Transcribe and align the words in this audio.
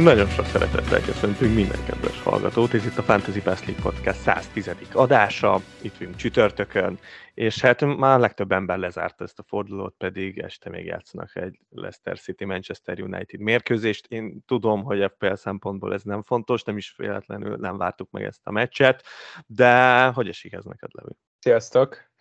Nagyon 0.00 0.28
sok 0.28 0.44
szeretettel 0.44 1.00
köszöntünk 1.00 1.54
minden 1.54 1.84
kedves 1.84 2.22
hallgatót, 2.22 2.74
ez 2.74 2.86
itt 2.86 2.98
a 2.98 3.02
Fantasy 3.02 3.40
Best 3.40 3.66
League 3.66 3.82
Podcast 3.82 4.20
110. 4.20 4.70
adása, 4.92 5.60
itt 5.82 5.96
vagyunk 5.96 6.16
csütörtökön, 6.16 6.98
és 7.34 7.60
hát 7.60 7.96
már 7.96 8.20
legtöbb 8.20 8.52
ember 8.52 8.78
lezárta 8.78 9.24
ezt 9.24 9.38
a 9.38 9.42
fordulót, 9.42 9.94
pedig 9.98 10.38
este 10.38 10.70
még 10.70 10.84
játszanak 10.84 11.36
egy 11.36 11.58
Leicester 11.70 12.18
City 12.18 12.44
Manchester 12.44 13.00
United 13.00 13.40
mérkőzést. 13.40 14.06
Én 14.06 14.42
tudom, 14.46 14.82
hogy 14.82 15.10
FPL 15.14 15.34
szempontból 15.34 15.94
ez 15.94 16.02
nem 16.02 16.22
fontos, 16.22 16.62
nem 16.62 16.76
is 16.76 16.94
véletlenül 16.96 17.56
nem 17.56 17.76
vártuk 17.76 18.10
meg 18.10 18.24
ezt 18.24 18.40
a 18.42 18.50
meccset, 18.50 19.04
de 19.46 20.04
hogy 20.06 20.28
esik 20.28 20.52
ez 20.52 20.64
neked, 20.64 20.90
Levi? 20.92 21.16
Sziasztok! 21.38 22.11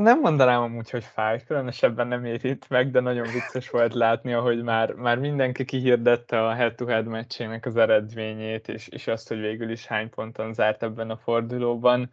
Nem 0.00 0.20
mondanám 0.20 0.62
amúgy, 0.62 0.90
hogy 0.90 1.04
fáj, 1.04 1.44
különösebben 1.44 2.06
nem 2.06 2.24
érít 2.24 2.68
meg, 2.68 2.90
de 2.90 3.00
nagyon 3.00 3.26
vicces 3.32 3.70
volt 3.70 3.94
látni, 3.94 4.32
ahogy 4.32 4.62
már, 4.62 4.92
már 4.92 5.18
mindenki 5.18 5.64
kihirdette 5.64 6.46
a 6.46 6.52
head-to-head 6.54 7.06
meccsének 7.06 7.66
az 7.66 7.76
eredményét, 7.76 8.68
és, 8.68 8.88
és 8.88 9.06
azt, 9.06 9.28
hogy 9.28 9.40
végül 9.40 9.70
is 9.70 9.86
hány 9.86 10.10
ponton 10.10 10.54
zárt 10.54 10.82
ebben 10.82 11.10
a 11.10 11.16
fordulóban. 11.16 12.10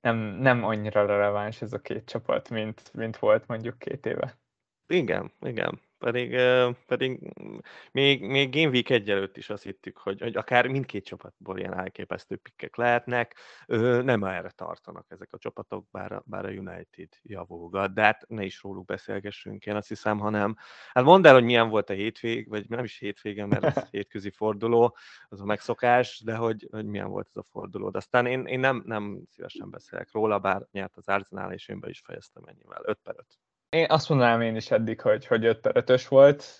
Nem, 0.00 0.16
nem 0.16 0.64
annyira 0.64 1.06
releváns 1.06 1.62
ez 1.62 1.72
a 1.72 1.78
két 1.78 2.04
csapat, 2.04 2.50
mint, 2.50 2.90
mint 2.94 3.16
volt 3.16 3.46
mondjuk 3.46 3.78
két 3.78 4.06
éve. 4.06 4.38
Igen, 4.86 5.32
igen 5.40 5.80
pedig, 6.04 6.36
pedig 6.86 7.32
még, 7.92 8.22
még 8.22 8.54
Game 8.54 8.68
Week 8.68 8.90
egy 8.90 9.10
előtt 9.10 9.36
is 9.36 9.50
azt 9.50 9.62
hittük, 9.62 9.98
hogy, 9.98 10.20
hogy 10.20 10.36
akár 10.36 10.66
mindkét 10.66 11.04
csapatból 11.04 11.58
ilyen 11.58 11.78
elképesztő 11.78 12.36
pikkek 12.36 12.76
lehetnek, 12.76 13.36
nem 14.02 14.24
erre 14.24 14.50
tartanak 14.50 15.06
ezek 15.08 15.32
a 15.32 15.38
csapatok, 15.38 15.90
bár 15.90 16.12
a, 16.12 16.22
bár 16.26 16.44
a 16.44 16.48
United 16.48 17.08
javulgat, 17.22 17.94
de 17.94 18.02
hát 18.02 18.24
ne 18.28 18.44
is 18.44 18.62
róluk 18.62 18.84
beszélgessünk, 18.84 19.66
én 19.66 19.76
azt 19.76 19.88
hiszem, 19.88 20.18
hanem 20.18 20.56
hát 20.92 21.04
mondd 21.04 21.26
el, 21.26 21.34
hogy 21.34 21.44
milyen 21.44 21.68
volt 21.68 21.90
a 21.90 21.92
hétvég, 21.92 22.48
vagy 22.48 22.68
nem 22.68 22.84
is 22.84 22.98
hétvége, 22.98 23.46
mert 23.46 23.64
ez 23.64 23.88
hétközi 23.90 24.30
forduló, 24.30 24.96
az 25.28 25.40
a 25.40 25.44
megszokás, 25.44 26.20
de 26.24 26.34
hogy, 26.34 26.68
hogy 26.70 26.86
milyen 26.86 27.08
volt 27.08 27.28
ez 27.28 27.36
a 27.36 27.46
forduló. 27.50 27.90
De 27.90 27.98
aztán 27.98 28.26
én, 28.26 28.44
én 28.46 28.60
nem, 28.60 28.82
nem 28.86 29.22
szívesen 29.30 29.70
beszélek 29.70 30.12
róla, 30.12 30.38
bár 30.38 30.66
nyert 30.72 30.96
az 30.96 31.08
Arsenal, 31.08 31.52
és 31.52 31.68
én 31.68 31.80
be 31.80 31.88
is 31.88 32.00
fejeztem 32.00 32.42
ennyivel, 32.46 32.82
5 32.84 32.98
per 33.02 33.14
5. 33.18 33.26
Én 33.74 33.86
azt 33.88 34.08
mondanám 34.08 34.40
én 34.40 34.56
is 34.56 34.70
eddig, 34.70 35.00
hogy, 35.00 35.26
hogy 35.26 35.44
5 35.44 35.70
5 35.72 36.04
volt. 36.08 36.58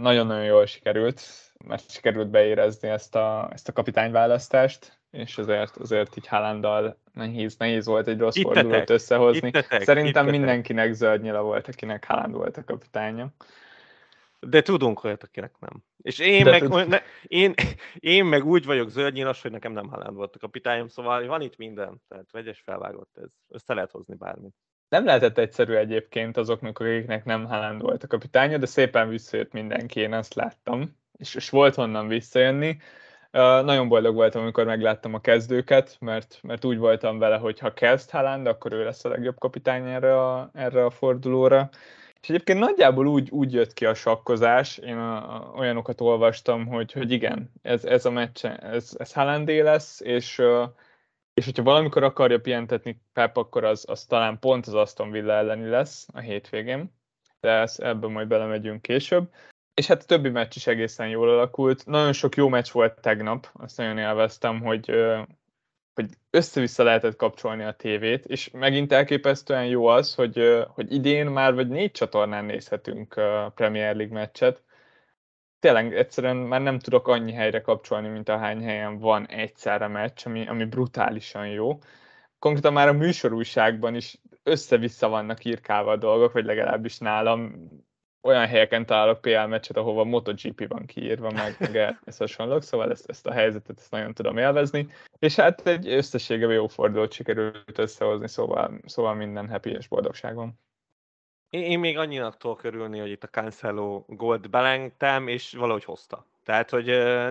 Nagyon-nagyon 0.00 0.44
jól 0.44 0.66
sikerült, 0.66 1.22
mert 1.64 1.90
sikerült 1.90 2.30
beérezni 2.30 2.88
ezt 2.88 3.14
a, 3.14 3.48
ezt 3.52 3.68
a 3.68 3.72
kapitányválasztást, 3.72 4.98
és 5.10 5.38
azért, 5.38 5.76
azért 5.76 6.16
így 6.16 6.26
Haalanddal 6.26 6.98
nehéz, 7.12 7.56
nehéz 7.56 7.86
volt 7.86 8.06
egy 8.06 8.18
rossz 8.18 8.36
Ittetek. 8.36 8.62
fordulót 8.62 8.90
összehozni. 8.90 9.48
Ittetek. 9.48 9.82
Szerintem 9.82 10.26
Ittetek. 10.26 10.30
mindenkinek 10.30 10.92
zöld 10.92 11.22
nyila 11.22 11.42
volt, 11.42 11.68
akinek 11.68 12.04
Haaland 12.04 12.34
volt 12.34 12.56
a 12.56 12.64
kapitánya. 12.64 13.28
De 14.40 14.62
tudunk 14.62 15.04
olyat, 15.04 15.22
akinek 15.22 15.54
nem. 15.58 15.82
És 16.02 16.18
én, 16.18 16.44
meg, 16.44 16.60
tud... 16.60 16.88
ne, 16.88 17.00
én, 17.22 17.54
én 17.94 18.24
meg 18.24 18.44
úgy 18.44 18.64
vagyok 18.64 18.88
zöldnyilas, 18.88 19.42
hogy 19.42 19.50
nekem 19.50 19.72
nem 19.72 19.88
Haaland 19.88 20.16
volt 20.16 20.34
a 20.34 20.38
kapitányom, 20.38 20.88
szóval 20.88 21.26
van 21.26 21.40
itt 21.40 21.56
minden, 21.56 22.02
tehát 22.08 22.30
vegyes 22.30 22.60
felvágott 22.60 23.18
ez. 23.22 23.28
Össze 23.48 23.74
lehet 23.74 23.90
hozni 23.90 24.14
bármit. 24.14 24.54
Nem 24.88 25.04
lehetett 25.04 25.38
egyszerű 25.38 25.74
egyébként 25.74 26.36
azoknak, 26.36 26.78
akiknek 26.78 27.24
nem 27.24 27.44
Haaland 27.44 27.80
volt 27.80 28.02
a 28.02 28.06
kapitánya, 28.06 28.58
de 28.58 28.66
szépen 28.66 29.08
visszajött 29.08 29.52
mindenki, 29.52 30.00
én 30.00 30.14
ezt 30.14 30.34
láttam, 30.34 30.96
és, 31.18 31.34
és 31.34 31.50
volt 31.50 31.74
honnan 31.74 32.08
visszajönni. 32.08 32.78
Uh, 33.32 33.64
nagyon 33.64 33.88
boldog 33.88 34.14
voltam, 34.14 34.42
amikor 34.42 34.64
megláttam 34.64 35.14
a 35.14 35.20
kezdőket, 35.20 35.96
mert, 36.00 36.38
mert 36.42 36.64
úgy 36.64 36.78
voltam 36.78 37.18
vele, 37.18 37.36
hogy 37.36 37.58
ha 37.58 37.72
kezd 37.72 38.10
Haaland, 38.10 38.46
akkor 38.46 38.72
ő 38.72 38.84
lesz 38.84 39.04
a 39.04 39.08
legjobb 39.08 39.38
kapitány 39.38 39.88
erre 39.88 40.20
a, 40.20 40.50
erre 40.54 40.84
a 40.84 40.90
fordulóra. 40.90 41.68
És 42.20 42.28
egyébként 42.28 42.58
nagyjából 42.58 43.06
úgy, 43.06 43.30
úgy 43.30 43.52
jött 43.52 43.72
ki 43.72 43.86
a 43.86 43.94
sakkozás, 43.94 44.78
én 44.78 44.96
a, 44.96 45.34
a, 45.34 45.52
olyanokat 45.56 46.00
olvastam, 46.00 46.66
hogy, 46.66 46.92
hogy 46.92 47.10
igen, 47.10 47.52
ez, 47.62 47.84
ez 47.84 48.04
a 48.04 48.10
meccs, 48.10 48.44
ez, 48.44 48.90
ez 48.98 49.12
Haalandé 49.12 49.60
lesz, 49.60 50.00
és 50.00 50.38
uh, 50.38 50.62
és 51.38 51.44
hogyha 51.44 51.62
valamikor 51.62 52.02
akarja 52.02 52.40
pihentetni 52.40 53.00
Pep, 53.12 53.36
akkor 53.36 53.64
az, 53.64 53.84
az 53.88 54.04
talán 54.04 54.38
pont 54.38 54.66
az 54.66 54.74
Aston 54.74 55.10
Villa 55.10 55.32
elleni 55.32 55.68
lesz 55.68 56.06
a 56.12 56.18
hétvégén, 56.18 56.92
de 57.40 57.50
ezt, 57.50 57.80
ebben 57.80 58.10
majd 58.10 58.28
belemegyünk 58.28 58.82
később. 58.82 59.30
És 59.74 59.86
hát 59.86 60.02
a 60.02 60.04
többi 60.04 60.28
meccs 60.28 60.56
is 60.56 60.66
egészen 60.66 61.08
jól 61.08 61.28
alakult. 61.28 61.86
Nagyon 61.86 62.12
sok 62.12 62.36
jó 62.36 62.48
meccs 62.48 62.70
volt 62.72 63.00
tegnap, 63.00 63.50
azt 63.52 63.76
nagyon 63.76 63.98
élveztem, 63.98 64.60
hogy, 64.60 64.90
hogy 65.94 66.08
össze-vissza 66.30 66.82
lehetett 66.82 67.16
kapcsolni 67.16 67.64
a 67.64 67.72
tévét, 67.72 68.24
és 68.24 68.50
megint 68.50 68.92
elképesztően 68.92 69.66
jó 69.66 69.86
az, 69.86 70.14
hogy, 70.14 70.64
hogy 70.68 70.92
idén 70.92 71.26
már 71.26 71.54
vagy 71.54 71.68
négy 71.68 71.90
csatornán 71.90 72.44
nézhetünk 72.44 73.14
Premier 73.54 73.96
League 73.96 74.18
meccset, 74.18 74.62
tényleg 75.60 75.96
egyszerűen 75.96 76.36
már 76.36 76.60
nem 76.60 76.78
tudok 76.78 77.08
annyi 77.08 77.32
helyre 77.32 77.60
kapcsolni, 77.60 78.08
mint 78.08 78.28
ahány 78.28 78.62
helyen 78.62 78.98
van 78.98 79.26
egyszerre 79.26 79.86
meccs, 79.86 80.22
ami, 80.24 80.46
ami 80.46 80.64
brutálisan 80.64 81.48
jó. 81.48 81.78
Konkrétan 82.38 82.72
már 82.72 82.88
a 82.88 82.92
műsorúságban 82.92 83.94
is 83.94 84.20
össze-vissza 84.42 85.08
vannak 85.08 85.44
írkálva 85.44 85.90
a 85.90 85.96
dolgok, 85.96 86.32
vagy 86.32 86.44
legalábbis 86.44 86.98
nálam 86.98 87.68
olyan 88.22 88.46
helyeken 88.46 88.86
találok 88.86 89.20
PL 89.20 89.46
meccset, 89.46 89.76
ahova 89.76 90.04
MotoGP 90.04 90.68
van 90.68 90.86
kiírva, 90.86 91.30
meg, 91.30 91.56
meg 91.58 91.98
ez 92.04 92.16
hasonlók, 92.16 92.62
szóval 92.62 92.90
ezt, 92.90 93.08
ezt 93.08 93.26
a 93.26 93.32
helyzetet 93.32 93.78
ezt 93.78 93.90
nagyon 93.90 94.14
tudom 94.14 94.38
élvezni. 94.38 94.86
És 95.18 95.36
hát 95.36 95.66
egy 95.66 95.88
összességében 95.88 96.54
jó 96.54 96.66
fordulót 96.66 97.12
sikerült 97.12 97.78
összehozni, 97.78 98.28
szóval, 98.28 98.80
szóval 98.86 99.14
minden 99.14 99.48
happy 99.48 99.70
és 99.70 99.88
boldogság. 99.88 100.36
Én, 101.50 101.62
én 101.62 101.78
még 101.78 101.98
annyinak 101.98 102.36
tudok 102.36 102.62
örülni, 102.62 102.98
hogy 102.98 103.10
itt 103.10 103.24
a 103.24 103.28
Cancelo 103.28 104.04
Gold 104.06 104.50
belengtem, 104.50 105.28
és 105.28 105.52
valahogy 105.52 105.84
hozta. 105.84 106.26
Tehát, 106.44 106.70
hogy 106.70 106.86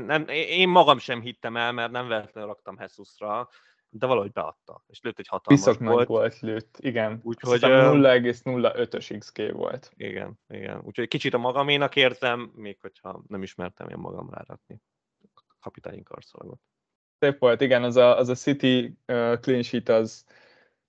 nem, 0.06 0.26
én 0.28 0.70
magam 0.70 0.98
sem 0.98 1.22
hittem 1.22 1.58
el, 1.58 1.72
mert 1.72 1.92
nem 1.92 2.08
véletlenül 2.08 2.50
raktam 2.50 2.78
Hesusra, 2.78 3.50
de 3.90 4.06
valahogy 4.06 4.32
beadta, 4.32 4.84
és 4.88 5.02
lőtt 5.02 5.20
egy 5.20 5.28
hatalmas 5.28 5.64
Piszok 5.64 5.80
volt. 5.80 6.08
volt 6.08 6.40
lőtt, 6.40 6.78
igen. 6.80 7.20
Úgyhogy 7.24 7.60
0,05-ös 7.60 9.16
XG 9.20 9.52
volt. 9.54 9.92
Igen, 9.96 10.40
igen. 10.48 10.82
Úgyhogy 10.84 11.08
kicsit 11.08 11.34
a 11.34 11.38
magaménak 11.38 11.96
érzem, 11.96 12.52
még 12.56 12.78
hogyha 12.82 13.24
nem 13.28 13.44
ismertem 13.44 13.90
én 13.90 13.98
magam 13.98 14.30
rárakni 14.30 14.82
kapitányi 15.60 16.04
karszalagot. 16.04 16.60
Szép 17.20 17.40
volt, 17.40 17.62
igen, 17.62 17.84
az 17.84 17.96
a, 17.96 18.18
az 18.18 18.30
a 18.30 18.36
City 18.36 18.98
uh, 19.08 19.40
clean 19.40 19.62
sheet 19.62 19.90
az 19.90 20.26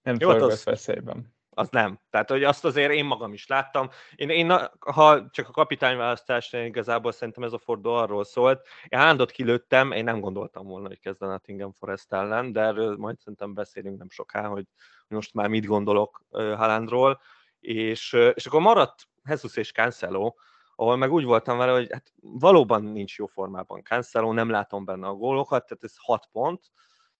nem 0.02 0.16
Jó, 0.18 0.28
hát 0.28 0.40
az, 0.40 0.64
veszélyben 0.64 1.36
az 1.58 1.68
nem. 1.70 2.00
Tehát, 2.10 2.30
hogy 2.30 2.44
azt 2.44 2.64
azért 2.64 2.92
én 2.92 3.04
magam 3.04 3.32
is 3.32 3.46
láttam. 3.46 3.88
Én, 4.14 4.28
én 4.28 4.52
ha 4.78 5.30
csak 5.30 5.48
a 5.48 5.52
kapitányválasztás, 5.52 6.52
igazából 6.52 7.12
szerintem 7.12 7.42
ez 7.42 7.52
a 7.52 7.58
forduló 7.58 7.94
arról 7.94 8.24
szólt. 8.24 8.66
Én 8.88 8.98
Hándot 8.98 9.30
kilőttem, 9.30 9.92
én 9.92 10.04
nem 10.04 10.20
gondoltam 10.20 10.66
volna, 10.66 10.88
hogy 10.88 11.00
kezdene 11.00 11.32
a 11.32 11.38
Tingen 11.38 11.72
Forest 11.72 12.12
ellen, 12.12 12.52
de 12.52 12.60
erről 12.60 12.96
majd 12.96 13.18
szerintem 13.18 13.54
beszélünk 13.54 13.98
nem 13.98 14.10
soká, 14.10 14.46
hogy 14.46 14.64
most 15.08 15.34
már 15.34 15.48
mit 15.48 15.66
gondolok 15.66 16.24
Halandról. 16.30 17.20
És, 17.60 18.12
és 18.34 18.46
akkor 18.46 18.60
maradt 18.60 19.08
Jesus 19.24 19.56
és 19.56 19.72
Cancelo, 19.72 20.34
ahol 20.76 20.96
meg 20.96 21.12
úgy 21.12 21.24
voltam 21.24 21.58
vele, 21.58 21.72
hogy 21.72 21.88
hát 21.92 22.12
valóban 22.20 22.82
nincs 22.82 23.16
jó 23.16 23.26
formában 23.26 23.82
Cancelo, 23.82 24.32
nem 24.32 24.50
látom 24.50 24.84
benne 24.84 25.06
a 25.06 25.14
gólokat, 25.14 25.66
tehát 25.66 25.84
ez 25.84 25.94
6 25.96 26.28
pont, 26.32 26.70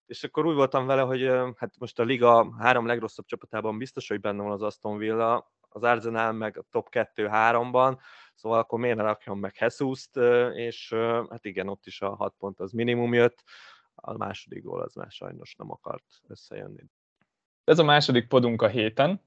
és 0.09 0.25
akkor 0.25 0.47
úgy 0.47 0.55
voltam 0.55 0.87
vele, 0.87 1.03
hogy 1.03 1.31
hát 1.57 1.79
most 1.79 1.99
a 1.99 2.03
liga 2.03 2.55
három 2.59 2.87
legrosszabb 2.87 3.27
csapatában 3.27 3.79
biztos, 3.79 4.09
hogy 4.09 4.21
benne 4.21 4.43
van 4.43 4.53
az 4.53 4.63
Aston 4.63 4.97
Villa, 4.97 5.53
az 5.69 5.83
Arsenal 5.83 6.33
meg 6.33 6.59
a 6.59 6.65
top 6.71 6.89
2-3-ban, 6.91 7.99
szóval 8.35 8.59
akkor 8.59 8.79
miért 8.79 8.97
ne 8.97 9.03
rakjon 9.03 9.39
meg 9.39 9.57
jesus 9.59 10.09
és 10.55 10.95
hát 11.31 11.45
igen, 11.45 11.69
ott 11.69 11.87
is 11.87 12.01
a 12.01 12.15
6 12.15 12.35
pont 12.39 12.61
az 12.61 12.73
minimum 12.73 13.15
jött, 13.15 13.45
a 13.95 14.17
második 14.17 14.63
gól 14.63 14.81
az 14.81 14.95
már 14.95 15.11
sajnos 15.11 15.55
nem 15.55 15.71
akart 15.71 16.05
összejönni. 16.29 16.85
Ez 17.65 17.79
a 17.79 17.85
második 17.85 18.29
podunk 18.29 18.63
a 18.63 18.69
héten, 18.69 19.23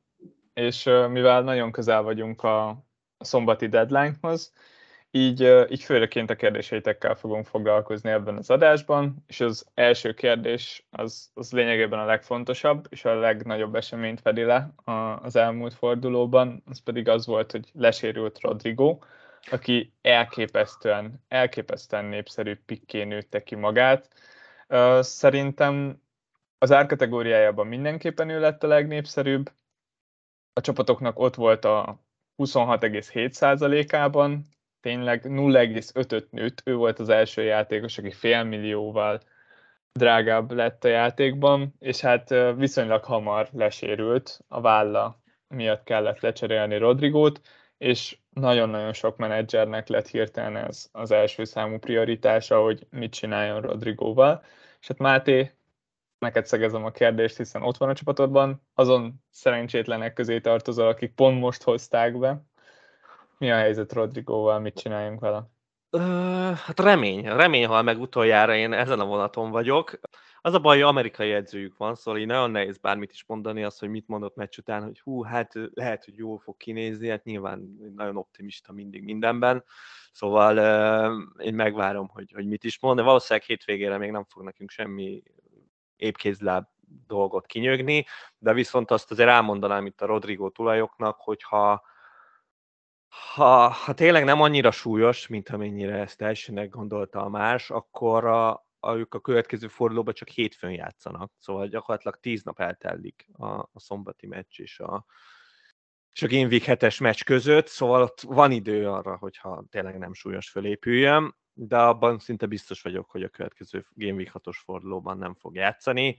és 0.53 0.83
mivel 0.83 1.41
nagyon 1.41 1.71
közel 1.71 2.01
vagyunk 2.01 2.43
a 2.43 2.85
szombati 3.19 3.67
deadlinehoz, 3.67 4.53
így, 5.11 5.41
így 5.69 5.83
főreként 5.83 6.29
a 6.29 6.35
kérdéseitekkel 6.35 7.15
fogunk 7.15 7.45
foglalkozni 7.45 8.09
ebben 8.09 8.37
az 8.37 8.49
adásban, 8.49 9.23
és 9.27 9.39
az 9.39 9.65
első 9.73 10.13
kérdés 10.13 10.87
az, 10.89 11.31
az 11.33 11.51
lényegében 11.51 11.99
a 11.99 12.05
legfontosabb, 12.05 12.87
és 12.89 13.05
a 13.05 13.19
legnagyobb 13.19 13.75
eseményt 13.75 14.21
fedi 14.21 14.43
le 14.43 14.73
az 15.21 15.35
elmúlt 15.35 15.73
fordulóban, 15.73 16.63
az 16.65 16.83
pedig 16.83 17.07
az 17.07 17.25
volt, 17.25 17.51
hogy 17.51 17.69
lesérült 17.73 18.39
Rodrigo, 18.39 18.97
aki 19.51 19.93
elképesztően, 20.01 21.23
elképesztően 21.27 22.05
népszerű 22.05 22.55
pikké 22.65 23.03
nőtte 23.03 23.43
ki 23.43 23.55
magát. 23.55 24.09
Szerintem 24.99 26.01
az 26.57 26.71
árkategóriájában 26.71 27.67
mindenképpen 27.67 28.29
ő 28.29 28.39
lett 28.39 28.63
a 28.63 28.67
legnépszerűbb, 28.67 29.51
a 30.53 30.61
csapatoknak 30.61 31.19
ott 31.19 31.35
volt 31.35 31.65
a 31.65 31.99
26,7%-ában, 32.37 34.45
tényleg 34.81 35.21
0,5-öt 35.23 36.31
nőtt, 36.31 36.61
ő 36.65 36.75
volt 36.75 36.99
az 36.99 37.09
első 37.09 37.43
játékos, 37.43 37.97
aki 37.97 38.11
félmillióval 38.11 39.19
drágább 39.91 40.51
lett 40.51 40.83
a 40.83 40.87
játékban, 40.87 41.73
és 41.79 41.99
hát 41.99 42.35
viszonylag 42.55 43.03
hamar 43.03 43.49
lesérült, 43.51 44.39
a 44.47 44.61
válla 44.61 45.21
miatt 45.47 45.83
kellett 45.83 46.19
lecserélni 46.19 46.77
Rodrigót, 46.77 47.41
és 47.77 48.17
nagyon-nagyon 48.29 48.93
sok 48.93 49.17
menedzsernek 49.17 49.87
lett 49.87 50.07
hirtelen 50.07 50.55
ez 50.55 50.89
az 50.91 51.11
első 51.11 51.43
számú 51.43 51.77
prioritása, 51.77 52.61
hogy 52.61 52.87
mit 52.89 53.13
csináljon 53.13 53.61
Rodrigóval. 53.61 54.43
És 54.79 54.87
hát 54.87 54.97
Máté, 54.97 55.51
neked 56.19 56.45
szegezem 56.45 56.85
a 56.85 56.91
kérdést, 56.91 57.37
hiszen 57.37 57.61
ott 57.61 57.77
van 57.77 57.89
a 57.89 57.93
csapatodban, 57.93 58.61
azon 58.73 59.23
szerencsétlenek 59.29 60.13
közé 60.13 60.39
tartozol, 60.39 60.87
akik 60.87 61.13
pont 61.13 61.39
most 61.39 61.63
hozták 61.63 62.17
be. 62.17 62.43
Mi 63.41 63.51
a 63.51 63.55
helyzet 63.55 63.93
Rodrigóval, 63.93 64.59
mit 64.59 64.79
csináljunk 64.79 65.19
vele? 65.19 65.49
hát 66.55 66.79
remény, 66.79 67.25
remény 67.25 67.65
hal 67.65 67.81
meg 67.81 67.99
utoljára, 67.99 68.55
én 68.55 68.73
ezen 68.73 68.99
a 68.99 69.05
vonaton 69.05 69.51
vagyok. 69.51 69.99
Az 70.41 70.53
a 70.53 70.59
baj, 70.59 70.75
hogy 70.75 70.87
amerikai 70.87 71.31
edzőjük 71.31 71.77
van, 71.77 71.95
szóval 71.95 72.19
így 72.19 72.25
nagyon 72.25 72.51
nehéz 72.51 72.77
bármit 72.77 73.11
is 73.11 73.25
mondani, 73.27 73.63
azt, 73.63 73.79
hogy 73.79 73.89
mit 73.89 74.07
mondott 74.07 74.35
meccs 74.35 74.57
után, 74.57 74.83
hogy 74.83 74.99
hú, 74.99 75.23
hát 75.23 75.53
lehet, 75.73 76.05
hogy 76.05 76.17
jól 76.17 76.39
fog 76.39 76.57
kinézni, 76.57 77.09
hát 77.09 77.23
nyilván 77.23 77.77
nagyon 77.95 78.17
optimista 78.17 78.73
mindig 78.73 79.03
mindenben, 79.03 79.63
szóval 80.11 80.57
uh, 80.57 81.45
én 81.45 81.53
megvárom, 81.53 82.07
hogy, 82.07 82.31
hogy 82.31 82.47
mit 82.47 82.63
is 82.63 82.79
mond, 82.79 82.97
de 82.97 83.03
valószínűleg 83.03 83.47
hétvégére 83.47 83.97
még 83.97 84.11
nem 84.11 84.25
fog 84.29 84.43
nekünk 84.43 84.69
semmi 84.69 85.23
épkézláb 85.95 86.65
dolgot 87.07 87.45
kinyögni, 87.45 88.05
de 88.37 88.53
viszont 88.53 88.91
azt 88.91 89.11
azért 89.11 89.29
elmondanám 89.29 89.85
itt 89.85 90.01
a 90.01 90.05
Rodrigo 90.05 90.49
tulajoknak, 90.49 91.19
hogyha 91.19 91.89
ha, 93.11 93.69
ha 93.69 93.93
tényleg 93.93 94.23
nem 94.23 94.41
annyira 94.41 94.71
súlyos, 94.71 95.27
mint 95.27 95.49
amennyire 95.49 95.95
ezt 95.95 96.21
elsőnek 96.21 96.69
gondolta 96.69 97.21
a 97.21 97.29
más, 97.29 97.69
akkor 97.69 98.25
a, 98.25 98.49
a, 98.79 98.95
ők 98.95 99.13
a 99.13 99.19
következő 99.19 99.67
fordulóban 99.67 100.13
csak 100.13 100.27
hétfőn 100.27 100.71
játszanak, 100.71 101.31
szóval 101.39 101.67
gyakorlatilag 101.67 102.19
tíz 102.19 102.43
nap 102.43 102.59
eltelik 102.59 103.27
a, 103.33 103.45
a 103.47 103.79
szombati 103.79 104.27
meccs 104.27 104.59
és 104.59 104.79
a, 104.79 105.05
és 106.13 106.21
a 106.21 106.27
Game 106.27 106.47
Week 106.47 106.63
7-es 106.65 107.01
meccs 107.01 107.23
között, 107.23 107.67
szóval 107.67 108.01
ott 108.01 108.21
van 108.21 108.51
idő 108.51 108.89
arra, 108.89 109.17
hogyha 109.17 109.63
tényleg 109.69 109.97
nem 109.97 110.13
súlyos 110.13 110.49
fölépüljön, 110.49 111.35
de 111.53 111.77
abban 111.77 112.19
szinte 112.19 112.45
biztos 112.45 112.81
vagyok, 112.81 113.09
hogy 113.09 113.23
a 113.23 113.29
következő 113.29 113.85
Game 113.93 114.13
Week 114.13 114.31
6-os 114.33 114.57
fordulóban 114.63 115.17
nem 115.17 115.33
fog 115.33 115.55
játszani. 115.55 116.17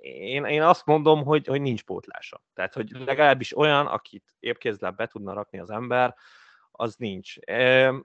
Én, 0.00 0.44
én 0.44 0.62
azt 0.62 0.86
mondom, 0.86 1.24
hogy, 1.24 1.46
hogy 1.46 1.60
nincs 1.60 1.82
pótlása. 1.82 2.42
Tehát, 2.54 2.74
hogy 2.74 2.90
legalábbis 2.90 3.56
olyan, 3.56 3.86
akit 3.86 4.36
épkézláb 4.40 4.96
be 4.96 5.06
tudna 5.06 5.32
rakni 5.32 5.58
az 5.58 5.70
ember, 5.70 6.14
az 6.72 6.94
nincs. 6.96 7.36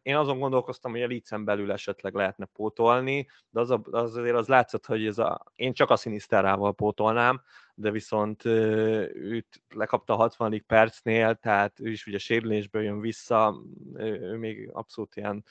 Én 0.02 0.16
azon 0.16 0.40
gondolkoztam, 0.40 0.92
hogy 0.92 1.02
a 1.02 1.08
Licen 1.08 1.46
belül 1.46 1.72
esetleg 1.72 2.14
lehetne 2.14 2.46
pótolni, 2.46 3.28
de 3.50 3.60
az, 3.60 3.70
a, 3.70 3.82
az 3.92 4.16
azért 4.16 4.36
az 4.36 4.48
látszott, 4.48 4.86
hogy 4.86 5.06
ez 5.06 5.18
a, 5.18 5.44
én 5.56 5.74
csak 5.74 5.90
a 5.90 5.96
Sinisterával 5.96 6.74
pótolnám, 6.74 7.42
de 7.76 7.92
viszont 7.92 8.46
őt 8.46 9.62
lekapta 9.70 10.14
a 10.14 10.18
60. 10.18 10.64
percnél, 10.68 11.36
tehát 11.36 11.80
ő 11.80 11.90
is 11.90 12.06
ugye 12.06 12.18
sérülésből 12.18 12.84
jön 12.84 13.00
vissza, 13.00 13.62
ő 13.96 14.38
még 14.38 14.70
abszolút 14.74 15.16
ilyen 15.16 15.44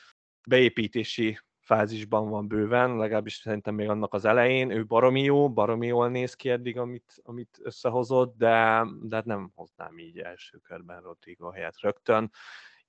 beépítési 0.47 1.39
fázisban 1.61 2.29
van 2.29 2.49
bőven, 2.49 2.97
legalábbis 2.97 3.35
szerintem 3.35 3.75
még 3.75 3.89
annak 3.89 4.15
az 4.15 4.25
elején. 4.25 4.71
Ő 4.71 4.87
baromi 4.87 5.23
jó, 5.23 5.53
baromi 5.53 5.87
jól 5.87 6.09
néz 6.09 6.35
ki 6.35 6.51
eddig, 6.51 6.79
amit, 6.79 7.21
amit 7.23 7.59
összehozott, 7.63 8.37
de, 8.37 8.87
de 9.03 9.17
hát 9.17 9.25
nem 9.25 9.51
hoznám 9.55 9.99
így 9.99 10.19
első 10.19 10.59
körben 10.59 11.01
Rodrigo 11.01 11.51
helyett 11.51 11.81
rögtön 11.81 12.31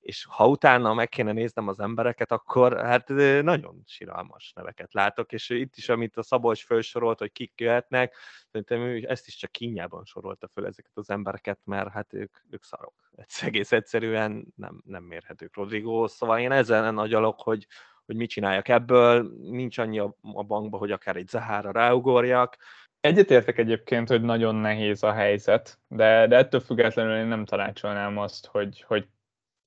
és 0.07 0.25
ha 0.29 0.47
utána 0.47 0.93
meg 0.93 1.09
kéne 1.09 1.31
néznem 1.31 1.67
az 1.67 1.79
embereket, 1.79 2.31
akkor 2.31 2.77
hát 2.77 3.07
nagyon 3.41 3.81
siralmas 3.85 4.51
neveket 4.55 4.93
látok, 4.93 5.31
és 5.31 5.49
itt 5.49 5.75
is, 5.75 5.89
amit 5.89 6.17
a 6.17 6.23
Szabolcs 6.23 6.65
felsorolt, 6.65 7.19
hogy 7.19 7.31
kik 7.31 7.53
jöhetnek, 7.55 8.15
szerintem 8.51 8.81
ő 8.81 9.05
ezt 9.07 9.27
is 9.27 9.35
csak 9.35 9.51
kínjában 9.51 10.05
sorolta 10.05 10.47
föl 10.53 10.65
ezeket 10.65 10.91
az 10.93 11.09
embereket, 11.09 11.59
mert 11.63 11.89
hát 11.91 12.13
ők, 12.13 12.37
ők 12.49 12.63
szarok. 12.63 12.93
Ez 13.15 13.39
egész 13.41 13.71
egyszerűen 13.71 14.53
nem, 14.55 14.81
nem 14.85 15.03
mérhetők 15.03 15.55
Rodrigo, 15.55 16.07
szóval 16.07 16.39
én 16.39 16.51
ezen 16.51 16.93
nagy 16.93 17.13
alok, 17.13 17.41
hogy, 17.41 17.67
hogy 18.05 18.15
mit 18.15 18.29
csináljak 18.29 18.67
ebből, 18.67 19.31
nincs 19.41 19.77
annyi 19.77 19.99
a 19.99 20.43
bankba, 20.47 20.77
hogy 20.77 20.91
akár 20.91 21.15
egy 21.15 21.27
Zahára 21.27 21.71
ráugorjak, 21.71 22.57
Egyetértek 22.99 23.57
egyébként, 23.57 24.07
hogy 24.07 24.21
nagyon 24.21 24.55
nehéz 24.55 25.03
a 25.03 25.11
helyzet, 25.11 25.79
de, 25.87 26.27
de 26.27 26.35
ettől 26.35 26.59
függetlenül 26.59 27.17
én 27.17 27.25
nem 27.25 27.45
tanácsolnám 27.45 28.17
azt, 28.17 28.45
hogy, 28.45 28.81
hogy 28.87 29.07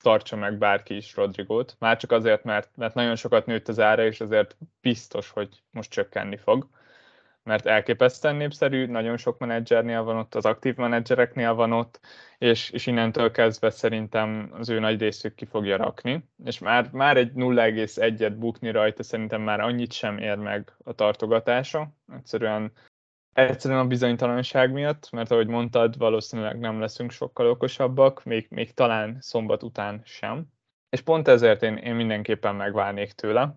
tartsa 0.02 0.36
meg 0.36 0.58
bárki 0.58 0.96
is 0.96 1.16
Rodrigót, 1.16 1.76
már 1.78 1.96
csak 1.96 2.12
azért, 2.12 2.44
mert, 2.44 2.70
mert 2.76 2.94
nagyon 2.94 3.16
sokat 3.16 3.46
nőtt 3.46 3.68
az 3.68 3.80
ára, 3.80 4.04
és 4.04 4.20
azért 4.20 4.56
biztos, 4.80 5.30
hogy 5.30 5.62
most 5.70 5.90
csökkenni 5.90 6.36
fog, 6.36 6.68
mert 7.42 7.66
elképesztően 7.66 8.36
népszerű, 8.36 8.86
nagyon 8.86 9.16
sok 9.16 9.38
menedzsernél 9.38 10.02
van 10.02 10.16
ott, 10.16 10.34
az 10.34 10.44
aktív 10.44 10.76
menedzsereknél 10.76 11.54
van 11.54 11.72
ott, 11.72 12.00
és, 12.38 12.70
és 12.70 12.86
innentől 12.86 13.30
kezdve 13.30 13.70
szerintem 13.70 14.50
az 14.52 14.68
ő 14.68 14.78
nagy 14.78 15.00
részük 15.00 15.34
ki 15.34 15.44
fogja 15.44 15.76
rakni, 15.76 16.28
és 16.44 16.58
már, 16.58 16.90
már 16.92 17.16
egy 17.16 17.32
0,1-et 17.34 18.34
bukni 18.38 18.70
rajta 18.70 19.02
szerintem 19.02 19.42
már 19.42 19.60
annyit 19.60 19.92
sem 19.92 20.18
ér 20.18 20.36
meg 20.36 20.72
a 20.84 20.92
tartogatása, 20.92 21.92
egyszerűen 22.16 22.72
Egyszerűen 23.48 23.80
a 23.80 23.86
bizonytalanság 23.86 24.72
miatt, 24.72 25.10
mert 25.10 25.30
ahogy 25.30 25.46
mondtad, 25.46 25.98
valószínűleg 25.98 26.58
nem 26.58 26.80
leszünk 26.80 27.10
sokkal 27.10 27.46
okosabbak, 27.46 28.24
még, 28.24 28.46
még 28.50 28.74
talán 28.74 29.16
szombat 29.20 29.62
után 29.62 30.00
sem. 30.04 30.46
És 30.90 31.00
pont 31.00 31.28
ezért 31.28 31.62
én, 31.62 31.76
én 31.76 31.94
mindenképpen 31.94 32.54
megválnék 32.54 33.12
tőle, 33.12 33.56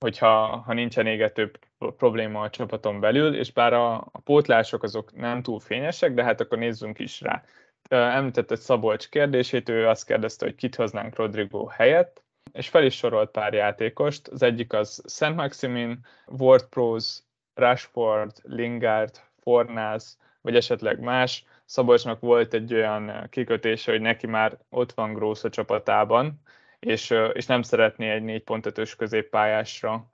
hogyha 0.00 0.56
ha 0.56 0.72
nincsen 0.72 1.06
égető 1.06 1.50
probléma 1.78 2.40
a 2.40 2.50
csapaton 2.50 3.00
belül, 3.00 3.36
és 3.36 3.52
bár 3.52 3.72
a, 3.72 3.94
a 3.94 4.20
pótlások 4.24 4.82
azok 4.82 5.14
nem 5.14 5.42
túl 5.42 5.60
fényesek, 5.60 6.14
de 6.14 6.24
hát 6.24 6.40
akkor 6.40 6.58
nézzünk 6.58 6.98
is 6.98 7.20
rá. 7.20 7.42
Említetted 7.88 8.58
Szabolcs 8.58 9.08
kérdését, 9.08 9.68
ő 9.68 9.88
azt 9.88 10.06
kérdezte, 10.06 10.44
hogy 10.44 10.54
kit 10.54 10.74
hoznánk 10.74 11.16
Rodrigo 11.16 11.66
helyett, 11.66 12.22
és 12.52 12.68
fel 12.68 12.84
is 12.84 12.94
sorolt 12.94 13.30
pár 13.30 13.52
játékost. 13.52 14.28
Az 14.28 14.42
egyik 14.42 14.72
az 14.72 15.02
Szent 15.06 15.36
Maximin, 15.36 16.06
Ward 16.26 16.64
Pros, 16.64 17.18
Rashford, 17.54 18.32
Lingard, 18.42 19.20
Fornász, 19.42 20.18
vagy 20.40 20.56
esetleg 20.56 21.00
más. 21.00 21.44
Szabolcsnak 21.64 22.20
volt 22.20 22.54
egy 22.54 22.74
olyan 22.74 23.26
kikötése, 23.30 23.90
hogy 23.90 24.00
neki 24.00 24.26
már 24.26 24.58
ott 24.68 24.92
van 24.92 25.14
Grósz 25.14 25.44
a 25.44 25.48
csapatában, 25.48 26.40
és, 26.78 27.14
és 27.32 27.46
nem 27.46 27.62
szeretné 27.62 28.10
egy 28.10 28.42
4.5-ös 28.46 28.92
középpályásra 28.96 30.08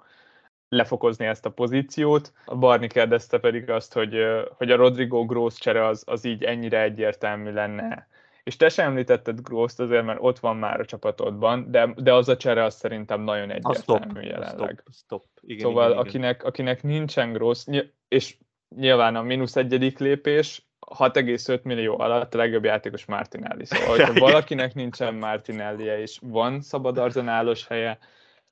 lefokozni 0.69 1.27
ezt 1.27 1.47
a 1.47 1.51
pozíciót. 1.51 2.33
A 2.45 2.57
Barni 2.57 2.87
kérdezte 2.87 3.39
pedig 3.39 3.71
azt, 3.71 3.93
hogy, 3.93 4.17
hogy 4.57 4.71
a 4.71 4.77
Rodrigo 4.77 5.25
Gross 5.25 5.59
csere 5.59 5.87
az, 5.87 6.03
az 6.07 6.25
így 6.25 6.45
ennyire 6.45 6.83
egyértelmű 6.83 7.53
lenne. 7.53 8.09
És 8.43 8.57
te 8.57 8.69
sem 8.69 8.87
említetted 8.87 9.41
Gross 9.41 9.79
azért, 9.79 10.05
mert 10.05 10.19
ott 10.23 10.39
van 10.39 10.57
már 10.57 10.81
a 10.81 10.85
csapatodban, 10.85 11.71
de, 11.71 11.95
de 11.97 12.15
az 12.15 12.29
a 12.29 12.37
csere 12.37 12.65
az 12.65 12.75
szerintem 12.75 13.21
nagyon 13.21 13.51
egyértelmű 13.51 14.05
stop, 14.11 14.23
jelenleg. 14.23 14.83
Stop, 14.83 14.95
stop. 14.95 15.25
Igen, 15.41 15.59
szóval 15.59 15.85
igen, 15.85 15.99
igen. 15.99 16.07
Akinek, 16.07 16.45
akinek 16.45 16.83
nincsen 16.83 17.33
Gross, 17.33 17.67
és 18.09 18.37
nyilván 18.77 19.17
a 19.17 19.23
mínusz 19.23 19.57
egyedik 19.57 19.99
lépés, 19.99 20.69
6,5 20.87 21.63
millió 21.63 21.99
alatt 21.99 22.35
a 22.35 22.39
legjobb 22.39 22.65
játékos 22.65 23.05
Martinelli. 23.05 23.65
Szóval, 23.65 23.89
hogyha 23.89 24.13
valakinek 24.29 24.75
nincsen 24.75 25.15
martinelli 25.15 25.85
és 25.85 26.19
van 26.23 26.61
szabad 26.61 26.99
arzenálos 26.99 27.67
helye, 27.67 27.99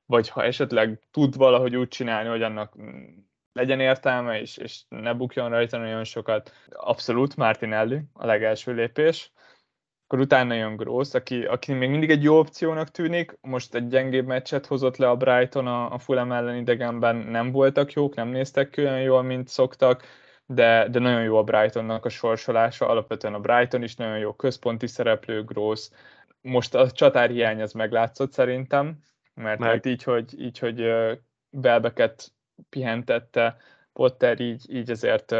vagy 0.06 0.28
ha 0.28 0.44
esetleg 0.44 1.00
tud 1.10 1.36
valahogy 1.36 1.76
úgy 1.76 1.88
csinálni, 1.88 2.28
hogy 2.28 2.42
annak 2.42 2.76
legyen 3.52 3.80
értelme, 3.80 4.40
és, 4.40 4.56
és 4.56 4.82
ne 4.88 5.14
bukjon 5.14 5.48
rajta 5.48 5.78
nagyon 5.78 6.04
sokat, 6.04 6.52
abszolút 6.68 7.36
Martinelli 7.36 8.00
a 8.12 8.26
legelső 8.26 8.74
lépés 8.74 9.32
akkor 10.08 10.20
utána 10.20 10.54
jön 10.54 10.76
Gross, 10.76 11.14
aki, 11.14 11.44
aki 11.44 11.72
még 11.72 11.90
mindig 11.90 12.10
egy 12.10 12.22
jó 12.22 12.38
opciónak 12.38 12.88
tűnik, 12.88 13.38
most 13.40 13.74
egy 13.74 13.88
gyengébb 13.88 14.26
meccset 14.26 14.66
hozott 14.66 14.96
le 14.96 15.08
a 15.08 15.16
Brighton 15.16 15.66
a, 15.66 15.92
a 15.92 15.98
Fulham 15.98 16.32
ellen 16.32 16.56
idegenben, 16.56 17.16
nem 17.16 17.50
voltak 17.50 17.92
jók, 17.92 18.14
nem 18.14 18.28
néztek 18.28 18.74
olyan 18.78 19.00
jól, 19.00 19.22
mint 19.22 19.48
szoktak, 19.48 20.02
de, 20.46 20.88
de 20.88 20.98
nagyon 20.98 21.22
jó 21.22 21.36
a 21.36 21.42
Brightonnak 21.42 22.04
a 22.04 22.08
sorsolása, 22.08 22.88
alapvetően 22.88 23.34
a 23.34 23.40
Brighton 23.40 23.82
is 23.82 23.94
nagyon 23.94 24.18
jó 24.18 24.32
központi 24.32 24.86
szereplő, 24.86 25.44
Gross. 25.44 25.90
Most 26.40 26.74
a 26.74 26.90
csatárhiány 26.90 27.62
az 27.62 27.72
meglátszott 27.72 28.32
szerintem, 28.32 28.98
mert 29.34 29.58
Meg. 29.58 29.68
hát 29.68 29.86
így, 29.86 30.02
hogy, 30.02 30.40
így, 30.40 30.58
hogy 30.58 30.92
Belbeket 31.50 32.32
pihentette, 32.68 33.56
Potter 33.92 34.40
így, 34.40 34.74
így 34.74 34.90
ezért 34.90 35.34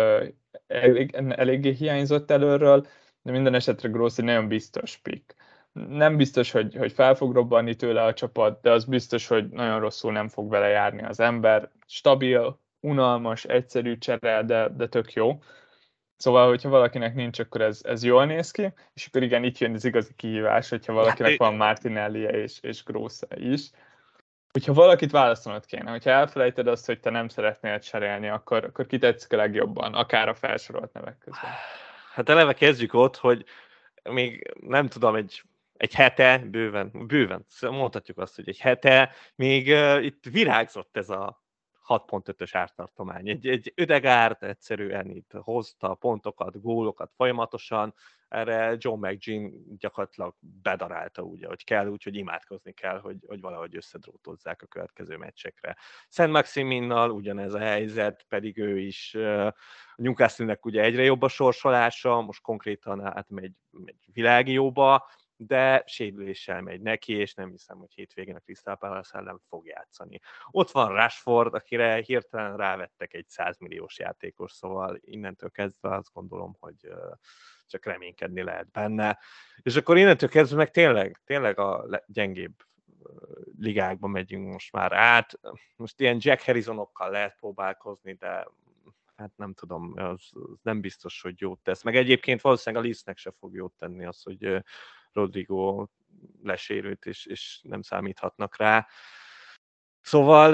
elég, 0.66 1.14
eléggé 1.28 1.72
hiányzott 1.72 2.30
előről, 2.30 2.86
de 3.28 3.34
minden 3.34 3.54
esetre 3.54 3.88
Grossi 3.88 4.22
nagyon 4.22 4.48
biztos 4.48 4.96
pick. 4.96 5.34
Nem 5.72 6.16
biztos, 6.16 6.50
hogy, 6.50 6.74
hogy 6.74 6.92
fel 6.92 7.14
fog 7.14 7.34
robbanni 7.34 7.74
tőle 7.74 8.04
a 8.04 8.14
csapat, 8.14 8.60
de 8.60 8.70
az 8.70 8.84
biztos, 8.84 9.26
hogy 9.26 9.48
nagyon 9.48 9.80
rosszul 9.80 10.12
nem 10.12 10.28
fog 10.28 10.50
vele 10.50 10.68
járni 10.68 11.02
az 11.02 11.20
ember. 11.20 11.70
Stabil, 11.86 12.58
unalmas, 12.80 13.44
egyszerű 13.44 13.98
csere, 13.98 14.42
de, 14.42 14.68
de 14.76 14.86
tök 14.86 15.12
jó. 15.12 15.42
Szóval, 16.16 16.48
hogyha 16.48 16.68
valakinek 16.68 17.14
nincs, 17.14 17.38
akkor 17.38 17.60
ez, 17.60 17.80
ez 17.84 18.04
jól 18.04 18.24
néz 18.24 18.50
ki, 18.50 18.72
és 18.94 19.06
akkor 19.06 19.22
igen, 19.22 19.44
itt 19.44 19.58
jön 19.58 19.74
az 19.74 19.84
igazi 19.84 20.14
kihívás, 20.16 20.68
hogyha 20.68 20.92
valakinek 20.92 21.38
van 21.38 21.54
martinelli 21.54 22.20
és, 22.20 22.58
és 22.60 22.84
Grossa 22.84 23.26
is. 23.34 23.70
Hogyha 24.52 24.72
valakit 24.72 25.10
választanod 25.10 25.66
kéne, 25.66 25.90
hogyha 25.90 26.10
elfelejted 26.10 26.66
azt, 26.66 26.86
hogy 26.86 27.00
te 27.00 27.10
nem 27.10 27.28
szeretnél 27.28 27.78
cserélni, 27.78 28.28
akkor, 28.28 28.64
akkor 28.64 28.86
kitetszik 28.86 29.32
a 29.32 29.36
legjobban, 29.36 29.94
akár 29.94 30.28
a 30.28 30.34
felsorolt 30.34 30.92
nevek 30.92 31.18
közben. 31.18 31.50
Hát 32.12 32.28
eleve 32.28 32.52
kezdjük 32.52 32.94
ott, 32.94 33.16
hogy 33.16 33.44
még 34.02 34.54
nem 34.60 34.88
tudom, 34.88 35.14
egy 35.14 35.42
egy 35.78 35.94
hete, 35.94 36.38
bőven, 36.38 37.06
bőven, 37.06 37.46
mondhatjuk 37.60 38.18
azt, 38.18 38.36
hogy 38.36 38.48
egy 38.48 38.58
hete, 38.58 39.12
még 39.34 39.68
uh, 39.68 40.04
itt 40.04 40.24
virágzott 40.30 40.96
ez 40.96 41.10
a 41.10 41.42
6.5-ös 41.88 42.50
ártartomány. 42.52 43.28
Egy, 43.28 43.48
egy 43.48 43.72
ödegárt 43.76 44.42
egyszerűen 44.42 45.10
itt 45.10 45.32
hozta 45.32 45.94
pontokat, 45.94 46.60
gólokat 46.60 47.12
folyamatosan, 47.16 47.94
erre 48.28 48.76
John 48.78 49.06
McGinn 49.06 49.50
gyakorlatilag 49.78 50.34
bedarálta 50.40 51.22
úgy, 51.22 51.44
hogy 51.44 51.64
kell, 51.64 51.86
úgyhogy 51.86 52.16
imádkozni 52.16 52.72
kell, 52.72 53.00
hogy, 53.00 53.16
hogy 53.26 53.40
valahogy 53.40 53.76
összedrótozzák 53.76 54.62
a 54.62 54.66
következő 54.66 55.16
meccsekre. 55.16 55.76
Szent 56.08 56.32
Maximinnal 56.32 57.10
ugyanez 57.10 57.54
a 57.54 57.58
helyzet, 57.58 58.24
pedig 58.28 58.58
ő 58.58 58.78
is 58.78 59.16
Newcastle-nek 59.96 60.64
ugye 60.64 60.82
egyre 60.82 61.02
jobb 61.02 61.22
a 61.22 61.28
sorsolása, 61.28 62.20
most 62.20 62.42
konkrétan 62.42 63.04
átmegy 63.04 63.52
megy 63.70 63.96
világi 64.12 64.52
de 65.40 65.82
sérüléssel 65.86 66.60
megy 66.60 66.80
neki, 66.80 67.12
és 67.12 67.34
nem 67.34 67.50
hiszem, 67.50 67.78
hogy 67.78 67.92
hétvégén 67.94 68.34
a 68.34 68.40
Crystal 68.40 68.76
Palace 68.76 69.18
ellen 69.18 69.40
fog 69.48 69.66
játszani. 69.66 70.20
Ott 70.50 70.70
van 70.70 70.92
Rashford, 70.92 71.54
akire 71.54 72.00
hirtelen 72.00 72.56
rávettek 72.56 73.14
egy 73.14 73.28
100 73.28 73.58
milliós 73.58 73.98
játékos, 73.98 74.52
szóval 74.52 74.98
innentől 75.00 75.50
kezdve 75.50 75.94
azt 75.94 76.12
gondolom, 76.12 76.56
hogy 76.60 76.76
csak 77.66 77.84
reménykedni 77.84 78.42
lehet 78.42 78.70
benne. 78.70 79.18
És 79.62 79.76
akkor 79.76 79.98
innentől 79.98 80.28
kezdve 80.28 80.56
meg 80.56 80.70
tényleg, 80.70 81.20
tényleg 81.24 81.58
a 81.58 82.02
gyengébb 82.06 82.54
ligákba 83.58 84.06
megyünk 84.06 84.52
most 84.52 84.72
már 84.72 84.92
át. 84.92 85.40
Most 85.76 86.00
ilyen 86.00 86.18
Jack 86.20 86.42
Harrisonokkal 86.42 87.10
lehet 87.10 87.36
próbálkozni, 87.38 88.12
de 88.12 88.48
hát 89.16 89.36
nem 89.36 89.54
tudom, 89.54 89.92
az, 89.96 90.30
az 90.32 90.58
nem 90.62 90.80
biztos, 90.80 91.22
hogy 91.22 91.40
jót 91.40 91.60
tesz. 91.60 91.82
Meg 91.82 91.96
egyébként 91.96 92.40
valószínűleg 92.40 92.84
a 92.84 92.86
Lisznek 92.86 93.18
se 93.18 93.30
fog 93.30 93.54
jót 93.54 93.72
tenni 93.72 94.04
az, 94.04 94.22
hogy 94.22 94.62
Rodrigo 95.18 95.86
lesérült, 96.42 97.06
és, 97.06 97.26
és 97.26 97.60
nem 97.62 97.82
számíthatnak 97.82 98.56
rá. 98.56 98.86
Szóval 100.00 100.52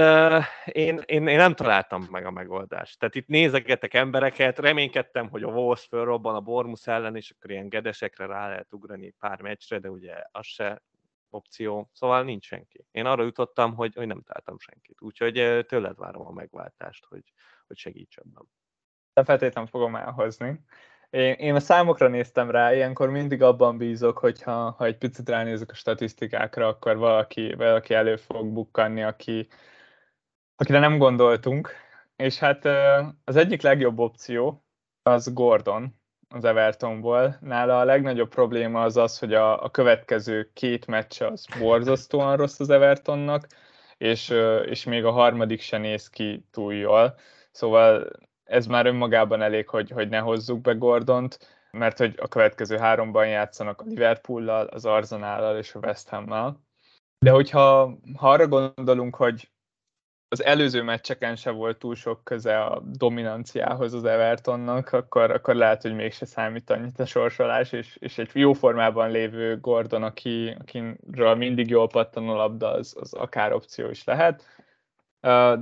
én, 0.65 1.01
én, 1.05 1.27
én 1.27 1.37
nem 1.37 1.55
találtam 1.55 2.07
meg 2.11 2.27
a 2.27 2.31
megoldást. 2.31 2.99
Tehát 2.99 3.15
itt 3.15 3.27
nézegetek 3.27 3.95
embereket, 3.95 4.59
reménykedtem, 4.59 5.29
hogy 5.29 5.43
a 5.43 5.49
Wolves 5.49 5.85
fölrobban 5.85 6.35
a 6.35 6.41
Bormus 6.41 6.87
ellen, 6.87 7.17
és 7.17 7.31
akkor 7.31 7.51
ilyen 7.51 7.69
gedesekre 7.69 8.27
rá 8.27 8.49
lehet 8.49 8.73
ugrani 8.73 9.11
pár 9.11 9.41
meccsre, 9.41 9.79
de 9.79 9.91
ugye 9.91 10.15
az 10.31 10.47
se 10.47 10.83
opció, 11.31 11.91
szóval 11.93 12.23
nincs 12.23 12.45
senki. 12.45 12.87
Én 12.91 13.07
arra 13.07 13.23
jutottam, 13.23 13.75
hogy, 13.75 13.95
hogy 13.95 14.07
nem 14.07 14.23
találtam 14.23 14.59
senkit. 14.59 15.01
Úgyhogy 15.01 15.65
tőled 15.67 15.97
várom 15.97 16.27
a 16.27 16.33
megváltást, 16.33 17.05
hogy, 17.05 17.33
hogy 17.67 17.77
segíts 17.77 18.17
ebben. 18.17 18.49
De 19.13 19.25
feltétlenül 19.25 19.71
fogom 19.71 19.97
elhozni. 19.97 20.61
Én, 21.15 21.33
én 21.33 21.55
a 21.55 21.61
számokra 21.61 22.09
néztem 22.09 22.51
rá, 22.51 22.75
ilyenkor 22.75 23.11
mindig 23.11 23.43
abban 23.43 23.79
bízok, 23.79 24.19
hogyha 24.19 24.71
ha 24.71 24.85
egy 24.85 24.99
picit 24.99 25.29
ránézek 25.29 25.71
a 25.71 25.75
statisztikákra, 25.75 26.67
akkor 26.67 26.97
valaki, 26.97 27.55
valaki 27.55 27.95
elő 27.95 28.17
fog 28.17 28.53
bukkanni, 28.53 29.03
aki, 29.03 29.49
akire 30.57 30.79
nem 30.79 30.99
gondoltunk. 30.99 31.71
És 32.17 32.39
hát 32.39 32.65
az 33.25 33.37
egyik 33.37 33.63
legjobb 33.63 33.99
opció 33.99 34.65
az 35.03 35.33
Gordon 35.33 35.95
az 36.29 36.45
Evertonból. 36.45 37.39
Nála 37.41 37.79
a 37.79 37.85
legnagyobb 37.85 38.29
probléma 38.29 38.83
az 38.83 38.97
az, 38.97 39.19
hogy 39.19 39.35
a, 39.35 39.65
a 39.65 39.71
következő 39.71 40.51
két 40.53 40.87
meccs 40.87 41.23
az 41.23 41.47
borzasztóan 41.59 42.37
rossz 42.37 42.61
az 42.61 42.71
Evertonnak, 42.71 43.47
és, 43.97 44.35
és 44.65 44.85
még 44.85 45.05
a 45.05 45.11
harmadik 45.11 45.61
se 45.61 45.79
néz 45.79 46.11
ki 46.11 46.47
túl 46.51 46.75
jól. 46.75 47.19
Szóval 47.51 48.11
ez 48.45 48.67
már 48.67 48.87
önmagában 48.87 49.43
elég, 49.43 49.69
hogy, 49.69 49.91
hogy 49.91 50.09
ne 50.09 50.19
hozzuk 50.19 50.61
be 50.61 50.73
Gordont, 50.73 51.39
mert 51.71 51.99
hogy 51.99 52.15
a 52.17 52.29
következő 52.29 52.77
háromban 52.77 53.29
játszanak 53.29 53.81
a 53.81 53.85
Liverpoollal, 53.87 54.67
az 54.67 54.85
Arsenállal 54.85 55.59
és 55.59 55.75
a 55.75 55.79
West 55.79 56.09
Hammel. 56.09 56.61
De 57.19 57.31
hogyha 57.31 57.99
ha 58.17 58.31
arra 58.31 58.49
gondolunk, 58.49 59.15
hogy 59.17 59.49
az 60.29 60.45
előző 60.45 60.83
meccseken 60.83 61.37
se 61.37 61.51
volt 61.51 61.79
túl 61.79 61.95
sok 61.95 62.25
köze 62.25 62.61
a 62.61 62.81
dominanciához 62.85 63.93
az 63.93 64.05
Evertonnak, 64.05 64.93
akkor, 64.93 65.31
akkor 65.31 65.55
lehet, 65.55 65.83
hogy 65.83 65.95
mégse 65.95 66.27
számít 66.27 66.71
annyit 66.71 66.99
a 66.99 67.07
sorsolás, 67.07 67.73
és, 67.73 67.97
és 67.97 68.19
egy 68.19 68.31
jó 68.33 68.53
formában 68.53 69.11
lévő 69.11 69.61
Gordon, 69.61 70.03
aki, 70.03 70.57
akiről 70.61 71.35
mindig 71.35 71.69
jól 71.69 71.87
pattan 71.89 72.29
a 72.29 72.35
labda, 72.35 72.71
az, 72.71 72.97
az 73.01 73.13
akár 73.13 73.53
opció 73.53 73.91
is 73.91 74.05
lehet, 74.05 74.45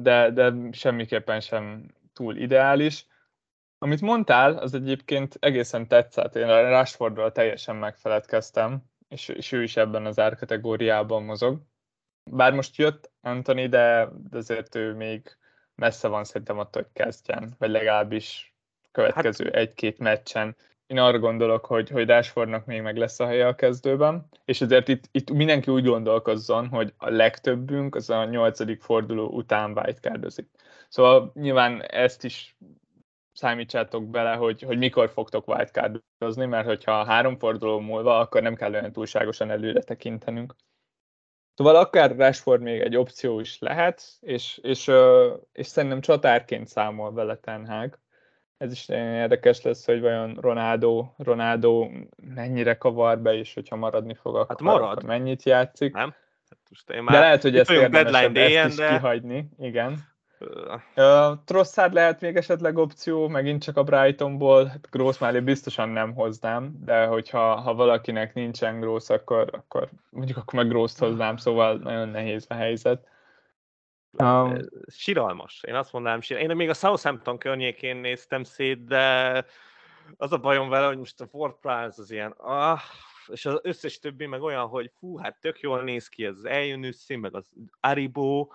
de, 0.03 0.31
de 0.31 0.53
semmiképpen 0.71 1.41
sem 1.41 1.87
túl 2.12 2.37
ideális. 2.37 3.07
Amit 3.78 4.00
mondtál, 4.00 4.57
az 4.57 4.75
egyébként 4.75 5.37
egészen 5.40 5.88
tetszett. 5.88 6.37
Én 6.37 6.49
a 6.49 6.69
Rashfordról 6.69 7.33
teljesen 7.33 7.76
megfeledkeztem, 7.76 8.83
és, 9.09 9.28
és 9.28 9.52
ő 9.52 9.62
is 9.62 9.76
ebben 9.76 10.07
az 10.07 10.19
árkategóriában 10.19 11.23
mozog. 11.23 11.61
Bár 12.31 12.52
most 12.52 12.76
jött 12.76 13.11
Anthony, 13.21 13.69
de, 13.69 14.09
de 14.31 14.37
azért 14.37 14.75
ő 14.75 14.95
még 14.95 15.37
messze 15.75 16.09
van 16.09 16.25
szerintem 16.25 16.59
attól, 16.59 16.83
hogy 16.83 16.92
kezdjen, 16.92 17.54
vagy 17.59 17.71
legalábbis 17.71 18.54
következő 18.92 19.45
hát... 19.45 19.54
egy-két 19.54 19.99
meccsen. 19.99 20.57
Én 20.93 20.99
arra 20.99 21.19
gondolok, 21.19 21.67
hogy, 21.67 21.89
hogy 21.91 22.07
Rashfordnak 22.07 22.67
még 22.67 22.83
meg 22.83 22.97
lesz 22.97 23.21
a 23.21 23.27
helye 23.27 23.47
a 23.47 23.55
kezdőben, 23.55 24.29
és 24.45 24.61
ezért 24.61 24.89
itt, 24.89 25.05
itt 25.11 25.31
mindenki 25.31 25.71
úgy 25.71 25.85
gondolkozzon, 25.85 26.69
hogy 26.69 26.95
a 26.97 27.11
legtöbbünk 27.11 27.95
az 27.95 28.11
a 28.11 28.25
nyolcadik 28.25 28.83
forduló 28.83 29.29
után 29.29 29.79
wildcardozik. 29.79 30.49
Szóval 30.89 31.33
nyilván 31.35 31.83
ezt 31.83 32.25
is 32.25 32.57
számítsátok 33.33 34.11
bele, 34.11 34.35
hogy, 34.35 34.63
hogy 34.63 34.79
mikor 34.79 35.11
fogtok 35.11 35.49
wildcardozni, 35.49 36.47
mert 36.47 36.67
hogyha 36.67 37.05
három 37.05 37.39
forduló 37.39 37.81
múlva, 37.81 38.19
akkor 38.19 38.43
nem 38.43 38.55
kell 38.55 38.73
olyan 38.73 38.93
túlságosan 38.93 39.51
előre 39.51 39.83
tekintenünk. 39.83 40.55
Szóval 41.55 41.77
akár 41.77 42.17
Rashford 42.17 42.63
még 42.63 42.81
egy 42.81 42.97
opció 42.97 43.41
is 43.41 43.59
lehet, 43.59 44.03
és, 44.21 44.59
és, 44.63 44.91
és 45.53 45.67
szerintem 45.67 46.01
csatárként 46.01 46.67
számol 46.67 47.13
vele 47.13 47.37
Ten 47.37 47.67
Hag. 47.67 47.99
Ez 48.62 48.73
is 48.73 48.88
érdekes 48.88 49.62
lesz, 49.62 49.85
hogy 49.85 50.00
vajon 50.00 50.38
Ronaldo, 50.40 51.07
Ronaldo 51.16 51.88
mennyire 52.35 52.76
kavar 52.76 53.19
be, 53.19 53.35
és 53.35 53.54
hogyha 53.54 53.76
maradni 53.76 54.14
fog, 54.14 54.35
akkor, 54.35 54.47
hát 54.49 54.61
marad. 54.61 54.90
akkor 54.90 55.02
mennyit 55.02 55.42
játszik. 55.42 55.92
Nem? 55.92 56.14
Hát 56.49 56.59
most 56.71 56.90
én 56.90 57.02
már 57.02 57.14
de 57.14 57.21
lehet, 57.21 57.42
hogy 57.42 57.59
ezt 57.59 57.71
érdemes 57.71 58.33
ezt 58.35 58.69
is 58.69 58.75
de... 58.76 58.88
kihagyni. 58.88 59.49
Igen. 59.59 60.11
Uh, 60.97 61.92
lehet 61.92 62.21
még 62.21 62.37
esetleg 62.37 62.78
opció, 62.78 63.28
megint 63.28 63.62
csak 63.62 63.76
a 63.76 63.83
Brightonból, 63.83 64.64
hát 64.64 64.88
Gross 64.90 65.19
mellé 65.19 65.40
biztosan 65.40 65.88
nem 65.88 66.14
hoznám, 66.14 66.73
de 66.85 67.04
hogyha 67.04 67.54
ha 67.54 67.75
valakinek 67.75 68.35
nincsen 68.35 68.81
Gross, 68.81 69.11
akkor, 69.11 69.49
akkor 69.52 69.88
mondjuk 70.11 70.38
akkor 70.38 70.54
meg 70.54 70.69
Gross 70.69 70.99
hoznám, 70.99 71.37
szóval 71.37 71.76
nagyon 71.76 72.09
nehéz 72.09 72.47
a 72.49 72.54
helyzet. 72.54 73.07
Um, 74.19 74.59
siralmas, 74.87 75.62
én 75.66 75.75
azt 75.75 75.92
mondanám, 75.92 76.21
siralmas. 76.21 76.50
Én 76.50 76.57
még 76.57 76.69
a 76.69 76.75
Southampton 76.75 77.38
környékén 77.38 77.97
néztem 77.97 78.42
szét, 78.42 78.85
de 78.85 79.45
az 80.16 80.33
a 80.33 80.38
bajom 80.38 80.69
vele, 80.69 80.87
hogy 80.87 80.99
most 80.99 81.21
a 81.21 81.26
Ford 81.26 81.54
Price 81.61 82.02
az 82.02 82.11
ilyen, 82.11 82.31
ah, 82.37 82.81
és 83.26 83.47
az 83.47 83.61
összes 83.62 83.99
többi 83.99 84.26
meg 84.26 84.42
olyan, 84.42 84.66
hogy 84.66 84.92
fú, 84.99 85.16
hát 85.16 85.40
tök 85.40 85.61
jól 85.61 85.83
néz 85.83 86.09
ki 86.09 86.25
ez 86.25 86.37
az 86.37 86.45
Eljönüsszi, 86.45 87.16
meg 87.16 87.35
az 87.35 87.50
Aribo, 87.81 88.49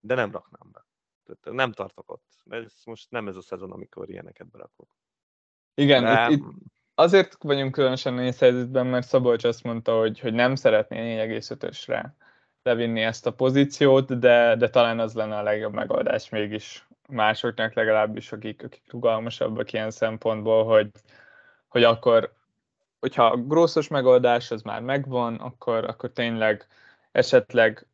de 0.00 0.14
nem 0.14 0.32
raknám 0.32 0.70
be. 0.72 0.86
Tehát 1.24 1.56
nem 1.56 1.72
tartok 1.72 2.10
ott. 2.10 2.24
Ez 2.48 2.72
most 2.84 3.10
nem 3.10 3.28
ez 3.28 3.36
a 3.36 3.42
szezon, 3.42 3.72
amikor 3.72 4.10
ilyeneket 4.10 4.50
berakok. 4.50 4.88
Igen, 5.74 6.02
De... 6.02 6.28
itt, 6.30 6.38
itt 6.38 6.44
azért 6.94 7.36
vagyunk 7.42 7.72
különösen 7.72 8.14
nehéz 8.14 8.38
helyzetben, 8.38 8.86
mert 8.86 9.06
Szabolcs 9.06 9.44
azt 9.44 9.62
mondta, 9.62 9.98
hogy, 9.98 10.20
hogy 10.20 10.32
nem 10.32 10.54
szeretné 10.54 11.28
4,5-ösre 11.28 12.04
levinni 12.66 13.02
ezt 13.02 13.26
a 13.26 13.32
pozíciót, 13.32 14.18
de, 14.18 14.56
de 14.56 14.70
talán 14.70 14.98
az 14.98 15.14
lenne 15.14 15.36
a 15.36 15.42
legjobb 15.42 15.72
megoldás 15.72 16.28
mégis 16.28 16.86
másoknak 17.08 17.74
legalábbis, 17.74 18.32
akik, 18.32 18.64
akik 18.64 18.82
rugalmasabbak 18.90 19.72
ilyen 19.72 19.90
szempontból, 19.90 20.64
hogy, 20.64 20.90
hogy 21.68 21.84
akkor, 21.84 22.32
hogyha 23.00 23.24
a 23.24 23.36
grosszos 23.36 23.88
megoldás 23.88 24.50
az 24.50 24.62
már 24.62 24.80
megvan, 24.80 25.34
akkor, 25.34 25.84
akkor 25.84 26.10
tényleg 26.10 26.66
esetleg 27.12 27.86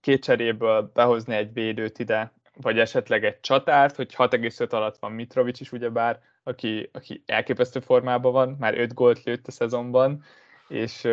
két 0.00 0.22
cseréből 0.22 0.90
behozni 0.94 1.34
egy 1.34 1.52
védőt 1.52 1.98
ide, 1.98 2.32
vagy 2.56 2.78
esetleg 2.78 3.24
egy 3.24 3.40
csatárt, 3.40 3.96
hogy 3.96 4.14
6,5 4.16 4.70
alatt 4.70 4.98
van 4.98 5.12
Mitrovic 5.12 5.60
is 5.60 5.72
ugyebár, 5.72 6.20
aki, 6.42 6.90
aki 6.92 7.22
elképesztő 7.26 7.80
formában 7.80 8.32
van, 8.32 8.56
már 8.58 8.78
5 8.78 8.94
gólt 8.94 9.22
lőtt 9.22 9.46
a 9.46 9.50
szezonban, 9.50 10.22
és 10.68 11.08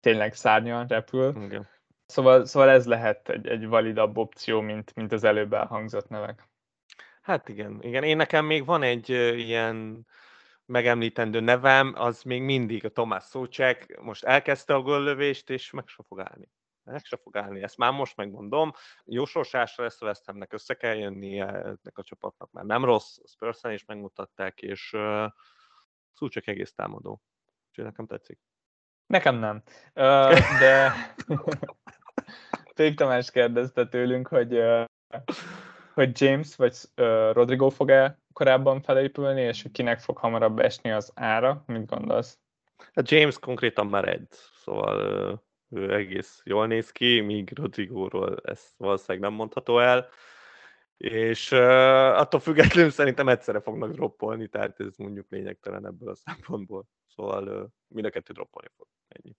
tényleg 0.00 0.34
szárnyan 0.34 0.86
repül. 0.86 1.42
Igen. 1.42 1.68
Szóval, 2.06 2.44
szóval 2.44 2.68
ez 2.68 2.86
lehet 2.86 3.28
egy, 3.28 3.46
egy 3.46 3.66
validabb 3.66 4.16
opció, 4.16 4.60
mint, 4.60 4.94
mint 4.94 5.12
az 5.12 5.24
előbb 5.24 5.52
elhangzott 5.52 6.08
nevek. 6.08 6.48
Hát 7.22 7.48
igen, 7.48 7.78
igen. 7.82 8.02
Én 8.02 8.16
nekem 8.16 8.44
még 8.44 8.64
van 8.64 8.82
egy 8.82 9.08
ilyen 9.08 10.06
megemlítendő 10.64 11.40
nevem, 11.40 11.92
az 11.96 12.22
még 12.22 12.42
mindig 12.42 12.84
a 12.84 12.88
Tomás 12.88 13.24
Szócsek, 13.24 14.00
most 14.00 14.24
elkezdte 14.24 14.74
a 14.74 14.82
göllövést, 14.82 15.50
és 15.50 15.70
meg 15.70 15.86
sem 15.86 16.04
fog 16.08 16.20
állni 16.20 16.48
meg 16.90 17.04
se 17.04 17.16
fog 17.16 17.36
állni, 17.36 17.62
ezt 17.62 17.76
már 17.76 17.92
most 17.92 18.16
megmondom. 18.16 18.72
Jó 19.04 19.24
sorsásra 19.24 19.88
West 20.00 20.24
Hamnek 20.24 20.52
össze 20.52 20.74
kell 20.74 20.94
jönnie, 20.94 21.46
ennek 21.46 21.98
a 21.98 22.02
csapatnak 22.02 22.50
már 22.50 22.64
nem 22.64 22.84
rossz, 22.84 23.18
a 23.18 23.28
spurs 23.28 23.60
is 23.62 23.84
megmutatták, 23.84 24.62
és 24.62 24.92
uh, 24.92 25.26
szó 26.12 26.28
csak 26.28 26.46
egész 26.46 26.72
támadó. 26.72 27.22
Úgyhogy 27.68 27.84
nekem 27.84 28.06
tetszik. 28.06 28.38
Nekem 29.08 29.36
nem. 29.36 29.62
De 30.60 30.92
Pék 32.74 32.96
Tamás 32.96 33.30
kérdezte 33.30 33.86
tőlünk, 33.86 34.28
hogy, 34.28 34.62
hogy 35.94 36.20
James 36.20 36.56
vagy 36.56 36.74
Rodrigo 37.32 37.68
fog-e 37.68 38.18
korábban 38.32 38.80
felépülni, 38.80 39.40
és 39.40 39.62
hogy 39.62 39.70
kinek 39.70 40.00
fog 40.00 40.16
hamarabb 40.18 40.58
esni 40.58 40.90
az 40.90 41.12
ára. 41.14 41.62
Mit 41.66 41.86
gondolsz? 41.86 42.38
A 42.78 42.84
hát 42.94 43.10
James 43.10 43.38
konkrétan 43.38 43.86
már 43.86 44.08
egy, 44.08 44.28
szóval 44.64 45.42
ő 45.70 45.94
egész 45.94 46.40
jól 46.44 46.66
néz 46.66 46.90
ki, 46.90 47.20
míg 47.20 47.52
Rodrigóról 47.54 48.36
ezt 48.44 48.74
valószínűleg 48.76 49.28
nem 49.28 49.32
mondható 49.32 49.78
el. 49.78 50.08
És 50.96 51.50
uh, 51.52 51.58
attól 52.18 52.40
függetlenül 52.40 52.90
szerintem 52.90 53.28
egyszerre 53.28 53.60
fognak 53.60 53.92
droppolni, 53.92 54.48
tehát 54.48 54.80
ez 54.80 54.96
mondjuk 54.96 55.26
lényegtelen 55.30 55.86
ebből 55.86 56.08
a 56.08 56.14
szempontból. 56.14 56.84
Szóval 57.06 57.48
uh, 57.48 57.68
mind 57.88 58.06
a 58.06 58.10
kettő 58.10 58.32
droppolni 58.32 58.68
fog. 58.76 58.86
Ennyi. 59.22 59.36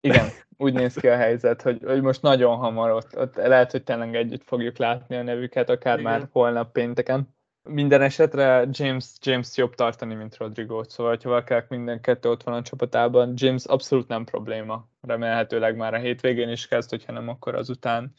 Igen, 0.00 0.26
úgy 0.56 0.72
néz 0.72 0.94
ki 0.94 1.08
a 1.08 1.16
helyzet, 1.16 1.62
hogy, 1.62 1.82
hogy 1.84 2.02
most 2.02 2.22
nagyon 2.22 2.56
hamar 2.56 2.90
ott, 2.90 3.18
ott 3.18 3.34
lehet, 3.34 3.70
hogy 3.70 3.82
tényleg 3.82 4.14
együtt 4.14 4.42
fogjuk 4.44 4.76
látni 4.76 5.16
a 5.16 5.22
nevüket, 5.22 5.70
akár 5.70 5.98
Igen. 5.98 6.10
már 6.10 6.28
holnap 6.32 6.72
pénteken. 6.72 7.34
Minden 7.68 8.02
esetre 8.02 8.66
James, 8.70 9.06
James 9.20 9.56
jobb 9.56 9.74
tartani, 9.74 10.14
mint 10.14 10.36
Rodrigo, 10.36 10.84
szóval 10.84 11.18
ha 11.22 11.28
valakinek 11.28 11.68
minden 11.68 12.00
kettő 12.00 12.28
ott 12.28 12.42
van 12.42 12.54
a 12.54 12.62
csapatában, 12.62 13.32
James 13.34 13.64
abszolút 13.64 14.08
nem 14.08 14.24
probléma. 14.24 14.88
Remélhetőleg 15.00 15.76
már 15.76 15.94
a 15.94 15.98
hétvégén 15.98 16.48
is 16.48 16.68
kezd, 16.68 16.90
hogyha 16.90 17.12
nem, 17.12 17.28
akkor 17.28 17.54
azután, 17.54 18.12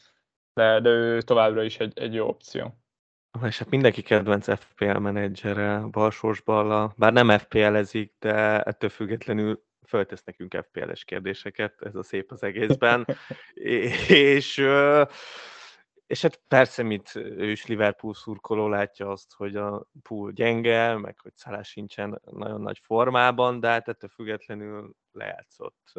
de, 0.54 0.80
de 0.80 0.88
ő 0.88 1.22
továbbra 1.22 1.62
is 1.62 1.78
egy, 1.78 1.98
egy 1.98 2.14
jó 2.14 2.28
opció. 2.28 2.78
És 3.46 3.58
hát 3.58 3.70
mindenki 3.70 4.02
kedvenc 4.02 4.58
FPL 4.58 4.98
menedzsere, 4.98 5.78
Balsós 5.78 6.40
Balla, 6.40 6.94
bár 6.96 7.12
nem 7.12 7.38
FPL-ezik, 7.38 8.14
de 8.18 8.62
ettől 8.62 8.90
függetlenül 8.90 9.66
föltesz 9.88 10.24
nekünk 10.24 10.64
FPL-es 10.68 11.04
kérdéseket, 11.04 11.82
ez 11.82 11.94
a 11.94 12.02
szép 12.02 12.32
az 12.32 12.42
egészben. 12.42 13.06
és, 14.08 14.64
és 16.06 16.22
hát 16.22 16.40
persze, 16.48 16.82
mint 16.82 17.14
ő 17.14 17.50
is 17.50 17.66
Liverpool 17.66 18.14
szurkoló 18.14 18.68
látja 18.68 19.10
azt, 19.10 19.32
hogy 19.34 19.56
a 19.56 19.86
pool 20.02 20.32
gyenge, 20.32 20.96
meg 20.96 21.18
hogy 21.18 21.34
Szalás 21.34 21.68
sincsen 21.68 22.20
nagyon 22.30 22.60
nagy 22.60 22.78
formában, 22.82 23.60
de 23.60 23.68
hát 23.68 23.88
ettől 23.88 24.10
függetlenül 24.10 24.94
lejátszott 25.12 25.92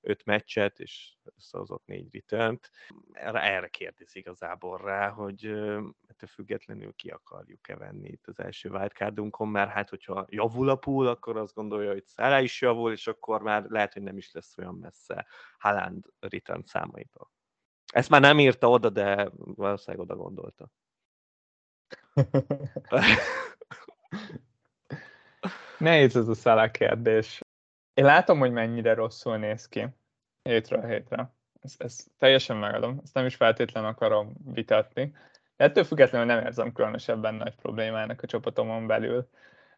öt 0.00 0.24
meccset, 0.24 0.80
és 0.80 1.12
összehozott 1.36 1.86
négy 1.86 2.14
return 2.14 2.60
Erre, 3.12 3.42
erre 3.42 3.68
kérdez 3.68 4.14
igazából 4.14 4.78
rá, 4.78 5.08
hogy 5.08 5.44
ettől 6.06 6.28
függetlenül 6.28 6.92
ki 6.92 7.08
akarjuk-e 7.08 7.76
venni 7.76 8.08
itt 8.08 8.26
az 8.26 8.38
első 8.38 8.70
wildcardunkon, 8.70 9.48
mert 9.48 9.70
hát 9.70 9.88
hogyha 9.88 10.26
javul 10.28 10.68
a 10.68 10.76
pool, 10.76 11.06
akkor 11.06 11.36
azt 11.36 11.54
gondolja, 11.54 11.92
hogy 11.92 12.04
Szára 12.06 12.40
is 12.40 12.60
javul, 12.60 12.92
és 12.92 13.06
akkor 13.06 13.42
már 13.42 13.64
lehet, 13.64 13.92
hogy 13.92 14.02
nem 14.02 14.16
is 14.16 14.32
lesz 14.32 14.58
olyan 14.58 14.74
messze 14.74 15.26
Haaland 15.58 16.04
return 16.18 16.62
számaitól. 16.64 17.30
Ezt 17.92 18.08
már 18.08 18.20
nem 18.20 18.38
írta 18.38 18.68
oda, 18.68 18.90
de 18.90 19.30
valószínűleg 19.36 20.06
oda 20.06 20.16
gondolta. 20.16 20.70
Nehéz 25.78 26.16
ez 26.16 26.28
a 26.28 26.34
szállá 26.34 26.70
kérdés. 26.70 27.40
Én 27.98 28.04
látom, 28.04 28.38
hogy 28.38 28.52
mennyire 28.52 28.94
rosszul 28.94 29.36
néz 29.36 29.68
ki 29.68 29.86
hétről 30.42 30.86
hétre. 30.86 31.32
Ezt, 31.60 31.82
ezt 31.82 32.10
teljesen 32.18 32.56
megadom, 32.56 33.00
ezt 33.02 33.14
nem 33.14 33.26
is 33.26 33.34
feltétlenül 33.34 33.88
akarom 33.88 34.32
vitatni. 34.52 35.14
De 35.56 35.64
ettől 35.64 35.84
függetlenül 35.84 36.26
nem 36.26 36.44
érzem 36.44 36.72
különösebben 36.72 37.34
nagy 37.34 37.54
problémának 37.54 38.22
a 38.22 38.26
csapatomon 38.26 38.86
belül. 38.86 39.28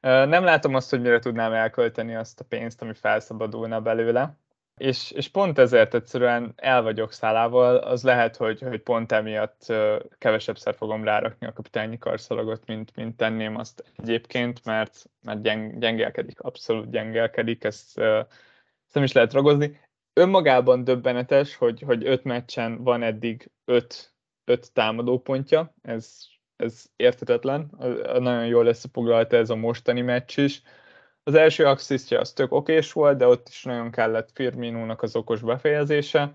Nem 0.00 0.44
látom 0.44 0.74
azt, 0.74 0.90
hogy 0.90 1.00
mire 1.00 1.18
tudnám 1.18 1.52
elkölteni 1.52 2.14
azt 2.14 2.40
a 2.40 2.44
pénzt, 2.44 2.82
ami 2.82 2.94
felszabadulna 2.94 3.80
belőle. 3.80 4.36
És, 4.80 5.10
és 5.10 5.28
pont 5.28 5.58
ezért 5.58 5.94
egyszerűen 5.94 6.52
el 6.56 6.82
vagyok 6.82 7.12
szálával, 7.12 7.76
az 7.76 8.02
lehet, 8.02 8.36
hogy, 8.36 8.60
hogy 8.60 8.82
pont 8.82 9.12
emiatt 9.12 9.72
kevesebbszer 10.18 10.74
fogom 10.74 11.04
rárakni 11.04 11.46
a 11.46 11.52
kapitányi 11.52 11.98
karszalagot, 11.98 12.66
mint, 12.66 12.96
mint 12.96 13.16
tenném 13.16 13.56
azt 13.56 13.84
egyébként, 13.96 14.64
mert, 14.64 15.04
mert 15.22 15.42
gyeng, 15.42 15.78
gyengelkedik, 15.78 16.40
abszolút 16.40 16.90
gyengelkedik, 16.90 17.64
ezt, 17.64 17.98
ezt 17.98 18.94
nem 18.94 19.04
is 19.04 19.12
lehet 19.12 19.32
ragozni. 19.32 19.80
Önmagában 20.12 20.84
döbbenetes, 20.84 21.56
hogy, 21.56 21.80
hogy 21.80 22.06
öt 22.06 22.24
meccsen 22.24 22.82
van 22.82 23.02
eddig 23.02 23.50
öt, 23.64 24.14
öt 24.44 24.72
támadópontja, 24.72 25.74
ez, 25.82 26.18
ez 26.56 26.84
értetetlen, 26.96 27.70
nagyon 28.18 28.46
jól 28.46 28.66
összefoglalta 28.66 29.36
ez 29.36 29.50
a 29.50 29.56
mostani 29.56 30.00
meccs 30.00 30.38
is, 30.38 30.62
az 31.30 31.36
első 31.36 31.66
asszisztja 31.66 32.20
az 32.20 32.32
tök 32.32 32.52
okés 32.52 32.92
volt, 32.92 33.16
de 33.18 33.26
ott 33.26 33.48
is 33.48 33.64
nagyon 33.64 33.90
kellett 33.90 34.30
Firminónak 34.34 35.02
az 35.02 35.16
okos 35.16 35.40
befejezése. 35.40 36.22
A 36.22 36.32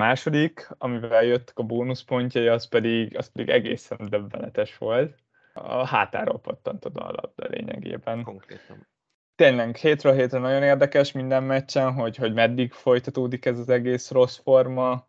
második, 0.00 0.68
amivel 0.78 1.22
jöttek 1.24 1.58
a 1.58 1.62
bónuszpontjai, 1.62 2.48
az 2.48 2.68
pedig, 2.68 3.16
az 3.16 3.32
pedig 3.32 3.48
egészen 3.48 3.98
döbbenetes 4.10 4.78
volt. 4.78 5.14
A 5.54 5.86
hátáról 5.86 6.40
pattant 6.40 6.84
oda 6.84 7.00
a 7.00 7.12
labda 7.22 7.46
lényegében. 7.48 8.22
Konkrétan. 8.22 8.86
Tényleg, 9.34 9.76
hétről 9.76 10.14
hétre 10.14 10.38
nagyon 10.38 10.62
érdekes 10.62 11.12
minden 11.12 11.42
meccsen, 11.42 11.92
hogy, 11.92 12.16
hogy 12.16 12.32
meddig 12.32 12.72
folytatódik 12.72 13.44
ez 13.44 13.58
az 13.58 13.68
egész 13.68 14.10
rossz 14.10 14.38
forma. 14.38 15.06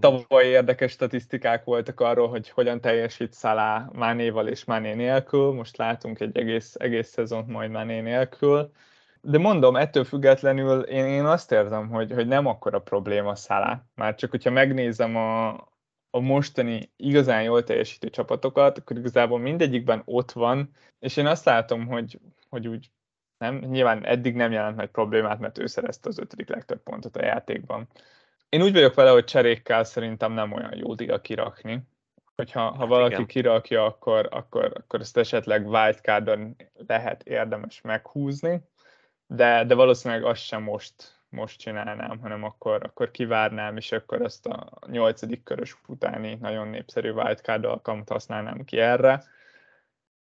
Tavaly 0.00 0.46
érdekes 0.46 0.92
statisztikák 0.92 1.64
voltak 1.64 2.00
arról, 2.00 2.28
hogy 2.28 2.50
hogyan 2.50 2.80
teljesít 2.80 3.32
Szalá 3.32 3.90
Mánéval 3.92 4.48
és 4.48 4.64
Máné 4.64 4.94
nélkül. 4.94 5.52
Most 5.52 5.76
látunk 5.76 6.20
egy 6.20 6.36
egész, 6.36 6.74
egész 6.78 7.08
szezont 7.08 7.46
majd 7.46 7.70
Máné 7.70 8.00
nélkül. 8.00 8.70
De 9.20 9.38
mondom, 9.38 9.76
ettől 9.76 10.04
függetlenül 10.04 10.80
én, 10.80 11.04
én 11.04 11.24
azt 11.24 11.52
érzem, 11.52 11.88
hogy, 11.88 12.12
hogy 12.12 12.26
nem 12.26 12.46
akkora 12.46 12.80
probléma 12.80 13.34
Szalá. 13.34 13.84
Már 13.94 14.14
csak 14.14 14.30
hogyha 14.30 14.50
megnézem 14.50 15.16
a, 15.16 15.48
a 16.10 16.20
mostani 16.20 16.92
igazán 16.96 17.42
jól 17.42 17.64
teljesítő 17.64 18.10
csapatokat, 18.10 18.78
akkor 18.78 18.96
igazából 18.96 19.38
mindegyikben 19.38 20.02
ott 20.04 20.32
van, 20.32 20.70
és 20.98 21.16
én 21.16 21.26
azt 21.26 21.44
látom, 21.44 21.86
hogy, 21.86 22.20
hogy 22.48 22.68
úgy 22.68 22.90
nem, 23.38 23.56
nyilván 23.56 24.04
eddig 24.04 24.34
nem 24.34 24.52
jelent 24.52 24.76
nagy 24.76 24.90
problémát, 24.90 25.38
mert 25.38 25.58
ő 25.58 25.66
szerezte 25.66 26.08
az 26.08 26.18
ötödik 26.18 26.48
legtöbb 26.48 26.82
pontot 26.82 27.16
a 27.16 27.24
játékban 27.24 27.88
én 28.48 28.62
úgy 28.62 28.72
vagyok 28.72 28.94
vele, 28.94 29.10
hogy 29.10 29.24
cserékkel 29.24 29.84
szerintem 29.84 30.32
nem 30.32 30.52
olyan 30.52 30.76
jó 30.76 30.94
diga 30.94 31.20
kirakni. 31.20 31.82
Hogyha 32.36 32.60
ha 32.60 32.78
hát 32.78 32.88
valaki 32.88 33.12
Igen. 33.12 33.26
kirakja, 33.26 33.84
akkor, 33.84 34.28
akkor, 34.30 34.72
akkor 34.74 35.00
ezt 35.00 35.16
esetleg 35.16 35.66
wildcardon 35.68 36.56
lehet 36.86 37.22
érdemes 37.22 37.80
meghúzni, 37.80 38.60
de, 39.26 39.64
de 39.64 39.74
valószínűleg 39.74 40.24
azt 40.24 40.42
sem 40.42 40.62
most, 40.62 40.94
most 41.28 41.58
csinálnám, 41.58 42.18
hanem 42.18 42.44
akkor, 42.44 42.84
akkor 42.84 43.10
kivárnám, 43.10 43.76
és 43.76 43.92
akkor 43.92 44.22
ezt 44.22 44.46
a 44.46 44.68
nyolcadik 44.86 45.42
körös 45.42 45.76
utáni 45.86 46.34
nagyon 46.40 46.68
népszerű 46.68 47.10
wildcard 47.10 47.64
alkalmat 47.64 48.08
használnám 48.08 48.64
ki 48.64 48.78
erre. 48.78 49.24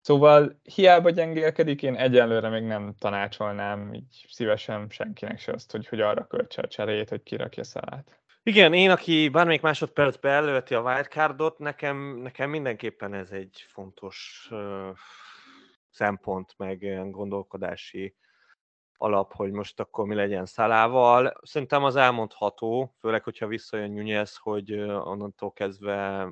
Szóval 0.01 0.59
hiába 0.63 1.09
gyengélkedik, 1.09 1.83
én 1.83 1.95
egyelőre 1.95 2.49
még 2.49 2.63
nem 2.63 2.93
tanácsolnám 2.99 3.93
így 3.93 4.25
szívesen 4.29 4.87
senkinek 4.89 5.39
se 5.39 5.51
azt, 5.51 5.71
hogy, 5.71 5.87
hogy 5.87 6.01
arra 6.01 6.27
költse 6.27 6.61
a 6.61 6.67
cserét, 6.67 7.09
hogy 7.09 7.23
kirakja 7.23 7.63
szalát. 7.63 8.19
Igen, 8.43 8.73
én, 8.73 8.89
aki 8.89 9.29
bármelyik 9.29 9.61
másodpercbe 9.61 10.29
előtti 10.29 10.73
a 10.73 10.81
wildcardot, 10.81 11.59
nekem, 11.59 11.97
nekem 12.21 12.49
mindenképpen 12.49 13.13
ez 13.13 13.31
egy 13.31 13.65
fontos 13.67 14.47
uh, 14.51 14.89
szempont, 15.89 16.53
meg 16.57 17.09
gondolkodási 17.11 18.15
alap, 18.97 19.33
hogy 19.33 19.51
most 19.51 19.79
akkor 19.79 20.05
mi 20.05 20.15
legyen 20.15 20.45
Szalával. 20.45 21.33
Szerintem 21.41 21.83
az 21.83 21.95
elmondható, 21.95 22.95
főleg, 22.99 23.23
hogyha 23.23 23.47
visszajön 23.47 23.91
Nunez, 23.91 24.37
hogy 24.37 24.73
onnantól 24.81 25.51
kezdve 25.51 26.27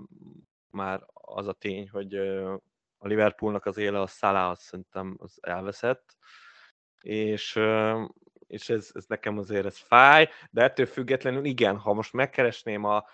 már 0.71 1.01
az 1.13 1.47
a 1.47 1.53
tény, 1.53 1.89
hogy 1.89 2.19
a 3.00 3.08
Liverpoolnak 3.08 3.66
az 3.66 3.78
éle 3.78 4.02
a 4.02 4.08
Salah, 4.08 4.50
azt 4.50 4.62
szerintem 4.62 5.16
az 5.18 5.38
elveszett, 5.42 6.18
és, 7.02 7.60
és 8.48 8.70
ez, 8.70 8.90
ez 8.94 9.06
nekem 9.06 9.38
azért 9.38 9.66
ez 9.66 9.78
fáj, 9.78 10.30
de 10.50 10.64
ettől 10.64 10.86
függetlenül 10.86 11.46
igen, 11.46 11.78
ha 11.78 11.94
most 11.94 12.14
megkeresném 12.14 12.84
a, 12.84 13.06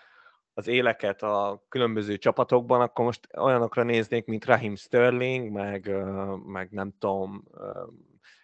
az 0.54 0.68
éleket 0.68 1.24
a 1.24 1.64
különböző 1.70 2.18
csapatokban, 2.18 2.82
akkor 2.82 3.06
most 3.06 3.28
olyanokra 3.38 3.84
néznék, 3.84 4.26
mint 4.26 4.46
Raheem 4.46 4.76
Sterling, 4.76 5.52
meg, 5.52 5.96
meg 6.46 6.72
nem 6.72 6.94
tudom, 7.00 7.44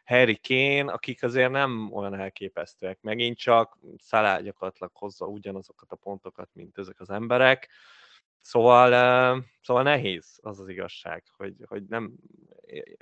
Harry 0.05 0.39
Kane, 0.47 0.91
akik 0.91 1.23
azért 1.23 1.51
nem 1.51 1.93
olyan 1.93 2.13
elképesztőek. 2.13 3.01
Megint 3.01 3.37
csak 3.37 3.77
Salah 3.97 4.41
gyakorlatilag 4.41 4.91
hozza 4.93 5.25
ugyanazokat 5.25 5.91
a 5.91 5.95
pontokat, 5.95 6.49
mint 6.53 6.77
ezek 6.77 6.99
az 6.99 7.09
emberek, 7.09 7.69
Szóval, 8.41 9.43
szóval 9.61 9.83
nehéz 9.83 10.39
az 10.41 10.59
az 10.59 10.67
igazság, 10.67 11.23
hogy, 11.37 11.55
hogy 11.67 11.83
nem, 11.83 12.13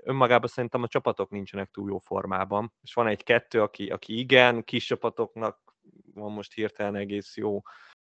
önmagában 0.04 0.48
szerintem 0.48 0.84
a 0.84 0.88
csapatok 0.88 1.30
nincsenek 1.30 1.70
túl 1.72 1.90
jó 1.90 1.98
formában, 1.98 2.74
és 2.82 2.94
van 2.94 3.08
egy-kettő, 3.08 3.62
aki, 3.62 3.90
aki 3.90 4.20
igen, 4.20 4.64
kis 4.64 4.86
csapatoknak 4.86 5.60
van 6.14 6.32
most 6.32 6.54
hirtelen 6.54 6.96
egész 6.96 7.38
jó, 7.38 7.62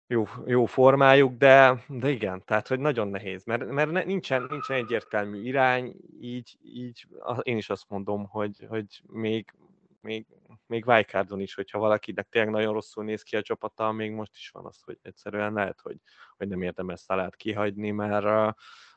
jó, 0.06 0.24
jó 0.46 0.64
formájuk, 0.64 1.36
de, 1.36 1.84
de 1.88 2.10
igen, 2.10 2.42
tehát 2.44 2.68
hogy 2.68 2.80
nagyon 2.80 3.08
nehéz, 3.08 3.44
mert, 3.44 3.66
mert 3.70 4.04
nincsen, 4.04 4.46
nincsen 4.50 4.76
egyértelmű 4.76 5.42
irány, 5.42 5.96
így, 6.20 6.58
így 6.62 7.06
én 7.42 7.56
is 7.56 7.70
azt 7.70 7.88
mondom, 7.88 8.24
hogy, 8.26 8.66
hogy 8.68 9.02
még, 9.06 9.54
még 10.04 10.26
még 10.66 10.86
Wildcardon 10.86 11.40
is, 11.40 11.54
hogyha 11.54 11.78
valakinek 11.78 12.28
tényleg 12.28 12.52
nagyon 12.52 12.72
rosszul 12.72 13.04
néz 13.04 13.22
ki 13.22 13.36
a 13.36 13.42
csapata, 13.42 13.92
még 13.92 14.10
most 14.10 14.36
is 14.36 14.50
van 14.50 14.66
az, 14.66 14.80
hogy 14.84 14.98
egyszerűen 15.02 15.52
lehet, 15.52 15.80
hogy, 15.80 15.96
hogy 16.36 16.48
nem 16.48 16.62
érdemes 16.62 17.00
Szalát 17.00 17.36
kihagyni, 17.36 17.90
mert, 17.90 18.24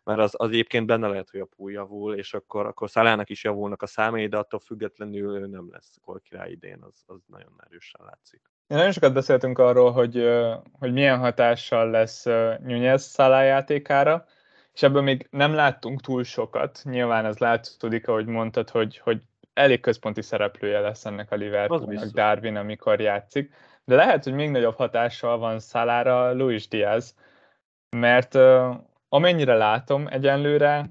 mert 0.04 0.20
az, 0.20 0.34
az 0.38 0.50
egyébként 0.50 0.86
benne 0.86 1.08
lehet, 1.08 1.30
hogy 1.30 1.40
a 1.40 1.46
púl 1.56 1.72
javul, 1.72 2.16
és 2.16 2.34
akkor, 2.34 2.66
akkor 2.66 2.90
Szalának 2.90 3.30
is 3.30 3.44
javulnak 3.44 3.82
a 3.82 3.88
számai, 3.88 4.28
de 4.28 4.38
attól 4.38 4.60
függetlenül 4.60 5.36
ő 5.36 5.48
nem 5.48 5.68
lesz 5.72 5.98
király 6.24 6.52
idén, 6.52 6.82
az, 6.82 7.04
az 7.06 7.20
nagyon 7.26 7.54
erősen 7.66 8.02
látszik. 8.06 8.42
Nagyon 8.68 8.92
sokat 8.92 9.14
beszéltünk 9.14 9.60
arról, 9.60 9.92
hogy, 9.92 10.30
hogy 10.72 10.94
milyen 10.94 11.20
hatással 11.20 11.90
lesz 11.90 12.24
Nunez 12.60 13.04
Szalá 13.04 13.44
játékára, 13.44 14.26
és 14.74 14.84
ebből 14.84 15.02
még 15.02 15.28
nem 15.30 15.54
láttunk 15.54 16.02
túl 16.02 16.24
sokat. 16.24 16.80
Nyilván 16.84 17.26
ez 17.26 17.38
látszódik, 17.38 18.08
ahogy 18.08 18.26
mondtad, 18.26 18.70
hogy, 18.70 18.98
hogy 18.98 19.22
elég 19.58 19.80
központi 19.80 20.22
szereplője 20.22 20.80
lesz 20.80 21.06
ennek 21.06 21.32
a 21.32 21.36
Liverpoolnak 21.36 22.06
Darwin, 22.06 22.56
amikor 22.56 23.00
játszik. 23.00 23.54
De 23.86 23.96
lehet, 23.96 24.24
hogy 24.24 24.34
még 24.34 24.50
nagyobb 24.50 24.76
hatással 24.76 25.38
van 25.38 25.60
Szalára 25.60 26.34
Luis 26.34 26.68
Diaz, 26.68 27.16
mert 27.90 28.36
uh, 28.36 28.76
amennyire 29.10 29.54
látom 29.56 30.08
egyenlőre, 30.08 30.90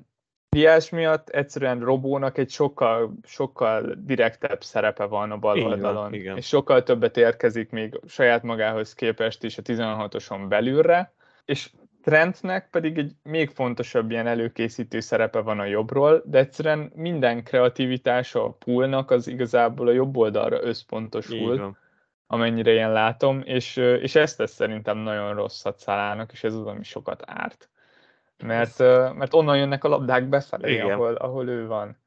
Diaz 0.48 0.88
miatt 0.88 1.28
egyszerűen 1.28 1.80
Robónak 1.80 2.38
egy 2.38 2.50
sokkal, 2.50 3.12
sokkal 3.22 3.94
direktebb 3.98 4.62
szerepe 4.62 5.04
van 5.04 5.30
a 5.30 5.36
bal 5.36 5.62
oldalon, 5.62 6.14
igen. 6.14 6.36
és 6.36 6.46
sokkal 6.46 6.82
többet 6.82 7.16
érkezik 7.16 7.70
még 7.70 8.00
saját 8.06 8.42
magához 8.42 8.94
képest 8.94 9.42
is 9.42 9.58
a 9.58 9.62
16-oson 9.62 10.46
belülre, 10.48 11.12
és 11.44 11.70
Trentnek 12.06 12.70
pedig 12.70 12.98
egy 12.98 13.12
még 13.22 13.50
fontosabb 13.50 14.10
ilyen 14.10 14.26
előkészítő 14.26 15.00
szerepe 15.00 15.40
van 15.40 15.58
a 15.58 15.64
jobbról, 15.64 16.22
de 16.24 16.38
egyszerűen 16.38 16.92
minden 16.94 17.44
kreativitása 17.44 18.44
a 18.44 18.50
poolnak 18.50 19.10
az 19.10 19.26
igazából 19.26 19.88
a 19.88 19.92
jobb 19.92 20.16
oldalra 20.16 20.62
összpontosul, 20.62 21.76
amennyire 22.26 22.70
én 22.70 22.92
látom, 22.92 23.42
és, 23.44 23.76
és 23.76 24.14
ezt 24.14 24.36
tesz 24.36 24.52
szerintem 24.52 24.98
nagyon 24.98 25.34
rosszat 25.34 25.78
Szalának, 25.78 26.32
és 26.32 26.44
ez 26.44 26.54
az, 26.54 26.66
ami 26.66 26.82
sokat 26.82 27.22
árt. 27.26 27.68
Mert, 28.44 28.78
mert 29.14 29.34
onnan 29.34 29.58
jönnek 29.58 29.84
a 29.84 29.88
labdák 29.88 30.28
befelé, 30.28 30.80
ahol, 30.80 31.14
ahol 31.14 31.48
ő 31.48 31.66
van. 31.66 31.98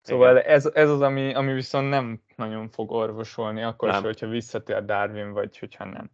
Szóval 0.00 0.40
ez, 0.40 0.70
ez 0.74 0.90
az, 0.90 1.00
ami, 1.00 1.34
ami 1.34 1.52
viszont 1.52 1.88
nem 1.88 2.22
nagyon 2.36 2.68
fog 2.68 2.90
orvosolni, 2.90 3.62
akkor 3.62 3.88
nem. 3.88 3.96
sem, 3.96 4.06
hogyha 4.06 4.26
visszatér 4.26 4.84
Darwin, 4.84 5.32
vagy 5.32 5.58
hogyha 5.58 5.84
nem. 5.84 6.10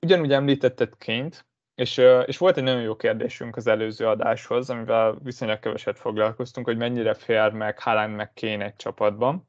Ugyanúgy 0.00 0.32
említetted 0.32 0.96
Ként, 0.98 1.44
és, 1.74 1.96
és 2.26 2.38
volt 2.38 2.56
egy 2.56 2.62
nagyon 2.62 2.82
jó 2.82 2.96
kérdésünk 2.96 3.56
az 3.56 3.66
előző 3.66 4.06
adáshoz, 4.06 4.70
amivel 4.70 5.18
viszonylag 5.22 5.58
keveset 5.58 5.98
foglalkoztunk, 5.98 6.66
hogy 6.66 6.76
mennyire 6.76 7.14
fér 7.14 7.52
meg 7.52 7.78
Haaland 7.78 8.14
meg 8.14 8.32
Kane 8.32 8.64
egy 8.64 8.76
csapatban. 8.76 9.48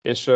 És, 0.00 0.30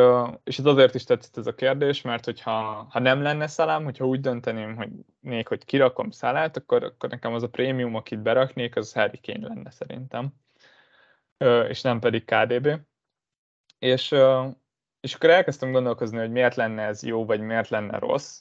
és 0.44 0.58
ez 0.58 0.64
azért 0.64 0.94
is 0.94 1.04
tetszett 1.04 1.36
ez 1.36 1.46
a 1.46 1.54
kérdés, 1.54 2.02
mert 2.02 2.24
hogyha 2.24 2.86
ha 2.90 2.98
nem 2.98 3.22
lenne 3.22 3.46
szalám, 3.46 3.84
hogyha 3.84 4.06
úgy 4.06 4.20
dönteném, 4.20 4.76
hogy 4.76 4.90
még, 5.20 5.48
hogy 5.48 5.64
kirakom 5.64 6.10
szalát, 6.10 6.56
akkor, 6.56 6.84
akkor 6.84 7.08
nekem 7.08 7.34
az 7.34 7.42
a 7.42 7.48
prémium, 7.48 7.94
akit 7.94 8.22
beraknék, 8.22 8.76
az 8.76 8.92
Harry 8.92 9.20
Kane 9.22 9.46
lenne 9.46 9.70
szerintem, 9.70 10.34
és 11.68 11.80
nem 11.80 11.98
pedig 11.98 12.24
KDB. 12.24 12.80
És, 13.78 14.14
és 15.00 15.14
akkor 15.14 15.30
elkezdtem 15.30 15.72
gondolkozni, 15.72 16.18
hogy 16.18 16.30
miért 16.30 16.54
lenne 16.54 16.82
ez 16.82 17.02
jó, 17.02 17.24
vagy 17.24 17.40
miért 17.40 17.68
lenne 17.68 17.98
rossz, 17.98 18.40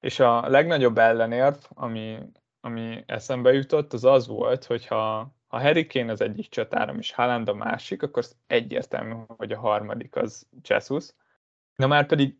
és 0.00 0.20
a 0.20 0.48
legnagyobb 0.48 0.98
ellenérv, 0.98 1.56
ami, 1.68 2.18
ami 2.60 3.04
eszembe 3.06 3.52
jutott, 3.52 3.92
az 3.92 4.04
az 4.04 4.26
volt, 4.26 4.64
hogy 4.64 4.86
ha, 4.86 5.32
ha 5.46 5.60
Harry 5.60 5.86
Kane 5.86 6.12
az 6.12 6.20
egyik 6.20 6.48
csatárom, 6.48 6.98
és 6.98 7.12
Haaland 7.12 7.48
a 7.48 7.54
másik, 7.54 8.02
akkor 8.02 8.24
egyértelmű, 8.46 9.14
hogy 9.26 9.52
a 9.52 9.58
harmadik 9.58 10.16
az 10.16 10.48
Jesus. 10.62 11.08
Na 11.76 11.86
már 11.86 12.06
pedig 12.06 12.38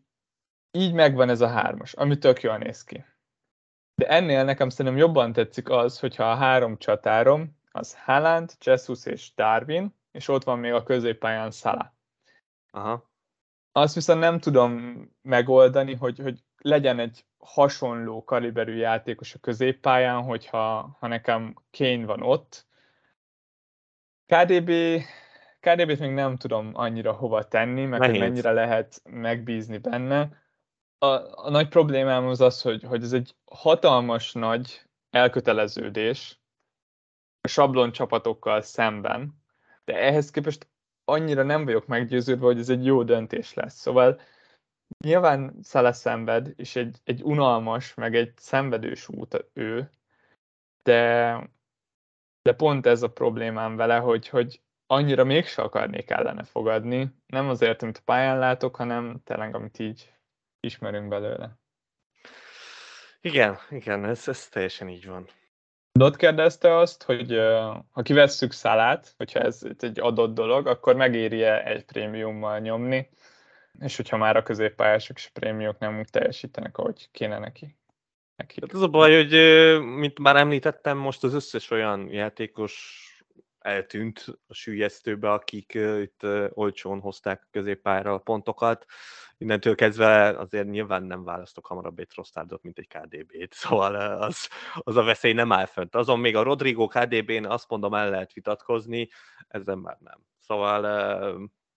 így 0.71 0.93
megvan 0.93 1.29
ez 1.29 1.41
a 1.41 1.47
hármas, 1.47 1.93
ami 1.93 2.17
tök 2.17 2.41
jól 2.41 2.57
néz 2.57 2.83
ki. 2.83 3.05
De 3.95 4.07
ennél 4.07 4.43
nekem 4.43 4.69
szerintem 4.69 4.97
jobban 4.97 5.33
tetszik 5.33 5.69
az, 5.69 5.99
hogyha 5.99 6.31
a 6.31 6.35
három 6.35 6.77
csatárom 6.77 7.57
az 7.71 7.95
Haaland, 8.03 8.53
Jesus 8.59 9.05
és 9.05 9.33
Darwin, 9.35 9.95
és 10.11 10.27
ott 10.27 10.43
van 10.43 10.59
még 10.59 10.73
a 10.73 10.83
középpályán 10.83 11.51
Salah. 11.51 11.87
Aha. 12.71 13.09
Azt 13.71 13.95
viszont 13.95 14.19
nem 14.19 14.39
tudom 14.39 15.01
megoldani, 15.21 15.95
hogy, 15.95 16.19
hogy 16.19 16.43
legyen 16.57 16.99
egy 16.99 17.25
hasonló 17.39 18.23
kaliberű 18.23 18.75
játékos 18.75 19.33
a 19.33 19.39
középpályán, 19.39 20.23
hogyha 20.23 20.97
ha 20.99 21.07
nekem 21.07 21.55
Kane 21.71 22.05
van 22.05 22.21
ott. 22.21 22.65
KDB, 24.25 24.71
KDB-t 25.59 25.99
még 25.99 26.11
nem 26.11 26.35
tudom 26.35 26.71
annyira 26.73 27.11
hova 27.11 27.47
tenni, 27.47 27.85
meg 27.85 28.01
hogy 28.01 28.19
mennyire 28.19 28.51
lehet 28.51 29.01
megbízni 29.09 29.77
benne. 29.77 30.29
A, 30.97 31.07
a 31.45 31.49
nagy 31.49 31.67
problémám 31.67 32.27
az 32.27 32.41
az, 32.41 32.61
hogy, 32.61 32.83
hogy 32.83 33.03
ez 33.03 33.13
egy 33.13 33.35
hatalmas 33.45 34.33
nagy 34.33 34.81
elköteleződés 35.09 36.39
a 37.41 37.47
sablon 37.47 37.91
csapatokkal 37.91 38.61
szemben, 38.61 39.33
de 39.85 39.97
ehhez 39.97 40.29
képest 40.29 40.67
annyira 41.05 41.43
nem 41.43 41.65
vagyok 41.65 41.87
meggyőződve, 41.87 42.45
hogy 42.45 42.59
ez 42.59 42.69
egy 42.69 42.85
jó 42.85 43.03
döntés 43.03 43.53
lesz. 43.53 43.75
Szóval 43.75 44.21
nyilván 44.97 45.55
Szele 45.61 45.91
szenved, 45.91 46.53
és 46.55 46.75
egy, 46.75 46.97
egy 47.03 47.23
unalmas, 47.23 47.93
meg 47.93 48.15
egy 48.15 48.33
szenvedős 48.37 49.07
út 49.07 49.45
ő, 49.53 49.89
de, 50.83 51.33
de 52.41 52.53
pont 52.53 52.85
ez 52.85 53.03
a 53.03 53.11
problémám 53.11 53.75
vele, 53.75 53.97
hogy, 53.97 54.27
hogy 54.27 54.61
annyira 54.87 55.23
mégse 55.23 55.61
akarnék 55.61 56.09
ellene 56.09 56.43
fogadni, 56.43 57.15
nem 57.25 57.49
azért, 57.49 57.81
amit 57.81 57.97
a 57.97 58.01
pályán 58.05 58.39
látok, 58.39 58.75
hanem 58.75 59.21
tényleg, 59.23 59.55
amit 59.55 59.79
így 59.79 60.13
ismerünk 60.59 61.07
belőle. 61.07 61.57
Igen, 63.21 63.57
igen, 63.69 64.05
ez, 64.05 64.27
ez 64.27 64.47
teljesen 64.47 64.89
így 64.89 65.07
van. 65.07 65.27
Dot 65.91 66.15
kérdezte 66.15 66.75
azt, 66.75 67.03
hogy 67.03 67.37
ha 67.91 68.01
kivesszük 68.01 68.51
szalát, 68.51 69.13
hogyha 69.17 69.39
ez 69.39 69.61
egy 69.79 69.99
adott 69.99 70.33
dolog, 70.33 70.67
akkor 70.67 70.95
megéri-e 70.95 71.65
egy 71.65 71.85
prémiummal 71.85 72.59
nyomni, 72.59 73.09
és 73.79 73.95
hogyha 73.95 74.17
már 74.17 74.35
a 74.35 74.43
középpályások 74.43 75.17
és 75.17 75.25
a 75.33 75.39
prémiók 75.39 75.79
nem 75.79 75.99
úgy 75.99 76.09
teljesítenek, 76.09 76.77
ahogy 76.77 77.11
kéne 77.11 77.39
neki. 77.39 77.77
neki. 78.35 78.59
Hát 78.61 78.73
az 78.73 78.81
a 78.81 78.87
baj, 78.87 79.15
hogy 79.15 79.31
mint 79.81 80.19
már 80.19 80.35
említettem, 80.35 80.97
most 80.97 81.23
az 81.23 81.33
összes 81.33 81.71
olyan 81.71 82.09
játékos 82.11 83.03
eltűnt 83.59 84.25
a 84.47 84.53
sülyeztőbe, 84.53 85.31
akik 85.31 85.73
itt 86.01 86.25
olcsón 86.49 86.99
hozták 86.99 87.47
középpályára 87.51 88.13
a 88.13 88.19
pontokat. 88.19 88.85
Innentől 89.37 89.75
kezdve 89.75 90.27
azért 90.27 90.69
nyilván 90.69 91.03
nem 91.03 91.23
választok 91.23 91.65
hamarabb 91.65 91.99
egy 91.99 92.07
Trosztárdot, 92.07 92.63
mint 92.63 92.77
egy 92.77 92.87
KDB-t, 92.87 93.53
szóval 93.63 93.95
az, 93.95 94.49
az 94.73 94.95
a 94.95 95.03
veszély 95.03 95.33
nem 95.33 95.51
áll 95.51 95.65
fönt. 95.65 95.95
Azon 95.95 96.19
még 96.19 96.35
a 96.35 96.43
Rodrigo 96.43 96.87
KDB-n 96.87 97.45
azt 97.45 97.69
mondom 97.69 97.93
el 97.93 98.09
lehet 98.09 98.33
vitatkozni, 98.33 99.09
ezen 99.47 99.77
már 99.77 99.97
nem. 99.99 100.25
Szóval 100.37 100.81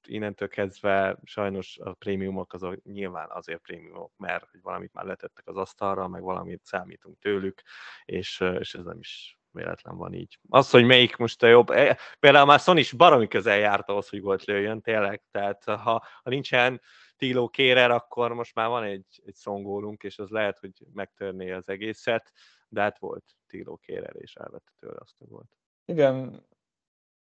innentől 0.06 0.48
kezdve 0.48 1.18
sajnos 1.24 1.78
a 1.78 1.92
prémiumok 1.92 2.52
azok 2.52 2.82
nyilván 2.82 3.28
azért 3.30 3.60
prémiumok, 3.60 4.12
mert 4.16 4.50
hogy 4.50 4.60
valamit 4.62 4.92
már 4.92 5.04
letettek 5.04 5.46
az 5.46 5.56
asztalra, 5.56 6.08
meg 6.08 6.22
valamit 6.22 6.64
számítunk 6.64 7.18
tőlük, 7.18 7.62
és, 8.04 8.44
és 8.58 8.74
ez 8.74 8.84
nem 8.84 8.98
is 8.98 9.38
véletlen 9.50 9.96
van 9.96 10.14
így. 10.14 10.38
Az, 10.48 10.70
hogy 10.70 10.84
melyik 10.84 11.16
most 11.16 11.42
a 11.42 11.46
jobb, 11.46 11.70
e, 11.70 11.98
például 12.20 12.46
már 12.46 12.60
Son 12.60 12.76
is 12.76 12.92
baromi 12.92 13.28
közel 13.28 13.58
járt 13.58 13.88
ahhoz, 13.88 14.08
hogy 14.08 14.20
volt 14.20 14.44
lőjön, 14.44 14.80
tényleg, 14.80 15.22
tehát 15.30 15.64
ha, 15.64 15.76
ha 16.22 16.30
nincsen 16.30 16.80
Tilo 17.16 17.48
Kérer, 17.48 17.90
akkor 17.90 18.32
most 18.32 18.54
már 18.54 18.68
van 18.68 18.82
egy, 18.82 19.22
egy 19.24 19.34
szongólunk, 19.34 20.02
és 20.02 20.18
az 20.18 20.28
lehet, 20.28 20.58
hogy 20.58 20.72
megtörné 20.92 21.50
az 21.50 21.68
egészet, 21.68 22.32
de 22.68 22.80
hát 22.80 22.98
volt 22.98 23.24
Tilo 23.46 23.76
Kérer, 23.76 24.16
és 24.18 24.34
elvette 24.34 24.72
tőle 24.78 24.96
azt, 24.98 25.14
hogy 25.18 25.28
volt. 25.28 25.56
Igen, 25.84 26.46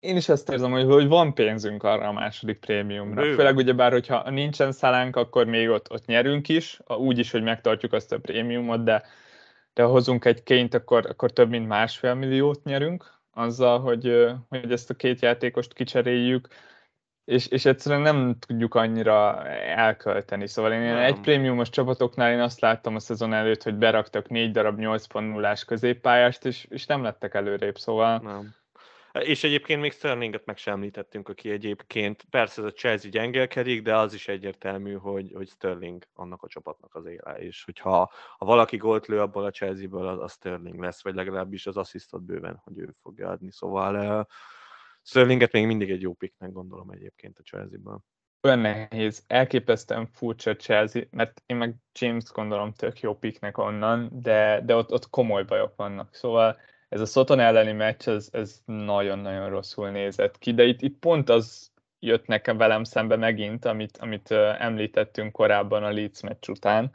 én 0.05 0.17
is 0.17 0.29
ezt 0.29 0.51
érzem, 0.51 0.71
hogy, 0.71 0.85
hogy 0.85 1.09
van 1.09 1.35
pénzünk 1.35 1.83
arra 1.83 2.09
a 2.09 2.13
második 2.13 2.59
prémiumra. 2.59 3.23
Bő. 3.23 3.35
Főleg 3.35 3.57
ugyebár, 3.57 3.93
hogyha 3.93 4.31
nincsen 4.31 4.73
szalánk, 4.73 5.17
akkor 5.17 5.47
még 5.47 5.69
ott, 5.69 5.91
ott 5.91 6.07
nyerünk 6.07 6.49
is, 6.49 6.81
úgy 6.87 7.19
is, 7.19 7.31
hogy 7.31 7.43
megtartjuk 7.43 7.93
azt 7.93 8.13
a 8.13 8.19
prémiumot, 8.19 8.85
de, 8.85 9.03
de 9.73 9.83
ha 9.83 9.89
hozunk 9.89 10.25
egy 10.25 10.43
ként, 10.43 10.75
akkor, 10.75 11.07
akkor 11.07 11.33
több 11.33 11.49
mint 11.49 11.69
másfél 11.69 12.15
milliót 12.15 12.65
nyerünk 12.65 13.13
azzal, 13.33 13.81
hogy, 13.81 14.33
hogy 14.49 14.73
ezt 14.73 14.91
a 14.91 14.95
két 14.95 15.21
játékost 15.21 15.73
kicseréljük, 15.73 16.49
és, 17.25 17.47
és 17.47 17.65
egyszerűen 17.65 18.03
nem 18.03 18.37
tudjuk 18.47 18.75
annyira 18.75 19.47
elkölteni. 19.59 20.47
Szóval 20.47 20.73
én 20.73 20.81
nem. 20.81 20.97
egy 20.97 21.21
prémiumos 21.21 21.71
csapatoknál 21.71 22.33
én 22.33 22.41
azt 22.41 22.61
láttam 22.61 22.95
a 22.95 22.99
szezon 22.99 23.33
előtt, 23.33 23.63
hogy 23.63 23.75
beraktak 23.75 24.29
négy 24.29 24.51
darab 24.51 24.79
8.0-ás 24.79 25.65
középpályást, 25.65 26.45
és, 26.45 26.67
és 26.71 26.87
nem 26.87 27.03
lettek 27.03 27.35
előrébb, 27.35 27.79
szóval... 27.79 28.19
Nem 28.19 28.63
és 29.21 29.45
egyébként 29.45 29.81
még 29.81 29.93
Sterlinget 29.93 30.45
meg 30.45 30.57
sem 30.57 30.75
említettünk, 30.75 31.29
aki 31.29 31.51
egyébként 31.51 32.25
persze 32.31 32.61
ez 32.61 32.67
a 32.67 32.73
Chelsea 32.73 33.11
gyengélkedik, 33.11 33.83
de 33.83 33.97
az 33.97 34.15
is 34.15 34.29
egyértelmű, 34.29 34.95
hogy, 34.95 35.33
hogy 35.35 35.49
Sterling 35.49 36.07
annak 36.15 36.43
a 36.43 36.49
csapatnak 36.49 36.95
az 36.95 37.07
éle, 37.07 37.33
és 37.39 37.65
hogyha 37.65 38.13
ha 38.39 38.45
valaki 38.45 38.77
gólt 38.77 39.07
lő 39.07 39.21
abból 39.21 39.45
a 39.45 39.51
Chelsea-ből, 39.51 40.07
az, 40.07 40.19
az 40.19 40.33
Sterling 40.33 40.81
lesz, 40.81 41.03
vagy 41.03 41.15
legalábbis 41.15 41.67
az 41.67 41.77
asszisztot 41.77 42.23
bőven, 42.23 42.61
hogy 42.65 42.79
ő 42.79 42.95
fogja 43.03 43.29
adni. 43.29 43.53
Szóval 43.53 44.19
uh, 44.19 44.27
Sterlinget 45.03 45.53
még 45.53 45.67
mindig 45.67 45.91
egy 45.91 46.03
jó 46.03 46.13
picknek 46.15 46.53
gondolom 46.53 46.91
egyébként 46.91 47.39
a 47.39 47.43
Chelsea-ből. 47.43 48.01
olyan 48.43 48.59
nehéz, 48.59 49.25
elképesztően 49.27 50.07
furcsa 50.07 50.57
Chelsea, 50.57 51.03
mert 51.11 51.43
én 51.47 51.57
meg 51.57 51.75
James 51.93 52.25
gondolom 52.33 52.73
tök 52.73 53.01
jó 53.01 53.19
piknek 53.19 53.59
onnan, 53.59 54.09
de, 54.13 54.61
de 54.65 54.77
ott, 54.77 54.93
ott 54.93 55.11
komoly 55.11 55.45
bajok 55.45 55.77
vannak. 55.77 56.15
Szóval 56.15 56.57
ez 56.95 57.01
a 57.01 57.07
Soton 57.07 57.41
elleni 57.41 57.73
meccs, 57.73 58.09
ez, 58.09 58.29
ez 58.33 58.63
nagyon-nagyon 58.65 59.49
rosszul 59.49 59.91
nézett 59.91 60.39
ki, 60.39 60.55
de 60.55 60.65
itt, 60.65 60.81
itt 60.83 60.99
pont 60.99 61.29
az 61.29 61.73
jött 61.99 62.27
nekem 62.27 62.57
velem 62.57 62.85
szembe 62.85 63.17
megint, 63.17 63.65
amit, 63.65 63.97
amit 63.97 64.31
említettünk 64.31 65.33
korábban 65.33 65.85
a 65.85 65.91
Leeds 65.91 66.21
meccs 66.21 66.49
után. 66.49 66.93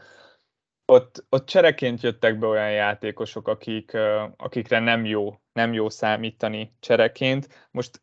Ott, 0.86 1.26
ott 1.30 1.46
csereként 1.46 2.02
jöttek 2.02 2.40
be 2.40 2.48
olyan 2.48 2.72
játékosok, 2.72 3.48
akik, 3.48 3.98
akikre 4.38 4.80
nem 4.80 5.06
jó, 5.06 5.40
nem 5.54 5.74
jó 5.74 5.90
számítani 5.90 6.76
csereként. 6.80 7.68
Most 7.72 8.02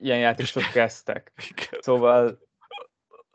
ilyen 0.00 0.18
játékosok 0.18 0.72
kezdtek. 0.72 1.32
Szóval 1.80 2.38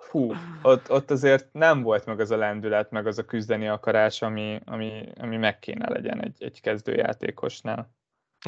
hú, 0.10 0.34
ott, 0.62 0.92
ott 0.92 1.12
azért 1.12 1.54
nem 1.54 1.82
volt 1.82 2.06
meg 2.06 2.20
az 2.20 2.32
a 2.32 2.38
lendület, 2.38 2.92
meg 2.92 3.08
az 3.08 3.18
a 3.18 3.26
küzdeni 3.26 3.68
akarás, 3.68 4.22
ami, 4.22 4.60
ami, 4.66 5.12
ami 5.20 5.38
meg 5.38 5.60
kéne 5.60 5.90
legyen 5.90 6.24
egy, 6.24 6.44
egy 6.44 6.62
kezdőjátékosnál. 6.62 8.00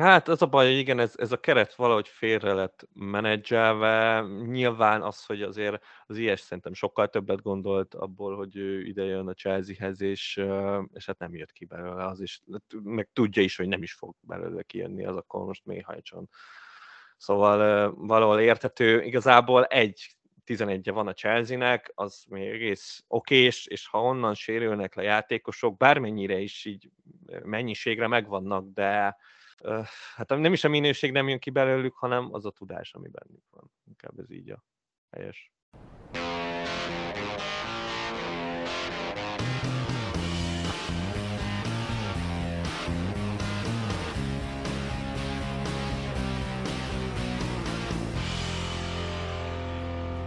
Hát 0.02 0.28
az 0.28 0.42
a 0.42 0.46
baj, 0.46 0.66
hogy 0.68 0.78
igen, 0.78 1.00
ez, 1.00 1.14
ez 1.16 1.32
a 1.32 1.40
keret 1.40 1.76
valahogy 1.76 2.08
félre 2.08 2.54
lett 2.54 2.88
menedzselve. 2.94 4.22
Nyilván 4.46 5.02
az, 5.02 5.26
hogy 5.26 5.42
azért 5.42 5.84
az 6.06 6.18
ilyes 6.18 6.40
szerintem 6.40 6.74
sokkal 6.74 7.10
többet 7.10 7.42
gondolt 7.42 7.94
abból, 7.94 8.36
hogy 8.36 8.56
ő 8.56 8.82
ide 8.82 9.04
jön 9.04 9.28
a 9.28 9.34
Chelseahez, 9.34 10.02
és, 10.02 10.42
és 10.94 11.06
hát 11.06 11.20
nem 11.20 11.36
jött 11.36 11.52
ki 11.52 11.66
belőle 11.66 12.06
az 12.06 12.22
is. 12.22 12.42
Meg 12.84 13.10
tudja 13.14 13.42
is, 13.42 13.56
hogy 13.56 13.68
nem 13.68 13.84
is 13.84 13.94
fog 13.94 14.16
belőle 14.20 14.64
kijönni, 14.64 15.06
az 15.06 15.16
akkor 15.16 15.46
most 15.46 15.66
mély 15.66 15.82
hajtson. 15.82 16.30
Szóval 17.18 17.92
valahol 17.96 18.40
értető. 18.40 19.02
Igazából 19.02 19.66
egy 19.66 20.16
11 20.44 20.90
van 20.90 21.08
a 21.08 21.14
Chelsea-nek, 21.14 21.92
az 21.96 22.24
még 22.30 22.48
egész 22.48 23.04
okés, 23.08 23.66
és 23.66 23.88
ha 23.88 24.02
onnan 24.02 24.34
sérülnek 24.34 24.96
le 24.96 25.04
játékosok, 25.04 25.78
bármennyire 25.78 26.40
is 26.40 26.66
így 26.66 26.90
mennyiségre 27.44 28.08
megvannak, 28.08 28.66
de 28.74 29.16
hát 30.16 30.30
nem 30.30 30.54
is 30.54 30.64
a 30.64 30.70
minőség 30.70 31.12
nem 31.12 31.28
jön 31.28 31.40
ki 31.40 31.50
belőlük, 31.50 31.96
hanem 31.96 32.34
az 32.34 32.46
a 32.46 32.52
tudás, 32.52 32.94
ami 32.94 33.08
bennük 33.10 33.44
van. 33.50 33.72
Inkább 33.88 34.20
ez 34.20 34.32
így 34.32 34.50
a 34.50 34.64
helyes. 35.10 35.52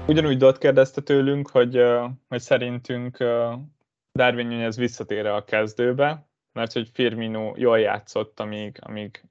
Ugyanúgy 0.08 0.36
Dot 0.36 0.58
kérdezte 0.58 1.00
tőlünk, 1.00 1.48
hogy, 1.50 1.82
hogy 2.28 2.40
szerintünk 2.40 3.16
Darwin 4.12 4.46
Nunez 4.46 4.76
visszatér 4.76 5.26
a 5.26 5.44
kezdőbe, 5.44 6.28
mert 6.56 6.72
hogy 6.72 6.90
Firmino 6.92 7.52
jól 7.56 7.80
játszott, 7.80 8.40
amíg, 8.40 8.78
amíg 8.80 9.24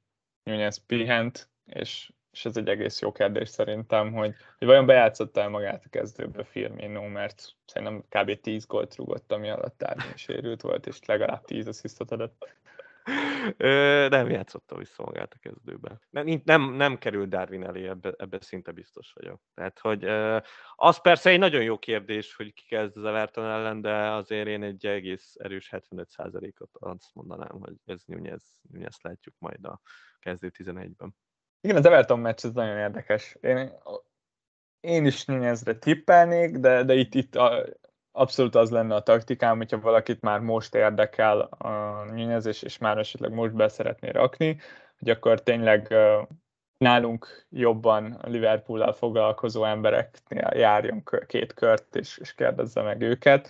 Nunez 0.43 0.85
pihent, 0.85 1.49
és, 1.65 2.11
és 2.31 2.45
ez 2.45 2.57
egy 2.57 2.67
egész 2.67 3.01
jó 3.01 3.11
kérdés 3.11 3.49
szerintem, 3.49 4.13
hogy, 4.13 4.35
hogy 4.57 4.67
vajon 4.67 4.85
bejátszotta 4.85 5.41
el 5.41 5.49
magát 5.49 5.83
a 5.85 5.89
kezdőbe 5.89 6.43
Firmino, 6.43 7.07
mert 7.07 7.55
szerintem 7.65 8.03
kb. 8.09 8.41
10 8.41 8.65
gólt 8.65 8.95
rúgott, 8.95 9.31
ami 9.31 9.49
alatt 9.49 9.85
sérült 10.15 10.61
volt, 10.61 10.87
és 10.87 10.99
legalább 11.05 11.45
10 11.45 11.67
asszisztot 11.67 12.11
adott. 12.11 12.47
Nem 14.09 14.29
játszotta 14.29 14.77
vissza 14.77 15.03
magát 15.03 15.33
a 15.33 15.37
kezdőbe. 15.39 15.99
Nem, 16.09 16.41
nem, 16.43 16.73
nem 16.73 16.97
került 16.97 17.29
Darwin 17.29 17.63
elé, 17.63 17.87
ebbe, 17.87 18.13
ebbe 18.17 18.41
szinte 18.41 18.71
biztos 18.71 19.13
vagyok. 19.13 19.41
Tehát, 19.53 19.79
hogy 19.79 20.03
az 20.75 21.01
persze 21.01 21.29
egy 21.29 21.39
nagyon 21.39 21.63
jó 21.63 21.79
kérdés, 21.79 22.35
hogy 22.35 22.53
ki 22.53 22.65
kezd 22.65 22.97
az 22.97 23.03
Everton 23.03 23.45
ellen, 23.45 23.81
de 23.81 24.11
azért 24.11 24.47
én 24.47 24.63
egy 24.63 24.85
egész 24.85 25.35
erős 25.37 25.69
75%-ot 25.71 26.69
azt 26.79 27.13
mondanám, 27.13 27.59
hogy 27.59 27.75
ez 27.85 28.01
Nunez, 28.05 28.59
Nunez 28.71 28.97
látjuk 29.01 29.35
majd 29.39 29.65
a 29.65 29.81
kezdő 30.19 30.51
11-ben. 30.57 31.15
Igen, 31.61 31.77
az 31.77 31.85
Everton 31.85 32.19
meccs 32.19 32.45
ez 32.45 32.51
nagyon 32.51 32.77
érdekes. 32.77 33.37
Én, 33.41 33.71
én 34.79 35.05
is 35.05 35.25
Nunezre 35.25 35.77
tippelnék, 35.77 36.57
de, 36.57 36.83
de 36.83 36.93
itt, 36.93 37.13
itt 37.13 37.35
a, 37.35 37.65
abszolút 38.15 38.55
az 38.55 38.69
lenne 38.69 38.95
a 38.95 39.03
taktikám, 39.03 39.57
hogyha 39.57 39.79
valakit 39.79 40.21
már 40.21 40.39
most 40.39 40.75
érdekel 40.75 41.39
a 41.41 42.03
Nunez, 42.03 42.45
és, 42.45 42.61
és 42.61 42.77
már 42.77 42.97
esetleg 42.97 43.31
most 43.31 43.53
be 43.53 43.67
szeretné 43.67 44.09
rakni, 44.09 44.59
hogy 44.99 45.09
akkor 45.09 45.41
tényleg 45.41 45.93
nálunk 46.77 47.45
jobban 47.49 48.11
a 48.11 48.29
Liverpool-al 48.29 48.93
foglalkozó 48.93 49.63
embereknél 49.63 50.51
járjon 50.53 51.03
két 51.27 51.53
kört, 51.53 51.95
és, 51.95 52.17
és 52.17 52.33
kérdezze 52.33 52.81
meg 52.81 53.01
őket. 53.01 53.49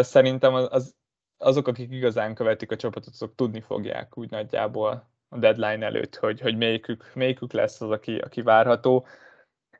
Szerintem 0.00 0.54
az, 0.54 0.94
azok, 1.38 1.68
akik 1.68 1.92
igazán 1.92 2.34
követik 2.34 2.70
a 2.70 2.76
csapatot, 2.76 3.12
azok 3.12 3.34
tudni 3.34 3.60
fogják 3.60 4.18
úgy 4.18 4.30
nagyjából 4.30 5.10
a 5.28 5.38
deadline 5.38 5.86
előtt, 5.86 6.16
hogy, 6.16 6.40
hogy 6.40 6.56
melyikük, 6.56 7.10
melyikük 7.14 7.52
lesz 7.52 7.80
az, 7.80 7.90
aki, 7.90 8.18
aki 8.18 8.42
várható. 8.42 9.06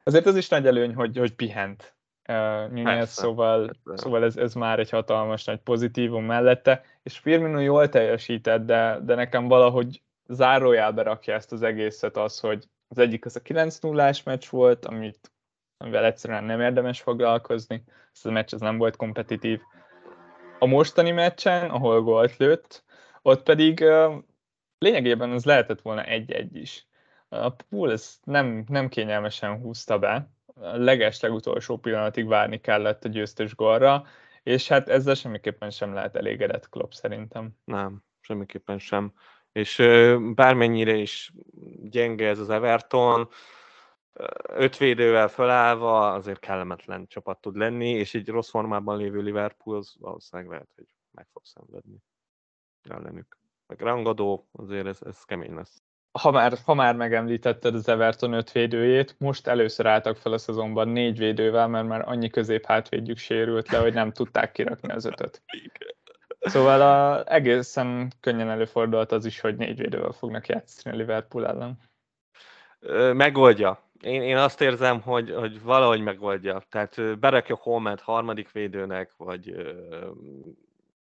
Azért 0.05 0.27
az 0.27 0.37
is 0.37 0.49
nagy 0.49 0.67
előny, 0.67 0.95
hogy, 0.95 1.17
hogy 1.17 1.35
pihent 1.35 1.95
uh, 2.31 3.03
szóval, 3.03 3.71
szóval 3.95 4.25
ez, 4.25 4.37
ez 4.37 4.55
már 4.55 4.79
egy 4.79 4.91
hatalmas 4.91 5.45
nagy 5.45 5.59
pozitívum 5.59 6.25
mellette, 6.25 6.83
és 7.03 7.19
Firmino 7.19 7.61
jól 7.61 7.89
teljesített, 7.89 8.65
de, 8.65 8.99
de 9.03 9.15
nekem 9.15 9.49
valahogy 9.49 10.03
zárójelbe 10.29 11.03
rakja 11.03 11.35
ezt 11.35 11.53
az 11.53 11.63
egészet 11.63 12.17
az, 12.17 12.41
hogy 12.41 12.69
az 12.89 12.99
egyik 12.99 13.25
az 13.25 13.37
a 13.37 13.41
9 13.41 13.79
0 13.79 14.13
meccs 14.25 14.49
volt, 14.51 14.87
amit, 14.87 15.33
amivel 15.77 16.05
egyszerűen 16.05 16.45
nem 16.45 16.61
érdemes 16.61 17.01
foglalkozni, 17.01 17.85
ez 18.15 18.25
a 18.25 18.31
meccs 18.31 18.55
az 18.55 18.61
nem 18.61 18.79
volt 18.79 18.97
kompetitív. 18.97 19.61
A 20.59 20.67
mostani 20.67 21.11
meccsen, 21.11 21.71
ahol 21.71 22.03
gólt 22.03 22.37
lőtt, 22.37 22.85
ott 23.23 23.43
pedig 23.43 23.81
uh, 23.81 24.15
lényegében 24.79 25.31
az 25.31 25.45
lehetett 25.45 25.81
volna 25.81 26.03
egy-egy 26.03 26.57
is. 26.57 26.87
A 27.29 27.51
pool 27.51 27.93
ezt 27.93 28.25
nem, 28.25 28.65
nem 28.69 28.89
kényelmesen 28.89 29.61
húzta 29.61 29.99
be, 29.99 30.31
leges 30.61 31.21
legutolsó 31.21 31.77
pillanatig 31.77 32.27
várni 32.27 32.61
kellett 32.61 33.05
a 33.05 33.09
győztes 33.09 33.55
golra, 33.55 34.05
és 34.43 34.69
hát 34.69 34.89
ezzel 34.89 35.15
semmiképpen 35.15 35.71
sem 35.71 35.95
lehet 35.95 36.17
elégedett 36.17 36.69
Klopp 36.69 36.91
szerintem. 36.91 37.51
Nem, 37.65 38.03
semmiképpen 38.21 38.79
sem. 38.79 39.13
És 39.53 39.77
bármennyire 40.35 40.95
is 40.95 41.33
gyenge 41.83 42.29
ez 42.29 42.39
az 42.39 42.51
Everton, 42.51 43.29
öt 44.43 44.77
védővel 44.77 45.29
felállva 45.29 46.13
azért 46.13 46.39
kellemetlen 46.39 47.07
csapat 47.07 47.41
tud 47.41 47.57
lenni, 47.57 47.89
és 47.89 48.15
egy 48.15 48.29
rossz 48.29 48.51
formában 48.51 48.97
lévő 48.97 49.21
Liverpool 49.21 49.77
az 49.77 49.95
valószínűleg 49.99 50.51
lehet, 50.51 50.69
hogy 50.77 50.87
meg 51.11 51.27
fog 51.33 51.43
szenvedni 51.45 52.03
ellenük. 52.89 53.39
Meg 53.67 53.81
rangadó, 53.81 54.49
azért 54.53 54.87
ez, 54.87 54.99
ez 55.03 55.25
kemény 55.25 55.55
lesz 55.55 55.83
ha 56.13 56.31
már, 56.31 56.53
ha 56.65 56.75
már 56.75 56.97
megemlítetted 56.97 57.75
az 57.75 57.89
Everton 57.89 58.33
öt 58.33 58.53
védőjét, 58.53 59.15
most 59.19 59.47
először 59.47 59.87
álltak 59.87 60.17
fel 60.17 60.33
a 60.33 60.39
szezonban 60.39 60.89
négy 60.89 61.19
védővel, 61.19 61.69
mert 61.69 61.87
már 61.87 62.09
annyi 62.09 62.31
közép 62.31 62.67
hátvédjük 62.67 63.19
sérült 63.19 63.71
le, 63.71 63.79
hogy 63.79 63.93
nem 63.93 64.13
tudták 64.13 64.53
kirakni 64.53 64.93
az 64.93 65.05
ötöt. 65.05 65.43
Szóval 66.41 66.81
a, 66.81 67.25
egészen 67.33 68.13
könnyen 68.21 68.51
előfordult 68.51 69.13
az 69.13 69.25
is, 69.25 69.41
hogy 69.41 69.57
négy 69.57 69.79
védővel 69.79 70.13
fognak 70.13 70.47
játszani 70.47 70.95
a 70.95 70.99
Liverpool 70.99 71.47
ellen. 71.47 71.79
Megoldja. 73.15 73.89
Én, 74.01 74.23
én 74.23 74.37
azt 74.37 74.61
érzem, 74.61 75.01
hogy, 75.01 75.31
hogy 75.31 75.63
valahogy 75.63 76.01
megoldja. 76.01 76.63
Tehát 76.69 77.19
berakja 77.19 77.57
Holmet 77.57 78.01
harmadik 78.01 78.51
védőnek, 78.51 79.13
vagy 79.17 79.55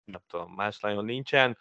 nem 0.05 0.21
tudom, 0.27 0.53
más 0.55 0.79
nagyon 0.79 1.05
nincsen 1.05 1.57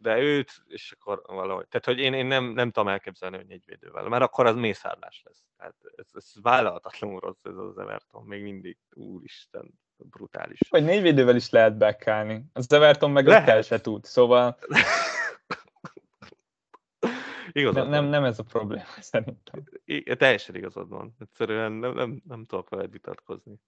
de 0.00 0.18
őt, 0.18 0.62
és 0.66 0.96
akkor 0.98 1.22
valahogy. 1.26 1.68
Tehát, 1.68 1.86
hogy 1.86 1.98
én, 1.98 2.12
én 2.12 2.26
nem, 2.26 2.44
nem 2.44 2.70
tudom 2.70 2.88
elképzelni, 2.88 3.36
hogy 3.36 3.50
egy 3.50 3.64
védővel, 3.66 4.08
mert 4.08 4.22
akkor 4.22 4.46
az 4.46 4.54
mészárlás 4.54 5.22
lesz. 5.24 5.44
Tehát 5.56 5.74
ez, 5.96 6.06
ez 6.12 6.32
vállalhatatlanul 6.42 7.20
rossz 7.20 7.44
ez 7.44 7.56
az 7.56 7.78
Everton, 7.78 8.24
még 8.24 8.42
mindig, 8.42 8.78
úristen, 8.94 9.80
brutális. 9.96 10.58
Vagy 10.68 10.84
négy 10.84 11.02
védővel 11.02 11.36
is 11.36 11.50
lehet 11.50 11.76
bekelni. 11.76 12.44
Az 12.52 12.72
Everton 12.72 13.10
meg 13.10 13.26
lehet. 13.26 13.64
se 13.64 13.80
tud, 13.80 14.04
szóval... 14.04 14.58
Igazad 17.52 17.88
nem, 17.88 17.88
nem, 17.88 18.04
nem 18.04 18.24
ez 18.24 18.38
a 18.38 18.42
probléma, 18.42 18.84
szerintem. 19.12 19.62
I, 19.84 20.16
teljesen 20.16 20.54
igazad 20.54 20.88
van. 20.88 21.16
Egyszerűen 21.18 21.72
nem, 21.72 21.94
nem, 21.94 22.22
nem 22.28 22.46
tudok 22.46 22.68
veled 22.68 22.90
vitatkozni. 22.90 23.60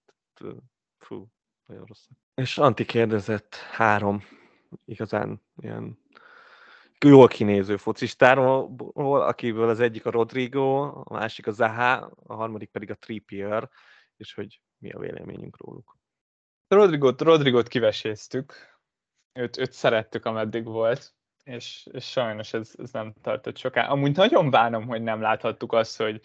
Fú, 0.97 1.27
nagyon 1.65 1.85
rossz. 1.85 2.07
És 2.35 2.57
Anti 2.57 2.85
kérdezett 2.85 3.55
három 3.55 4.23
igazán 4.85 5.41
ilyen 5.57 5.97
jól 7.03 7.27
kinéző 7.27 7.77
focistáról, 7.77 8.75
akiből 9.21 9.69
az 9.69 9.79
egyik 9.79 10.05
a 10.05 10.11
Rodrigo, 10.11 10.81
a 10.83 11.13
másik 11.13 11.47
a 11.47 11.51
Zaha, 11.51 12.11
a 12.25 12.33
harmadik 12.33 12.69
pedig 12.69 12.91
a 12.91 12.95
Trippier, 12.95 13.69
és 14.17 14.33
hogy 14.33 14.61
mi 14.77 14.91
a 14.91 14.99
véleményünk 14.99 15.57
róluk. 15.57 15.97
Rodrigot, 16.67 17.21
Rodrigot 17.21 17.67
kiveséztük, 17.67 18.53
őt, 19.33 19.57
őt 19.57 19.71
szerettük, 19.71 20.25
ameddig 20.25 20.65
volt, 20.65 21.13
és, 21.43 21.87
és 21.91 22.09
sajnos 22.09 22.53
ez, 22.53 22.71
ez 22.77 22.91
nem 22.91 23.13
tartott 23.21 23.57
soká. 23.57 23.87
Amúgy 23.87 24.15
nagyon 24.15 24.49
bánom, 24.49 24.87
hogy 24.87 25.01
nem 25.01 25.21
láthattuk 25.21 25.73
azt, 25.73 25.97
hogy, 25.97 26.21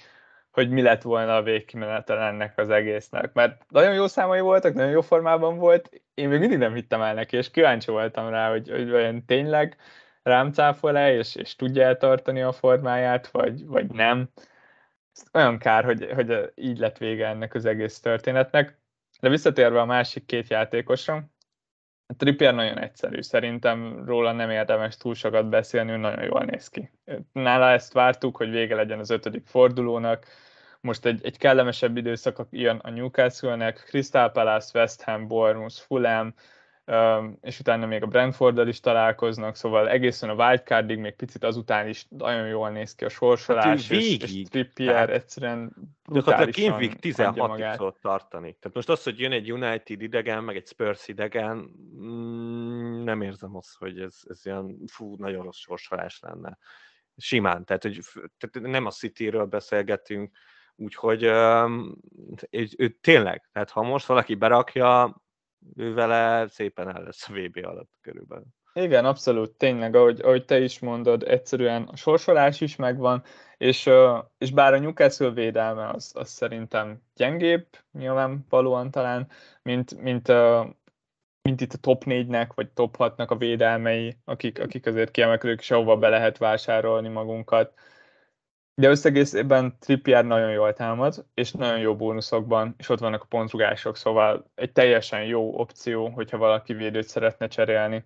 hogy 0.51 0.71
mi 0.71 0.83
lett 0.83 1.03
volna 1.03 1.37
a 1.37 1.43
végkimenetel 1.43 2.19
ennek 2.19 2.59
az 2.59 2.71
egésznek. 2.71 3.33
Mert 3.33 3.71
nagyon 3.71 3.95
jó 3.95 4.07
számai 4.07 4.41
voltak, 4.41 4.75
nagyon 4.75 4.91
jó 4.91 5.01
formában 5.01 5.59
volt, 5.59 6.03
én 6.15 6.29
még 6.29 6.41
mindig 6.41 6.59
nem 6.59 6.75
hittem 6.75 7.03
el 7.03 7.15
neki, 7.15 7.37
és 7.37 7.51
kíváncsi 7.51 7.91
voltam 7.91 8.29
rá, 8.29 8.51
hogy, 8.51 8.71
hogy 8.71 8.91
olyan 8.93 9.25
tényleg 9.25 9.77
rám 10.29 10.53
cáfol-e, 10.53 11.13
és, 11.13 11.35
és 11.35 11.57
tudja 11.57 11.83
eltartani 11.83 12.43
a 12.43 12.53
formáját, 12.53 13.27
vagy, 13.27 13.67
vagy 13.67 13.91
nem. 13.91 14.29
Olyan 15.33 15.59
kár, 15.59 15.85
hogy, 15.85 16.11
hogy 16.15 16.53
így 16.55 16.79
lett 16.79 16.99
vége 16.99 17.27
ennek 17.27 17.55
az 17.55 17.65
egész 17.65 18.01
történetnek. 18.01 18.79
De 19.21 19.29
visszatérve 19.29 19.81
a 19.81 19.85
másik 19.85 20.27
két 20.27 20.49
játékosra, 20.49 21.29
a 22.07 22.17
Trippier 22.17 22.55
nagyon 22.55 22.79
egyszerű, 22.79 23.23
szerintem 23.23 24.05
róla 24.07 24.33
nem 24.33 24.51
érdemes 24.51 24.97
túl 24.97 25.15
sokat 25.15 25.49
beszélni, 25.49 25.91
ő 25.91 25.97
nagyon 25.97 26.25
jól 26.25 26.45
néz 26.45 26.69
ki. 26.69 26.91
Nála 27.33 27.71
ezt 27.71 27.93
vártuk, 27.93 28.37
hogy 28.37 28.51
vége 28.51 28.75
legyen 28.75 28.99
az 28.99 29.11
ötödik 29.11 29.47
fordulónak, 29.47 30.27
most 30.81 31.05
egy, 31.05 31.25
egy 31.25 31.39
kellemesebb 31.39 31.97
időszak 31.97 32.47
jön 32.51 32.77
a 32.77 32.91
Newcastle-nek, 32.91 33.85
Crystal 33.87 34.31
Palace, 34.31 34.79
West 34.79 35.03
Ham, 35.03 35.27
Bournemouth, 35.27 35.75
Fulham, 35.75 36.35
és 37.41 37.61
utána 37.61 37.87
még 37.87 38.03
a 38.03 38.07
Brentforddal 38.07 38.69
is 38.69 38.81
találkoznak, 38.81 39.57
szóval 39.57 39.89
egészen 39.89 40.29
a 40.29 40.35
wildcardig, 40.35 40.99
még 40.99 41.15
picit 41.15 41.45
azután 41.45 41.89
is 41.89 42.07
nagyon 42.09 42.47
jól 42.47 42.71
néz 42.71 42.95
ki 42.95 43.05
a 43.05 43.09
sorsolás, 43.09 43.65
hát 43.65 43.87
végig, 43.87 44.23
és, 44.23 44.35
és 44.35 44.49
Trippier 44.49 44.93
tehát, 44.93 45.09
egyszerűen 45.09 45.73
brutálisan 46.03 46.71
Game 46.71 46.93
16-ig 47.01 47.77
tudott 47.77 48.01
tartani. 48.01 48.57
Tehát 48.61 48.77
most 48.77 48.89
az, 48.89 49.03
hogy 49.03 49.21
jön 49.21 49.33
egy 49.33 49.53
United 49.53 50.03
idegen, 50.03 50.45
meg 50.45 50.57
egy 50.57 50.67
Spurs 50.67 51.09
idegen, 51.09 51.57
mm, 52.01 53.03
nem 53.03 53.23
érzem 53.23 53.57
azt, 53.57 53.77
hogy 53.79 54.01
ez, 54.01 54.17
ez 54.29 54.47
ilyen 54.47 54.79
fú, 54.87 55.15
nagyon 55.17 55.45
rossz 55.45 55.59
sorsolás 55.59 56.21
lenne. 56.21 56.59
Simán, 57.17 57.65
tehát, 57.65 57.83
hogy, 57.83 58.01
tehát 58.39 58.71
nem 58.71 58.87
a 58.87 58.91
City-ről 58.91 59.45
beszélgetünk, 59.45 60.37
úgyhogy 60.77 61.23
ő, 61.23 62.67
ő, 62.77 62.89
tényleg, 62.89 63.49
tehát 63.53 63.71
ha 63.71 63.83
most 63.83 64.07
valaki 64.07 64.35
berakja, 64.35 65.23
ő 65.77 65.95
vele 65.95 66.49
szépen 66.49 66.97
el 66.97 67.03
lesz 67.03 67.29
a 67.29 67.33
VB 67.33 67.65
alatt 67.65 67.91
körülbelül. 68.01 68.47
Igen, 68.75 69.05
abszolút, 69.05 69.57
tényleg, 69.57 69.95
ahogy, 69.95 70.21
ahogy 70.21 70.45
te 70.45 70.61
is 70.61 70.79
mondod, 70.79 71.23
egyszerűen 71.23 71.83
a 71.83 71.97
sorsolás 71.97 72.61
is 72.61 72.77
megvan, 72.77 73.23
és, 73.57 73.91
és 74.39 74.51
bár 74.51 74.73
a 74.73 74.79
Newcastle 74.79 75.31
védelme 75.31 75.89
az, 75.89 76.13
az 76.15 76.29
szerintem 76.29 77.03
gyengébb, 77.17 77.67
nyilván 77.93 78.47
valóan 78.49 78.91
talán, 78.91 79.29
mint, 79.63 80.01
mint, 80.01 80.33
mint 81.43 81.61
itt 81.61 81.73
a 81.73 81.79
top 81.79 82.03
4-nek, 82.07 82.49
vagy 82.55 82.71
top 82.71 82.97
6-nak 82.99 83.29
a 83.29 83.37
védelmei, 83.37 84.17
akik, 84.25 84.61
akik 84.61 84.87
azért 84.87 85.11
kiemelkedők, 85.11 85.61
és 85.61 85.71
ahova 85.71 85.97
be 85.97 86.09
lehet 86.09 86.39
vásárolni 86.39 87.09
magunkat. 87.09 87.73
De 88.79 88.89
összegészében 88.89 89.77
Trippier 89.79 90.25
nagyon 90.25 90.51
jól 90.51 90.73
támad, 90.73 91.25
és 91.35 91.53
nagyon 91.53 91.79
jó 91.79 91.97
bónuszokban, 91.97 92.75
és 92.79 92.89
ott 92.89 92.99
vannak 92.99 93.23
a 93.23 93.27
pontrugások, 93.29 93.97
szóval 93.97 94.51
egy 94.55 94.73
teljesen 94.73 95.25
jó 95.25 95.59
opció, 95.59 96.09
hogyha 96.09 96.39
valaki 96.39 96.73
védőt 96.73 97.09
szeretne 97.09 97.49
cserélni. 97.49 98.05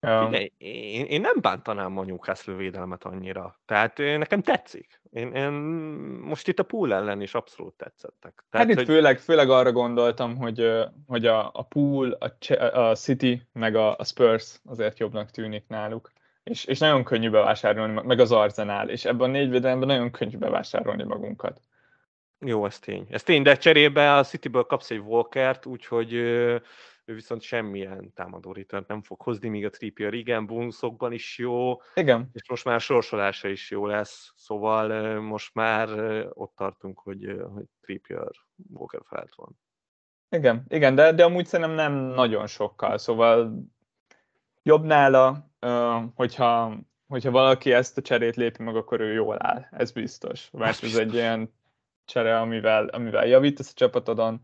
Figyelj, 0.00 0.52
én, 0.58 1.04
én 1.04 1.20
nem 1.20 1.36
bántanám 1.40 1.98
a 1.98 2.04
Newcastle 2.04 2.54
védelmet 2.54 3.04
annyira. 3.04 3.60
Tehát 3.64 3.98
nekem 3.98 4.42
tetszik. 4.42 5.00
Én, 5.10 5.32
én 5.32 5.50
most 6.22 6.48
itt 6.48 6.58
a 6.58 6.62
pool 6.62 6.94
ellen 6.94 7.20
is 7.20 7.34
abszolút 7.34 7.74
tetszettek. 7.74 8.44
Tehát, 8.50 8.66
hát 8.66 8.68
itt 8.68 8.86
hogy... 8.86 8.94
főleg, 8.94 9.18
főleg 9.18 9.50
arra 9.50 9.72
gondoltam, 9.72 10.36
hogy, 10.36 10.84
hogy 11.06 11.26
a, 11.26 11.50
a 11.52 11.62
pool, 11.62 12.10
a, 12.10 12.54
a 12.78 12.94
City, 12.94 13.42
meg 13.52 13.74
a, 13.74 13.96
a 13.96 14.04
Spurs 14.04 14.60
azért 14.64 14.98
jobbnak 14.98 15.30
tűnik 15.30 15.64
náluk 15.68 16.12
és, 16.44 16.64
és 16.64 16.78
nagyon 16.78 17.04
könnyű 17.04 17.30
bevásárolni, 17.30 18.00
meg 18.04 18.20
az 18.20 18.32
Arzenál, 18.32 18.88
és 18.88 19.04
ebben 19.04 19.28
a 19.28 19.32
négy 19.32 19.50
védelemben 19.50 19.88
nagyon 19.88 20.10
könnyű 20.10 20.36
bevásárolni 20.36 21.02
magunkat. 21.02 21.60
Jó, 22.38 22.66
ez 22.66 22.78
tény. 22.78 23.06
Ez 23.10 23.22
tény, 23.22 23.42
de 23.42 23.56
cserébe 23.56 24.16
a 24.16 24.24
Cityből 24.24 24.64
kapsz 24.64 24.90
egy 24.90 24.98
Walkert, 24.98 25.66
úgyhogy 25.66 26.12
ő 27.04 27.14
viszont 27.14 27.42
semmilyen 27.42 28.12
támadó 28.14 28.52
return 28.52 28.84
nem 28.88 29.02
fog 29.02 29.20
hozni, 29.20 29.48
míg 29.48 29.64
a 29.64 29.70
Trippier 29.70 30.12
igen, 30.12 30.46
bónuszokban 30.46 31.12
is 31.12 31.38
jó, 31.38 31.80
igen. 31.94 32.30
és 32.32 32.48
most 32.48 32.64
már 32.64 32.80
sorsolása 32.80 33.48
is 33.48 33.70
jó 33.70 33.86
lesz, 33.86 34.32
szóval 34.36 35.20
most 35.20 35.54
már 35.54 35.88
ott 36.32 36.52
tartunk, 36.56 36.98
hogy, 36.98 37.36
hogy 37.52 37.64
Trippier 37.80 38.30
Walker 38.72 39.00
felett 39.04 39.34
van. 39.34 39.58
Igen, 40.28 40.64
igen, 40.68 40.94
de, 40.94 41.12
de 41.12 41.24
amúgy 41.24 41.46
szerintem 41.46 41.74
nem 41.74 41.92
nagyon 41.92 42.46
sokkal, 42.46 42.98
szóval 42.98 43.64
jobb 44.62 44.84
nála, 44.84 45.51
hogyha, 46.14 46.76
hogyha 47.08 47.30
valaki 47.30 47.72
ezt 47.72 47.98
a 47.98 48.02
cserét 48.02 48.36
lépi 48.36 48.62
meg, 48.62 48.76
akkor 48.76 49.00
ő 49.00 49.12
jól 49.12 49.36
áll, 49.38 49.66
ez 49.70 49.92
biztos. 49.92 50.50
Mert 50.50 50.82
ez 50.82 50.96
egy 50.96 51.14
olyan 51.14 51.54
csere, 52.04 52.40
amivel, 52.40 52.86
amivel 52.86 53.26
javítasz 53.26 53.70
a 53.70 53.74
csapatodon, 53.74 54.40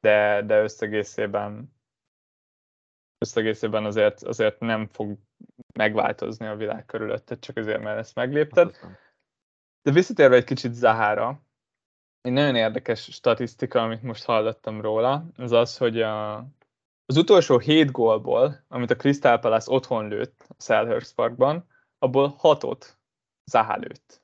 de, 0.00 0.42
de 0.42 0.62
összegészében 0.62 1.74
összegészében 3.18 3.84
azért, 3.84 4.22
azért 4.22 4.60
nem 4.60 4.86
fog 4.86 5.18
megváltozni 5.74 6.46
a 6.46 6.56
világ 6.56 6.86
körülötted, 6.86 7.38
csak 7.38 7.56
azért, 7.56 7.82
mert 7.82 7.98
ezt 7.98 8.14
meglépted. 8.14 8.76
De 9.82 9.90
visszatérve 9.90 10.36
egy 10.36 10.44
kicsit 10.44 10.72
Zahára, 10.72 11.42
egy 12.20 12.32
nagyon 12.32 12.56
érdekes 12.56 13.02
statisztika, 13.02 13.82
amit 13.82 14.02
most 14.02 14.24
hallottam 14.24 14.80
róla, 14.80 15.26
az 15.36 15.52
az, 15.52 15.76
hogy 15.76 16.00
a, 16.02 16.46
az 17.06 17.16
utolsó 17.16 17.58
hét 17.58 17.90
gólból, 17.90 18.64
amit 18.68 18.90
a 18.90 18.96
Crystal 18.96 19.38
Palace 19.38 19.72
otthon 19.72 20.08
lőtt 20.08 20.44
a 20.48 20.62
Selhurst 20.62 21.14
Parkban, 21.14 21.66
abból 21.98 22.34
hatot 22.38 22.98
Zaha 23.44 23.76
lőtt. 23.76 24.22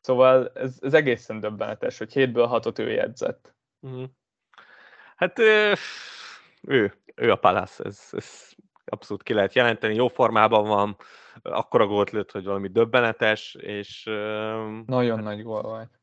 Szóval 0.00 0.50
ez, 0.54 0.78
ez 0.80 0.94
egészen 0.94 1.40
döbbenetes, 1.40 1.98
hogy 1.98 2.12
hétből 2.12 2.46
hatot 2.46 2.78
ő 2.78 2.90
jegyzett. 2.90 3.54
Uh-huh. 3.80 4.08
Hát 5.16 5.38
ő, 5.38 6.94
ő 7.14 7.30
a 7.30 7.36
Palace, 7.36 7.84
ez, 7.84 8.08
ez 8.10 8.50
abszolút 8.84 9.22
ki 9.22 9.32
lehet 9.32 9.54
jelenteni, 9.54 9.94
jó 9.94 10.08
formában 10.08 10.68
van, 10.68 10.96
akkora 11.42 11.86
gólt 11.86 12.10
lőtt, 12.10 12.30
hogy 12.30 12.44
valami 12.44 12.68
döbbenetes, 12.68 13.54
és... 13.54 14.02
Nagyon 14.86 15.16
hát, 15.16 15.24
nagy 15.24 15.42
gól 15.42 15.62
volt. 15.62 16.00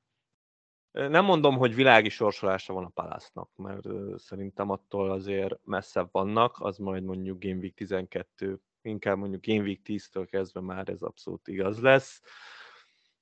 Nem 0.92 1.26
mondom, 1.26 1.58
hogy 1.58 1.76
világi 1.76 2.10
sorsolása 2.10 2.74
van 2.74 2.84
a 2.84 2.90
Palásznak, 2.90 3.50
mert 3.56 3.88
szerintem 4.18 4.70
attól 4.70 5.12
azért 5.12 5.60
messzebb 5.64 6.10
vannak, 6.12 6.60
az 6.60 6.78
majd 6.78 7.04
mondjuk 7.04 7.44
Game 7.44 7.60
Week 7.60 7.74
12, 7.74 8.60
inkább 8.82 9.18
mondjuk 9.18 9.46
Game 9.46 9.62
Week 9.62 9.80
10-től 9.86 10.28
kezdve 10.30 10.62
már 10.62 10.90
ez 10.90 11.02
abszolút 11.02 11.48
igaz 11.48 11.80
lesz. 11.80 12.22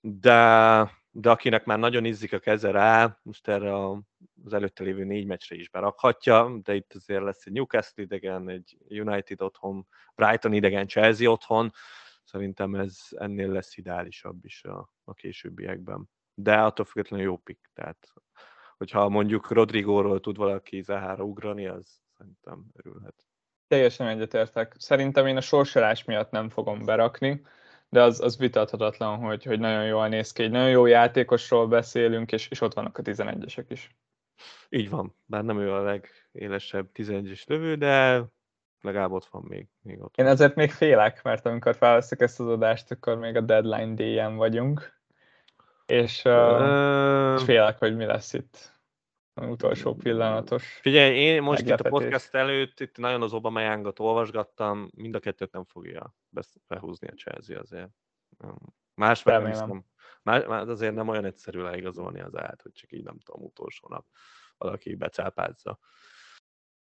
De, 0.01 0.91
de 1.11 1.29
akinek 1.29 1.65
már 1.65 1.79
nagyon 1.79 2.05
izzik 2.05 2.33
a 2.33 2.39
keze 2.39 2.71
rá, 2.71 3.19
most 3.21 3.47
erre 3.47 3.85
az 4.43 4.53
előtte 4.53 4.83
lévő 4.83 5.03
négy 5.03 5.25
meccsre 5.25 5.55
is 5.55 5.69
berakhatja, 5.69 6.59
de 6.63 6.75
itt 6.75 6.93
azért 6.93 7.23
lesz 7.23 7.45
egy 7.45 7.53
Newcastle 7.53 8.03
idegen, 8.03 8.49
egy 8.49 8.77
United 8.89 9.41
otthon, 9.41 9.87
Brighton 10.15 10.53
idegen, 10.53 10.87
Chelsea 10.87 11.31
otthon, 11.31 11.71
szerintem 12.23 12.75
ez 12.75 12.99
ennél 13.09 13.51
lesz 13.51 13.77
ideálisabb 13.77 14.45
is 14.45 14.63
a, 14.63 14.91
a 15.03 15.13
későbbiekben 15.13 16.09
de 16.43 16.55
attól 16.55 16.85
függetlenül 16.85 17.25
jó 17.25 17.37
pick. 17.37 17.69
Tehát, 17.73 18.13
hogyha 18.77 19.09
mondjuk 19.09 19.51
Rodrigóról 19.51 20.19
tud 20.19 20.37
valaki 20.37 20.81
Zahára 20.81 21.23
ugrani, 21.23 21.67
az 21.67 21.99
szerintem 22.17 22.65
örülhet. 22.73 23.15
Teljesen 23.67 24.07
egyetértek. 24.07 24.75
Szerintem 24.77 25.27
én 25.27 25.37
a 25.37 25.41
sorsolás 25.41 26.03
miatt 26.03 26.31
nem 26.31 26.49
fogom 26.49 26.85
berakni, 26.85 27.41
de 27.89 28.01
az, 28.01 28.21
az 28.21 28.37
vitathatatlan, 28.37 29.17
hogy, 29.17 29.43
hogy 29.43 29.59
nagyon 29.59 29.85
jól 29.85 30.07
néz 30.07 30.31
ki. 30.31 30.43
Egy 30.43 30.51
nagyon 30.51 30.69
jó 30.69 30.85
játékosról 30.85 31.67
beszélünk, 31.67 32.31
és, 32.31 32.47
és 32.49 32.61
ott 32.61 32.73
vannak 32.73 32.97
a 32.97 33.01
11-esek 33.01 33.65
is. 33.67 33.95
Így 34.69 34.89
van, 34.89 35.15
bár 35.25 35.43
nem 35.43 35.59
ő 35.59 35.73
a 35.73 35.81
legélesebb 35.81 36.89
11-es 36.93 37.47
lövő, 37.47 37.75
de 37.75 38.23
legalább 38.81 39.11
ott 39.11 39.25
van 39.25 39.43
még. 39.47 39.67
még 39.81 40.01
ott 40.01 40.17
Én 40.17 40.25
ezért 40.25 40.55
még 40.55 40.71
félek, 40.71 41.23
mert 41.23 41.45
amikor 41.45 41.75
felveszek 41.75 42.21
ezt 42.21 42.39
az 42.39 42.47
adást, 42.47 42.91
akkor 42.91 43.17
még 43.17 43.35
a 43.35 43.41
deadline 43.41 43.93
DM 43.93 44.35
vagyunk 44.35 44.98
és, 45.89 46.21
uh, 46.25 47.33
és 47.37 47.43
félek, 47.43 47.77
hogy 47.77 47.95
mi 47.95 48.05
lesz 48.05 48.33
itt 48.33 48.77
az 49.33 49.49
utolsó 49.49 49.95
pillanatos. 49.95 50.79
Figyelj, 50.81 51.15
én 51.15 51.41
most 51.41 51.61
itt 51.61 51.79
a 51.79 51.89
podcast 51.89 52.35
előtt 52.35 52.79
itt 52.79 52.97
nagyon 52.97 53.21
az 53.21 53.33
Obama 53.33 53.77
olvasgattam, 53.97 54.89
mind 54.95 55.15
a 55.15 55.19
kettőt 55.19 55.51
nem 55.51 55.65
fogja 55.65 56.15
behúzni 56.67 57.07
a 57.07 57.13
Chelsea 57.13 57.59
azért. 57.59 57.89
Más 58.93 59.23
nem 59.23 59.45
hiszem. 59.45 59.83
Más, 60.23 60.43
azért 60.43 60.93
nem 60.93 61.07
olyan 61.07 61.25
egyszerű 61.25 61.61
leigazolni 61.61 62.21
az 62.21 62.37
át, 62.37 62.61
hogy 62.61 62.71
csak 62.71 62.91
így 62.91 63.03
nem 63.03 63.19
tudom, 63.19 63.43
utolsó 63.43 63.87
nap 63.89 64.05
valaki 64.57 64.95
becápázza. 64.95 65.79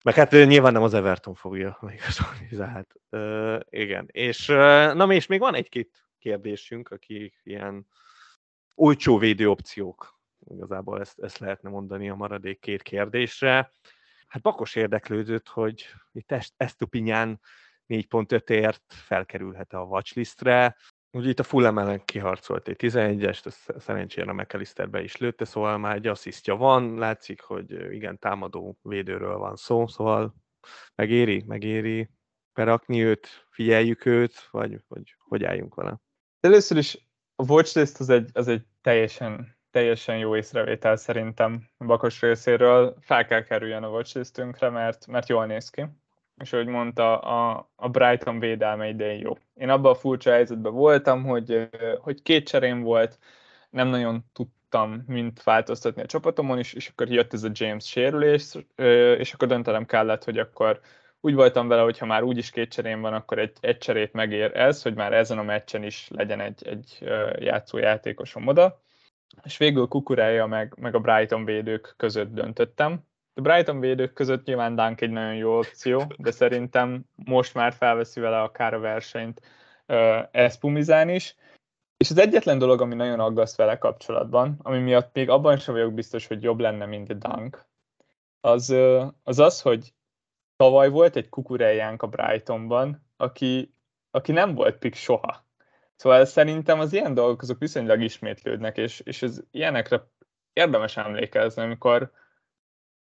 Meg 0.04 0.14
hát 0.14 0.30
nyilván 0.30 0.72
nem 0.72 0.82
az 0.82 0.94
Everton 0.94 1.34
fogja 1.34 1.78
igazolni 1.82 2.48
Zahát. 2.50 2.94
Uh, 3.10 3.60
igen, 3.68 4.08
és 4.10 4.48
uh, 4.48 4.94
na 4.94 5.12
és 5.12 5.26
még 5.26 5.40
van 5.40 5.54
egy-két 5.54 6.08
kérdésünk, 6.18 6.90
akik 6.90 7.40
ilyen 7.42 7.86
olcsó 8.76 9.18
védőopciók. 9.18 10.18
Igazából 10.48 11.00
ezt, 11.00 11.18
ezt 11.18 11.38
lehetne 11.38 11.68
mondani 11.68 12.10
a 12.10 12.14
maradék 12.14 12.60
két 12.60 12.82
kérdésre. 12.82 13.72
Hát 14.26 14.42
Bakos 14.42 14.74
érdeklődött, 14.74 15.48
hogy 15.48 15.86
itt 16.12 16.34
Estupinyán 16.56 17.40
4.5-ért 17.88 18.82
felkerülhet 18.88 19.72
a 19.72 19.82
watchlistre. 19.82 20.76
Ugye 21.10 21.28
itt 21.28 21.38
a 21.38 21.42
Fulham 21.42 21.78
ellen 21.78 22.04
kiharcolt 22.04 22.68
egy 22.68 22.76
11-est, 22.78 23.78
szerencsére 23.78 24.32
McAllisterbe 24.32 25.02
is 25.02 25.16
lőtte, 25.16 25.44
szóval 25.44 25.78
már 25.78 25.94
egy 25.94 26.06
asszisztja 26.06 26.56
van, 26.56 26.98
látszik, 26.98 27.40
hogy 27.40 27.92
igen, 27.92 28.18
támadó 28.18 28.78
védőről 28.82 29.36
van 29.36 29.56
szó, 29.56 29.86
szóval 29.86 30.34
megéri, 30.94 31.44
megéri 31.46 32.10
berakni 32.52 33.04
őt, 33.04 33.46
figyeljük 33.50 34.04
őt, 34.04 34.48
vagy, 34.50 34.80
vagy 34.88 35.16
hogy 35.18 35.44
álljunk 35.44 35.74
vele. 35.74 36.00
Először 36.40 36.76
is 36.76 37.05
a 37.36 37.44
watchlist 37.52 38.00
az 38.00 38.08
egy, 38.08 38.30
az 38.32 38.48
egy 38.48 38.62
teljesen, 38.82 39.56
teljesen 39.70 40.18
jó 40.18 40.36
észrevétel 40.36 40.96
szerintem 40.96 41.68
Bakos 41.78 42.20
részéről. 42.20 42.96
Fel 43.00 43.26
kell 43.26 43.42
kerüljön 43.42 43.82
a 43.82 43.88
watchlistünkre, 43.88 44.68
mert, 44.68 45.06
mert 45.06 45.28
jól 45.28 45.46
néz 45.46 45.70
ki 45.70 45.86
és 46.36 46.52
ahogy 46.52 46.66
mondta, 46.66 47.18
a, 47.18 47.70
a 47.76 47.88
Brighton 47.88 48.38
védelme 48.38 48.88
idején 48.88 49.20
jó. 49.20 49.38
Én 49.54 49.68
abban 49.68 49.92
a 49.92 49.94
furcsa 49.94 50.30
helyzetben 50.30 50.72
voltam, 50.72 51.24
hogy, 51.24 51.68
hogy 52.00 52.22
két 52.22 52.48
cserém 52.48 52.82
volt, 52.82 53.18
nem 53.70 53.88
nagyon 53.88 54.24
tudtam 54.32 55.04
mint 55.06 55.42
változtatni 55.42 56.02
a 56.02 56.06
csapatomon 56.06 56.58
is, 56.58 56.72
és 56.72 56.88
akkor 56.88 57.08
jött 57.08 57.32
ez 57.32 57.42
a 57.42 57.50
James 57.52 57.84
sérülés, 57.84 58.54
és 59.18 59.32
akkor 59.32 59.48
döntenem 59.48 59.86
kellett, 59.86 60.24
hogy 60.24 60.38
akkor 60.38 60.80
úgy 61.20 61.34
voltam 61.34 61.68
vele, 61.68 61.82
hogy 61.82 61.98
ha 61.98 62.06
már 62.06 62.22
úgyis 62.22 62.50
két 62.50 62.70
cserém 62.70 63.00
van, 63.00 63.14
akkor 63.14 63.38
egy, 63.38 63.56
egy 63.60 63.78
cserét 63.78 64.12
megér 64.12 64.56
ez, 64.56 64.82
hogy 64.82 64.94
már 64.94 65.12
ezen 65.12 65.38
a 65.38 65.42
meccsen 65.42 65.82
is 65.82 66.08
legyen 66.08 66.40
egy, 66.40 66.66
egy 66.66 66.98
játszójátékosom 67.38 68.46
oda. 68.46 68.80
És 69.44 69.56
végül 69.56 69.86
Kukurája 69.86 70.46
meg, 70.46 70.74
meg 70.80 70.94
a 70.94 71.00
Brighton 71.00 71.44
védők 71.44 71.94
között 71.96 72.34
döntöttem, 72.34 73.04
a 73.38 73.40
Brighton 73.40 73.80
védők 73.80 74.12
között 74.12 74.44
nyilván 74.44 74.74
Dunk 74.74 75.00
egy 75.00 75.10
nagyon 75.10 75.34
jó 75.34 75.58
opció, 75.58 76.04
de 76.18 76.30
szerintem 76.30 77.04
most 77.14 77.54
már 77.54 77.72
felveszi 77.72 78.20
vele 78.20 78.42
akár 78.42 78.74
a 78.74 78.78
versenyt 78.78 79.40
uh, 79.86 80.18
Espumizán 80.30 81.08
is. 81.08 81.34
És 81.96 82.10
az 82.10 82.18
egyetlen 82.18 82.58
dolog, 82.58 82.80
ami 82.80 82.94
nagyon 82.94 83.20
aggaszt 83.20 83.56
vele 83.56 83.78
kapcsolatban, 83.78 84.58
ami 84.62 84.78
miatt 84.78 85.14
még 85.14 85.28
abban 85.28 85.58
sem 85.58 85.74
vagyok 85.74 85.94
biztos, 85.94 86.26
hogy 86.26 86.42
jobb 86.42 86.60
lenne, 86.60 86.86
mint 86.86 87.10
a 87.10 87.14
Dunk, 87.14 87.66
az, 88.40 88.74
az 89.22 89.38
az, 89.38 89.60
hogy 89.60 89.94
tavaly 90.56 90.88
volt 90.88 91.16
egy 91.16 91.28
kukurejánk 91.28 92.02
a 92.02 92.06
Brightonban, 92.06 93.06
aki, 93.16 93.74
aki 94.10 94.32
nem 94.32 94.54
volt 94.54 94.78
pik 94.78 94.94
soha. 94.94 95.44
Szóval 95.96 96.24
szerintem 96.24 96.80
az 96.80 96.92
ilyen 96.92 97.14
dolgok 97.14 97.42
azok 97.42 97.58
viszonylag 97.58 98.02
ismétlődnek, 98.02 98.76
és, 98.76 99.00
és 99.00 99.22
az 99.22 99.44
ilyenekre 99.50 100.10
érdemes 100.52 100.96
emlékezni, 100.96 101.62
amikor 101.62 102.10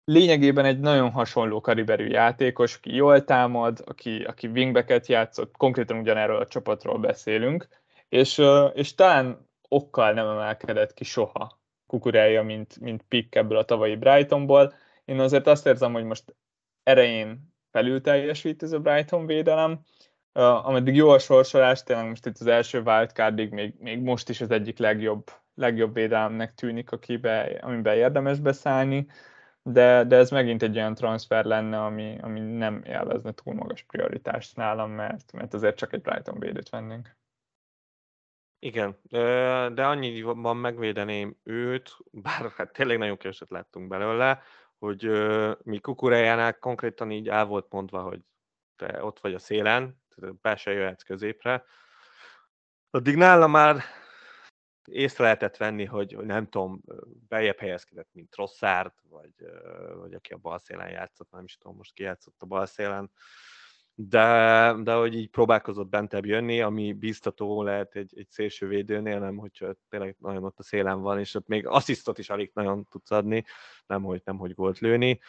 lényegében 0.05 0.65
egy 0.65 0.79
nagyon 0.79 1.11
hasonló 1.11 1.61
kaliberű 1.61 2.07
játékos, 2.07 2.75
aki 2.75 2.95
jól 2.95 3.23
támad, 3.23 3.83
aki, 3.85 4.23
aki 4.23 4.47
wingbacket 4.47 5.07
játszott, 5.07 5.57
konkrétan 5.57 5.97
ugyanerről 5.97 6.39
a 6.39 6.47
csapatról 6.47 6.97
beszélünk, 6.97 7.67
és, 8.09 8.41
és 8.73 8.95
talán 8.95 9.49
okkal 9.67 10.11
nem 10.11 10.27
emelkedett 10.27 10.93
ki 10.93 11.03
soha 11.03 11.59
kukurája, 11.87 12.43
mint, 12.43 12.79
mint 12.79 13.05
pick 13.07 13.35
ebből 13.35 13.57
a 13.57 13.65
tavalyi 13.65 13.95
Brightonból. 13.95 14.73
Én 15.05 15.19
azért 15.19 15.47
azt 15.47 15.65
érzem, 15.65 15.93
hogy 15.93 16.03
most 16.03 16.35
erején 16.85 17.53
felül 17.71 18.01
teljesít 18.01 18.63
ez 18.63 18.71
a 18.71 18.79
Brighton 18.79 19.25
védelem, 19.25 19.79
ameddig 20.31 20.95
jó 20.95 21.09
a 21.09 21.19
sorsolás, 21.19 21.83
tényleg 21.83 22.07
most 22.07 22.25
itt 22.25 22.37
az 22.39 22.47
első 22.47 22.81
wildcardig 22.81 23.51
még, 23.51 23.73
még 23.79 24.01
most 24.01 24.29
is 24.29 24.41
az 24.41 24.51
egyik 24.51 24.77
legjobb, 24.77 25.31
legjobb 25.55 25.93
védelemnek 25.93 26.53
tűnik, 26.53 26.91
akibe, 26.91 27.59
amiben 27.61 27.95
érdemes 27.95 28.39
beszállni 28.39 29.07
de, 29.67 30.03
de 30.03 30.15
ez 30.15 30.29
megint 30.29 30.63
egy 30.63 30.77
olyan 30.77 30.95
transfer 30.95 31.45
lenne, 31.45 31.83
ami, 31.83 32.17
ami 32.21 32.39
nem 32.39 32.83
élvezne 32.83 33.31
túl 33.31 33.53
magas 33.53 33.83
prioritást 33.83 34.55
nálam, 34.55 34.91
mert, 34.91 35.31
mert 35.31 35.53
azért 35.53 35.77
csak 35.77 35.93
egy 35.93 36.01
Brighton 36.01 36.39
védőt 36.39 36.69
vennénk. 36.69 37.17
Igen, 38.59 38.99
de 39.73 39.85
annyiban 39.85 40.57
megvédeném 40.57 41.37
őt, 41.43 41.97
bár 42.11 42.51
hát 42.55 42.73
tényleg 42.73 42.97
nagyon 42.97 43.17
keveset 43.17 43.49
láttunk 43.49 43.87
belőle, 43.87 44.41
hogy 44.79 45.09
mi 45.63 45.79
kukurejánál 45.79 46.59
konkrétan 46.59 47.11
így 47.11 47.29
el 47.29 47.45
volt 47.45 47.71
mondva, 47.71 48.01
hogy 48.01 48.21
te 48.75 49.03
ott 49.03 49.19
vagy 49.19 49.33
a 49.33 49.39
szélen, 49.39 50.01
be 50.41 50.55
se 50.55 50.71
jöhetsz 50.71 51.03
középre. 51.03 51.65
Addig 52.89 53.15
nála 53.15 53.47
már 53.47 53.83
észre 54.85 55.23
lehetett 55.23 55.57
venni, 55.57 55.85
hogy 55.85 56.17
nem 56.17 56.49
tudom, 56.49 56.81
beljebb 57.27 57.59
helyezkedett, 57.59 58.09
mint 58.11 58.35
Rosszárd, 58.35 58.91
vagy, 59.09 59.33
vagy 59.93 60.13
aki 60.13 60.33
a 60.33 60.37
bal 60.37 60.59
szélen 60.59 60.89
játszott, 60.89 61.31
nem 61.31 61.43
is 61.43 61.57
tudom 61.57 61.77
most 61.77 61.93
ki 61.93 62.03
játszott 62.03 62.41
a 62.41 62.45
bal 62.45 62.65
szélen, 62.65 63.11
de, 63.97 64.75
de 64.83 64.93
hogy 64.93 65.15
így 65.15 65.29
próbálkozott 65.29 65.87
bentebb 65.87 66.25
jönni, 66.25 66.61
ami 66.61 66.93
biztató 66.93 67.63
lehet 67.63 67.95
egy, 67.95 68.13
egy 68.17 68.29
szélső 68.29 68.67
védőnél, 68.67 69.19
nem 69.19 69.37
hogyha 69.37 69.73
tényleg 69.89 70.15
nagyon 70.19 70.43
ott 70.43 70.59
a 70.59 70.63
szélen 70.63 71.01
van, 71.01 71.19
és 71.19 71.35
ott 71.35 71.47
még 71.47 71.67
asszisztot 71.67 72.17
is 72.17 72.29
alig 72.29 72.51
nagyon 72.53 72.87
tudsz 72.89 73.11
adni, 73.11 73.43
nem 73.87 74.03
hogy, 74.03 74.21
nem 74.25 74.37
hogy 74.37 74.53
gólt 74.53 74.79
lőni. 74.79 75.19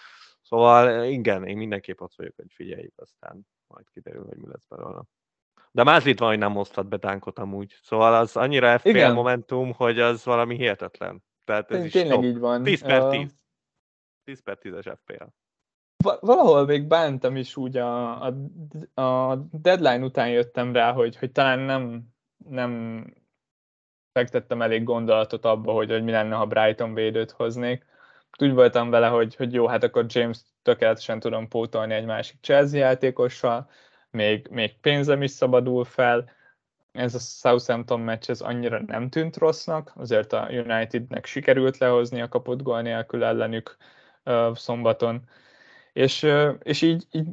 Szóval 0.42 1.04
igen, 1.04 1.44
én 1.44 1.56
mindenképp 1.56 2.00
ott 2.00 2.14
vagyok, 2.16 2.34
hogy 2.36 2.52
figyeljük, 2.52 2.94
aztán 2.96 3.46
majd 3.66 3.86
kiderül, 3.92 4.24
hogy 4.24 4.36
mi 4.36 4.46
lesz 4.46 4.66
belőle. 4.68 5.02
De 5.70 5.82
már 5.82 6.06
itt 6.06 6.18
van, 6.18 6.28
hogy 6.28 6.38
nem 6.38 6.54
hoztad 6.54 6.86
be 6.86 6.96
Dánkot 6.96 7.38
amúgy. 7.38 7.78
Szóval 7.82 8.14
az 8.14 8.36
annyira 8.36 8.78
FPL 8.78 8.88
Igen. 8.88 9.14
momentum, 9.14 9.72
hogy 9.72 10.00
az 10.00 10.24
valami 10.24 10.56
hihetetlen. 10.56 11.24
Tehát 11.44 11.70
ez 11.70 11.84
is 11.84 11.92
Tényleg 11.92 12.14
top. 12.14 12.24
így 12.24 12.38
van. 12.38 12.62
10 12.62 12.82
per 12.82 13.08
10. 13.08 13.36
10 14.24 14.42
per 14.42 14.58
10-es 14.60 14.96
FPL. 15.02 15.24
Valahol 16.20 16.66
még 16.66 16.86
bántam 16.86 17.36
is 17.36 17.56
úgy 17.56 17.76
a, 17.76 18.22
a, 18.26 18.34
a 19.00 19.36
deadline 19.52 20.04
után 20.04 20.28
jöttem 20.28 20.72
rá, 20.72 20.92
hogy, 20.92 21.16
hogy 21.16 21.32
talán 21.32 21.58
nem, 21.58 22.02
nem 22.48 23.04
fektettem 24.12 24.62
elég 24.62 24.84
gondolatot 24.84 25.44
abba, 25.44 25.72
hogy, 25.72 25.90
hogy 25.90 26.04
mi 26.04 26.10
lenne, 26.10 26.34
ha 26.34 26.46
Brighton 26.46 26.94
védőt 26.94 27.30
hoznék. 27.30 27.84
Úgy 28.38 28.52
voltam 28.52 28.90
vele, 28.90 29.08
hogy, 29.08 29.36
hogy 29.36 29.52
jó, 29.52 29.66
hát 29.66 29.82
akkor 29.82 30.04
James 30.08 30.38
tökéletesen 30.62 31.20
tudom 31.20 31.48
pótolni 31.48 31.94
egy 31.94 32.04
másik 32.04 32.38
Chelsea 32.40 32.78
játékossal, 32.78 33.68
még, 34.10 34.48
még 34.50 34.80
pénzem 34.80 35.22
is 35.22 35.30
szabadul 35.30 35.84
fel, 35.84 36.30
ez 36.92 37.14
a 37.14 37.18
Southampton 37.18 38.00
meccs 38.00 38.30
ez 38.30 38.40
annyira 38.40 38.82
nem 38.86 39.08
tűnt 39.08 39.36
rossznak, 39.36 39.92
azért 39.94 40.32
a 40.32 40.48
Unitednek 40.50 41.26
sikerült 41.26 41.78
lehozni 41.78 42.20
a 42.20 42.28
kapott 42.28 42.62
gól 42.62 42.82
nélkül 42.82 43.24
ellenük 43.24 43.76
uh, 44.24 44.54
szombaton, 44.54 45.28
és, 45.96 46.26
és 46.62 46.82
így, 46.82 47.06
így 47.10 47.26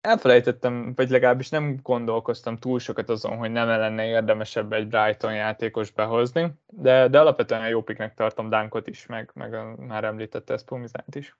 elfelejtettem, 0.00 0.92
vagy 0.94 1.10
legalábbis 1.10 1.48
nem 1.48 1.78
gondolkoztam 1.82 2.56
túl 2.56 2.78
sokat 2.78 3.08
azon, 3.08 3.36
hogy 3.36 3.50
nem 3.50 3.68
lenne 3.68 4.06
érdemesebb 4.06 4.72
egy 4.72 4.88
Brighton 4.88 5.34
játékos 5.34 5.90
behozni, 5.90 6.52
de, 6.66 7.08
de 7.08 7.20
alapvetően 7.20 7.68
jó 7.68 7.82
piknek 7.82 8.14
tartom 8.14 8.48
Dánkot 8.48 8.86
is, 8.86 9.06
meg, 9.06 9.30
meg 9.34 9.54
a, 9.54 9.74
már 9.76 10.04
említette 10.04 10.52
ezt 10.52 10.64
Pumizánt 10.64 11.14
is. 11.14 11.36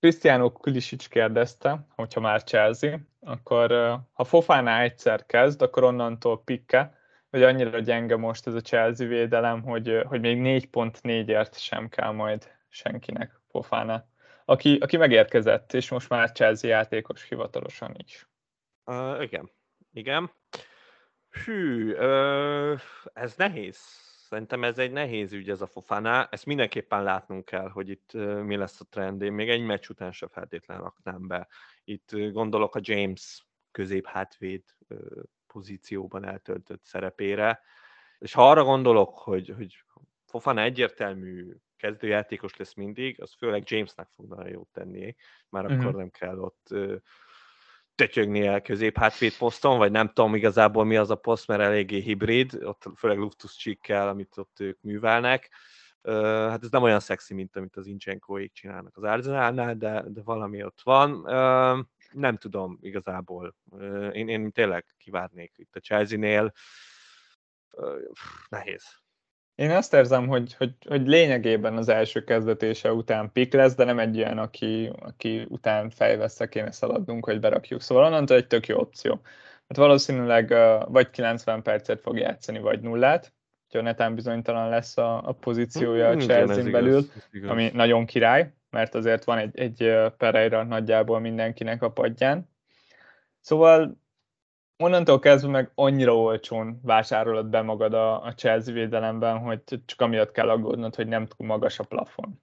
Cristiano 0.00 0.52
Kulisic 0.52 1.06
kérdezte, 1.06 1.86
hogyha 1.96 2.20
már 2.20 2.42
Chelsea, 2.42 2.98
akkor 3.20 3.70
ha 4.12 4.24
Fofana 4.24 4.80
egyszer 4.80 5.26
kezd, 5.26 5.62
akkor 5.62 5.84
onnantól 5.84 6.42
pikke, 6.44 6.98
hogy 7.30 7.42
annyira 7.42 7.78
gyenge 7.78 8.16
most 8.16 8.46
ez 8.46 8.54
a 8.54 8.60
Chelsea 8.60 9.06
védelem, 9.06 9.62
hogy, 9.62 10.02
hogy 10.06 10.20
még 10.20 10.64
4.4-ért 10.72 11.58
sem 11.58 11.88
kell 11.88 12.10
majd 12.10 12.50
senkinek 12.68 13.40
Fofana. 13.48 14.12
Aki, 14.44 14.76
aki 14.76 14.96
megérkezett, 14.96 15.72
és 15.72 15.88
most 15.88 16.08
már 16.08 16.32
Chelsea 16.32 16.70
játékos 16.70 17.28
hivatalosan 17.28 17.94
is. 18.04 18.28
Uh, 18.84 19.22
igen, 19.22 19.50
igen. 19.92 20.30
Hű, 21.44 21.92
uh, 21.92 22.80
ez 23.12 23.34
nehéz 23.36 24.04
Szerintem 24.34 24.64
ez 24.64 24.78
egy 24.78 24.92
nehéz 24.92 25.32
ügy 25.32 25.50
ez 25.50 25.60
a 25.60 25.66
Fofana, 25.66 26.26
ezt 26.30 26.46
mindenképpen 26.46 27.02
látnunk 27.02 27.44
kell, 27.44 27.68
hogy 27.68 27.88
itt 27.88 28.12
mi 28.44 28.56
lesz 28.56 28.80
a 28.80 28.84
trend. 28.90 29.22
Én 29.22 29.32
még 29.32 29.48
egy 29.48 29.62
meccs 29.62 29.88
után 29.88 30.12
se 30.12 30.28
feltétlenül 30.28 30.84
raknám 30.84 31.26
be. 31.26 31.48
Itt 31.84 32.10
gondolok 32.32 32.74
a 32.74 32.80
James 32.82 33.46
közép 33.70 34.06
hátvéd 34.06 34.62
pozícióban 35.46 36.24
eltöltött 36.24 36.84
szerepére, 36.84 37.60
és 38.18 38.32
ha 38.32 38.50
arra 38.50 38.64
gondolok, 38.64 39.18
hogy, 39.18 39.48
hogy 39.56 39.84
Fofana 40.24 40.60
egyértelmű 40.60 41.54
kezdőjátékos 41.84 42.56
lesz 42.56 42.74
mindig, 42.74 43.20
az 43.20 43.34
főleg 43.38 43.70
Jamesnek 43.70 44.08
fog 44.08 44.28
nagyon 44.28 44.48
jót 44.48 44.68
tenni, 44.72 45.14
már 45.48 45.64
uh-huh. 45.64 45.80
akkor 45.80 45.94
nem 45.94 46.10
kell 46.10 46.38
ott 46.38 46.74
tötyögnie 47.94 48.60
középhátvéd 48.60 49.36
poszton, 49.36 49.78
vagy 49.78 49.90
nem 49.90 50.06
tudom 50.06 50.34
igazából 50.34 50.84
mi 50.84 50.96
az 50.96 51.10
a 51.10 51.14
poszt, 51.14 51.46
mert 51.46 51.60
eléggé 51.60 51.98
hibrid, 51.98 52.58
ott 52.62 52.82
főleg 52.96 53.18
Luftus 53.18 53.56
csikkel, 53.56 54.08
amit 54.08 54.36
ott 54.36 54.60
ők 54.60 54.80
művelnek. 54.80 55.50
Hát 56.02 56.62
ez 56.62 56.70
nem 56.70 56.82
olyan 56.82 57.00
szexi, 57.00 57.34
mint 57.34 57.56
amit 57.56 57.76
az 57.76 57.86
Incsenkóik 57.86 58.52
csinálnak 58.52 58.96
az 58.96 59.02
Arsenalnál, 59.02 59.74
de, 59.74 60.04
de 60.06 60.22
valami 60.22 60.64
ott 60.64 60.80
van. 60.82 61.22
Nem 62.10 62.36
tudom 62.36 62.78
igazából. 62.80 63.56
Én, 64.12 64.28
én 64.28 64.52
tényleg 64.52 64.94
kivárnék 64.98 65.52
itt 65.56 65.76
a 65.76 65.80
Chelsea-nél. 65.80 66.52
Nehéz. 68.48 69.03
Én 69.54 69.70
azt 69.70 69.94
érzem, 69.94 70.28
hogy, 70.28 70.54
hogy, 70.54 70.74
hogy 70.88 71.06
lényegében 71.06 71.76
az 71.76 71.88
első 71.88 72.24
kezdetése 72.24 72.92
után 72.92 73.32
pik 73.32 73.52
lesz, 73.52 73.74
de 73.74 73.84
nem 73.84 73.98
egy 73.98 74.18
olyan, 74.18 74.38
aki, 74.38 74.90
aki 75.00 75.46
után 75.48 75.90
fejveszre 75.90 76.46
kéne 76.46 76.70
szaladnunk, 76.70 77.24
hogy 77.24 77.40
berakjuk. 77.40 77.80
Szóval 77.80 78.04
onnantól 78.04 78.36
egy 78.36 78.46
tök 78.46 78.66
jó 78.66 78.78
opció. 78.78 79.20
Hát 79.68 79.76
valószínűleg 79.76 80.54
vagy 80.88 81.10
90 81.10 81.62
percet 81.62 82.00
fog 82.00 82.18
játszani, 82.18 82.58
vagy 82.58 82.80
nullát, 82.80 83.32
hogyha 83.70 83.88
netán 83.88 84.14
bizonytalan 84.14 84.68
lesz 84.68 84.98
a, 84.98 85.28
a 85.28 85.32
pozíciója 85.32 86.06
a 86.08 86.10
hmm, 86.10 86.20
chelsea 86.20 86.70
belül, 86.70 87.06
igaz, 87.32 87.50
ami 87.50 87.70
nagyon 87.72 88.06
király, 88.06 88.52
mert 88.70 88.94
azért 88.94 89.24
van 89.24 89.38
egy, 89.38 89.58
egy 89.58 89.94
Pereira 90.16 90.62
nagyjából 90.62 91.20
mindenkinek 91.20 91.82
a 91.82 91.90
padján. 91.90 92.48
Szóval 93.40 94.02
onnantól 94.76 95.18
kezdve 95.18 95.50
meg 95.50 95.70
annyira 95.74 96.16
olcsón 96.16 96.80
vásárolod 96.82 97.46
be 97.46 97.62
magad 97.62 97.94
a, 97.94 98.22
a 98.22 98.34
Chelsea 98.34 98.74
védelemben, 98.74 99.38
hogy 99.38 99.62
csak 99.84 100.00
amiatt 100.00 100.32
kell 100.32 100.50
aggódnod, 100.50 100.94
hogy 100.94 101.06
nem 101.06 101.26
túl 101.26 101.46
magas 101.46 101.78
a 101.78 101.84
plafon. 101.84 102.38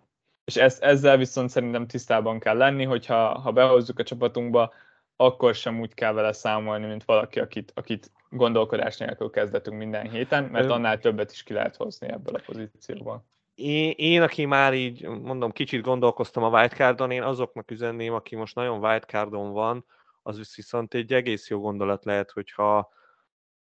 És 0.45 0.55
ez, 0.55 0.79
ezzel 0.81 1.17
viszont 1.17 1.49
szerintem 1.49 1.87
tisztában 1.87 2.39
kell 2.39 2.57
lenni, 2.57 2.83
hogyha 2.83 3.39
ha 3.39 3.51
behozzuk 3.51 3.99
a 3.99 4.03
csapatunkba, 4.03 4.73
akkor 5.15 5.55
sem 5.55 5.79
úgy 5.79 5.93
kell 5.93 6.13
vele 6.13 6.31
számolni, 6.33 6.85
mint 6.85 7.03
valaki, 7.03 7.39
akit, 7.39 7.71
akit 7.75 8.11
gondolkodás 8.29 8.97
nélkül 8.97 9.29
kezdetünk 9.29 9.77
minden 9.77 10.09
héten, 10.09 10.43
mert 10.43 10.69
annál 10.69 10.99
többet 10.99 11.31
is 11.31 11.43
ki 11.43 11.53
lehet 11.53 11.75
hozni 11.75 12.07
ebből 12.07 12.35
a 12.35 12.41
pozícióból. 12.45 13.25
Én, 13.55 13.93
én, 13.95 14.21
aki 14.21 14.45
már 14.45 14.73
így, 14.73 15.07
mondom, 15.07 15.51
kicsit 15.51 15.81
gondolkoztam 15.81 16.43
a 16.43 16.49
wildcardon, 16.49 17.11
én 17.11 17.23
azoknak 17.23 17.71
üzenném, 17.71 18.13
aki 18.13 18.35
most 18.35 18.55
nagyon 18.55 18.83
wildcardon 18.83 19.51
van, 19.51 19.85
az 20.21 20.55
viszont 20.55 20.93
egy 20.93 21.13
egész 21.13 21.49
jó 21.49 21.59
gondolat 21.59 22.05
lehet, 22.05 22.31
hogyha 22.31 22.89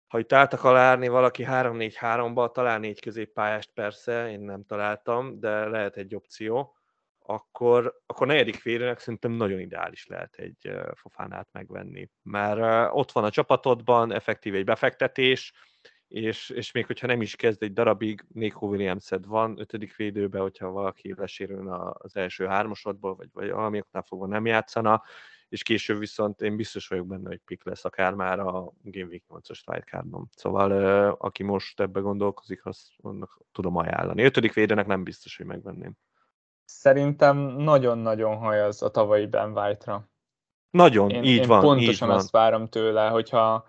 ha 0.07 0.19
itt 0.19 0.33
át 0.33 0.53
akar 0.53 0.75
állni 0.75 1.07
valaki 1.07 1.43
3-4-3-ba, 1.47 2.51
talán 2.51 2.79
négy 2.79 3.01
középpályást 3.01 3.71
persze, 3.73 4.29
én 4.29 4.39
nem 4.39 4.65
találtam, 4.65 5.39
de 5.39 5.65
lehet 5.65 5.97
egy 5.97 6.15
opció, 6.15 6.77
akkor, 7.19 8.01
akkor 8.05 8.27
negyedik 8.27 8.61
védőnek 8.61 8.99
szerintem 8.99 9.31
nagyon 9.31 9.59
ideális 9.59 10.05
lehet 10.05 10.35
egy 10.35 10.71
fofánát 10.93 11.47
megvenni. 11.51 12.09
Mert 12.21 12.89
ott 12.93 13.11
van 13.11 13.23
a 13.23 13.29
csapatodban, 13.29 14.11
effektív 14.11 14.55
egy 14.55 14.63
befektetés, 14.63 15.53
és, 16.07 16.49
és 16.49 16.71
még 16.71 16.85
hogyha 16.85 17.07
nem 17.07 17.21
is 17.21 17.35
kezd 17.35 17.63
egy 17.63 17.73
darabig, 17.73 18.25
Nico 18.27 18.65
williams 18.65 19.09
van 19.27 19.59
ötödik 19.59 19.95
védőbe, 19.95 20.39
hogyha 20.39 20.69
valaki 20.69 21.13
lesérülne 21.17 21.77
az 21.93 22.15
első 22.15 22.45
hármasodból, 22.45 23.15
vagy, 23.15 23.29
vagy 23.31 23.51
valami 23.51 23.79
oknál 23.79 24.03
fogva 24.03 24.27
nem 24.27 24.45
játszana, 24.45 25.03
és 25.53 25.63
később 25.63 25.99
viszont 25.99 26.41
én 26.41 26.55
biztos 26.55 26.87
vagyok 26.87 27.07
benne, 27.07 27.27
hogy 27.27 27.41
pick 27.45 27.65
lesz 27.65 27.85
akár 27.85 28.13
már 28.13 28.39
a 28.39 28.71
Game 28.81 29.05
Week 29.05 29.23
8-as 29.29 29.67
wildcardon. 29.67 30.29
Szóval 30.35 30.71
aki 31.19 31.43
most 31.43 31.79
ebbe 31.79 31.99
gondolkozik, 31.99 32.65
azt 32.65 32.87
annak 33.01 33.41
tudom 33.51 33.75
ajánlani. 33.75 34.23
Ötödik 34.23 34.53
védőnek 34.53 34.87
nem 34.87 35.03
biztos, 35.03 35.37
hogy 35.37 35.45
megvenném. 35.45 35.93
Szerintem 36.65 37.37
nagyon-nagyon 37.37 38.37
hajaz 38.37 38.81
a 38.81 38.91
tavalyi 38.91 39.25
Ben 39.25 39.57
White-ra. 39.57 40.09
Nagyon, 40.69 41.09
én, 41.09 41.23
így 41.23 41.41
én 41.41 41.47
van. 41.47 41.61
pontosan 41.61 42.09
így 42.09 42.15
azt 42.15 42.31
várom 42.31 42.67
tőle, 42.67 43.07
hogyha 43.07 43.65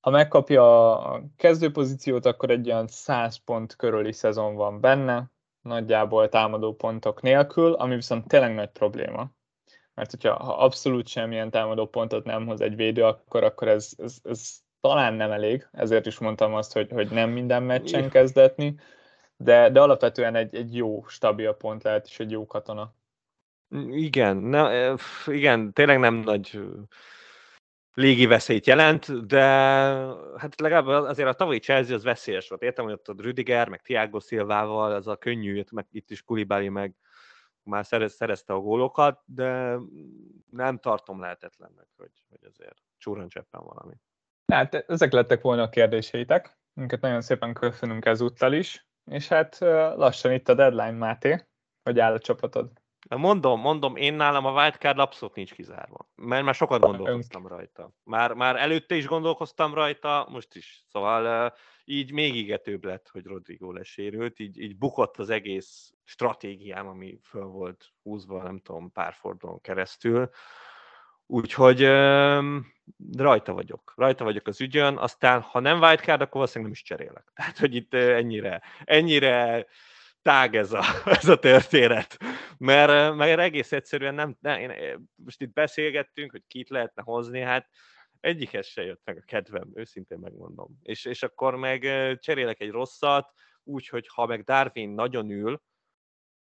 ha 0.00 0.10
megkapja 0.10 0.98
a 0.98 1.22
kezdőpozíciót, 1.36 2.26
akkor 2.26 2.50
egy 2.50 2.70
olyan 2.70 2.86
100 2.86 3.36
pont 3.36 3.76
körüli 3.76 4.12
szezon 4.12 4.54
van 4.54 4.80
benne, 4.80 5.30
nagyjából 5.60 6.28
támadó 6.28 6.74
pontok 6.74 7.22
nélkül, 7.22 7.72
ami 7.72 7.94
viszont 7.94 8.28
tényleg 8.28 8.54
nagy 8.54 8.70
probléma. 8.70 9.36
Mert 9.98 10.10
hogyha 10.10 10.44
ha 10.44 10.56
abszolút 10.56 11.08
semmilyen 11.08 11.50
támadó 11.50 11.86
pontot 11.86 12.24
nem 12.24 12.46
hoz 12.46 12.60
egy 12.60 12.76
védő, 12.76 13.04
akkor, 13.04 13.44
akkor 13.44 13.68
ez, 13.68 13.90
ez, 13.96 14.16
ez 14.22 14.58
talán 14.80 15.14
nem 15.14 15.30
elég, 15.30 15.68
ezért 15.72 16.06
is 16.06 16.18
mondtam 16.18 16.54
azt, 16.54 16.72
hogy, 16.72 16.90
hogy 16.90 17.10
nem 17.10 17.30
minden 17.30 17.62
meccsen 17.62 18.10
kezdetni, 18.10 18.74
de, 19.36 19.70
de 19.70 19.80
alapvetően 19.80 20.34
egy, 20.34 20.54
egy 20.54 20.76
jó, 20.76 21.04
stabil 21.06 21.52
pont 21.52 21.82
lehet, 21.82 22.06
és 22.06 22.20
egy 22.20 22.30
jó 22.30 22.46
katona. 22.46 22.94
Igen, 23.90 24.36
ne, 24.36 24.94
igen, 25.26 25.72
tényleg 25.72 25.98
nem 25.98 26.14
nagy 26.14 26.60
légi 27.94 28.26
veszélyt 28.26 28.66
jelent, 28.66 29.26
de 29.26 29.42
hát 30.36 30.60
legalább 30.60 30.86
azért 30.86 31.28
a 31.28 31.32
tavalyi 31.32 31.58
Chelsea 31.58 31.94
az 31.94 32.04
veszélyes 32.04 32.48
volt. 32.48 32.62
Értem, 32.62 32.84
hogy 32.84 32.94
ott 32.94 33.08
a 33.08 33.14
Rüdiger, 33.18 33.68
meg 33.68 33.82
Thiago 33.82 34.20
Silvával, 34.20 34.92
az 34.92 35.06
a 35.06 35.16
könnyű, 35.16 35.64
meg 35.70 35.86
itt 35.90 36.10
is 36.10 36.22
Kulibáli, 36.22 36.68
meg 36.68 36.94
már 37.68 37.86
szerez, 37.86 38.14
szerezte 38.14 38.52
a 38.52 38.60
gólokat, 38.60 39.22
de 39.24 39.76
nem 40.50 40.78
tartom 40.78 41.20
lehetetlennek, 41.20 41.86
hogy, 41.96 42.12
hogy 42.28 42.44
azért 42.44 42.76
csúran 42.98 43.28
cseppen 43.28 43.60
valami. 43.64 43.94
Hát 44.52 44.74
ezek 44.74 45.12
lettek 45.12 45.42
volna 45.42 45.62
a 45.62 45.68
kérdéseitek, 45.68 46.58
minket 46.72 47.00
nagyon 47.00 47.20
szépen 47.20 47.54
köszönünk 47.54 48.04
ezúttal 48.04 48.52
is, 48.52 48.88
és 49.04 49.28
hát 49.28 49.58
lassan 49.96 50.32
itt 50.32 50.48
a 50.48 50.54
deadline, 50.54 50.90
Máté, 50.90 51.46
hogy 51.82 51.98
áll 51.98 52.12
a 52.12 52.18
csapatod. 52.18 52.70
Mondom, 53.08 53.60
mondom, 53.60 53.96
én 53.96 54.14
nálam 54.14 54.46
a 54.46 54.52
wildcard 54.52 54.98
abszolút 54.98 55.34
nincs 55.34 55.52
kizárva. 55.52 56.10
Mert 56.14 56.44
már 56.44 56.54
sokat 56.54 56.80
gondolkoztam 56.80 57.46
rajta. 57.46 57.90
Már, 58.04 58.32
már 58.32 58.56
előtte 58.56 58.94
is 58.94 59.06
gondolkoztam 59.06 59.74
rajta, 59.74 60.26
most 60.30 60.54
is. 60.54 60.84
Szóval 60.88 61.54
így 61.84 62.12
még 62.12 62.36
égetőbb 62.36 62.84
lett, 62.84 63.08
hogy 63.08 63.24
Rodrigo 63.24 63.72
lesérült, 63.72 64.38
így, 64.38 64.60
így 64.60 64.78
bukott 64.78 65.16
az 65.16 65.30
egész 65.30 65.92
stratégiám, 66.04 66.86
ami 66.86 67.18
föl 67.22 67.44
volt 67.44 67.86
húzva, 68.02 68.42
nem 68.42 68.58
tudom, 68.58 68.92
pár 68.92 69.12
fordulón 69.12 69.60
keresztül. 69.60 70.30
Úgyhogy 71.26 71.82
rajta 73.16 73.52
vagyok. 73.52 73.92
Rajta 73.96 74.24
vagyok 74.24 74.46
az 74.46 74.60
ügyön, 74.60 74.96
aztán 74.96 75.40
ha 75.40 75.60
nem 75.60 75.80
wildcard, 75.80 76.20
akkor 76.20 76.34
valószínűleg 76.34 76.72
nem 76.72 76.72
is 76.72 76.82
cserélek. 76.82 77.32
Tehát, 77.34 77.58
hogy 77.58 77.74
itt 77.74 77.94
ennyire, 77.94 78.62
ennyire 78.84 79.66
tág 80.22 80.56
ez 80.56 80.72
a, 80.72 80.84
ez 81.20 81.28
a 81.28 81.38
történet. 81.38 82.16
Mert, 82.58 83.16
mert 83.16 83.40
egész 83.40 83.72
egyszerűen 83.72 84.14
nem, 84.14 84.36
nem 84.40 84.58
én, 84.58 85.08
most 85.14 85.40
itt 85.40 85.52
beszélgettünk, 85.52 86.30
hogy 86.30 86.42
kit 86.46 86.68
lehetne 86.68 87.02
hozni, 87.02 87.40
hát 87.40 87.68
egyikhez 88.20 88.66
se 88.66 88.82
jött 88.82 89.00
meg 89.04 89.16
a 89.16 89.24
kedvem, 89.26 89.70
őszintén 89.74 90.18
megmondom. 90.18 90.78
És, 90.82 91.04
és 91.04 91.22
akkor 91.22 91.56
meg 91.56 91.80
cserélek 92.18 92.60
egy 92.60 92.70
rosszat, 92.70 93.32
úgyhogy 93.62 94.06
ha 94.14 94.26
meg 94.26 94.44
Darwin 94.44 94.90
nagyon 94.90 95.30
ül, 95.30 95.62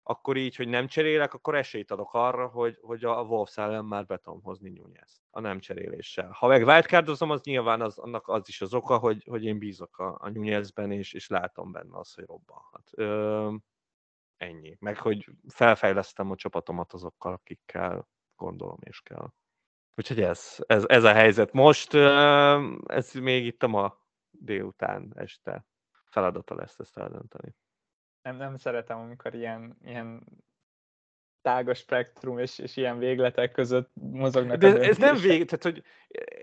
akkor 0.10 0.38
így, 0.38 0.56
hogy 0.56 0.68
nem 0.68 0.88
cserélek, 0.88 1.34
akkor 1.34 1.56
esélyt 1.56 1.92
adok 1.92 2.14
arra, 2.14 2.48
hogy, 2.48 2.78
hogy 2.82 3.04
a 3.04 3.22
Wolves 3.22 3.58
ellen 3.58 3.86
már 3.86 4.06
be 4.06 4.18
tudom 4.18 4.42
hozni 4.42 4.70
Nunez 4.70 5.22
a 5.30 5.40
nem 5.40 5.60
cseréléssel. 5.60 6.32
Ha 6.32 6.48
meg 6.48 6.66
wildcardozom, 6.66 7.30
az 7.30 7.42
nyilván 7.44 7.82
az, 7.82 7.98
annak 7.98 8.28
az 8.28 8.48
is 8.48 8.62
az 8.62 8.74
oka, 8.74 8.98
hogy, 8.98 9.24
hogy 9.30 9.44
én 9.44 9.58
bízok 9.58 9.98
a, 9.98 10.18
a 10.20 10.30
Nunezben, 10.30 10.92
és, 10.92 11.14
és 11.14 11.28
látom 11.28 11.72
benne 11.72 11.98
azt, 11.98 12.16
hogy 12.16 12.26
robbanhat. 12.26 12.90
Ö, 12.92 13.54
ennyi. 14.38 14.78
Meg, 14.80 14.98
hogy 14.98 15.30
felfejlesztem 15.48 16.32
a 16.32 16.36
csapatomat 16.36 16.94
azokkal, 16.94 17.34
akikkel 17.34 18.08
gondolom 18.36 18.78
és 18.80 19.02
kell. 19.02 19.34
Úgyhogy 19.96 20.22
ez, 20.22 20.56
ez, 20.68 20.84
ez 20.88 21.04
a 21.04 21.14
helyzet. 21.14 21.52
Most 21.52 21.94
ez 22.86 23.14
még 23.14 23.46
itt 23.46 23.64
a 23.64 23.68
ma 23.68 24.02
délután, 24.32 25.14
este 25.16 25.66
feladata 26.06 26.56
lesz 26.56 26.80
ezt 26.80 26.98
eldönteni 26.98 27.56
nem, 28.22 28.36
nem 28.36 28.58
szeretem, 28.58 29.00
amikor 29.00 29.34
ilyen, 29.34 29.78
ilyen 29.84 30.24
tágas 31.42 31.78
spektrum 31.78 32.40
és, 32.40 32.60
és 32.60 32.78
ilyen 32.78 32.98
végletek 32.98 33.52
között 33.52 33.92
mozognak. 33.94 34.58
De 34.58 34.80
ez 34.80 34.98
nem 34.98 35.16
vég, 35.16 35.46
tehát 35.46 35.64
hogy 35.64 35.84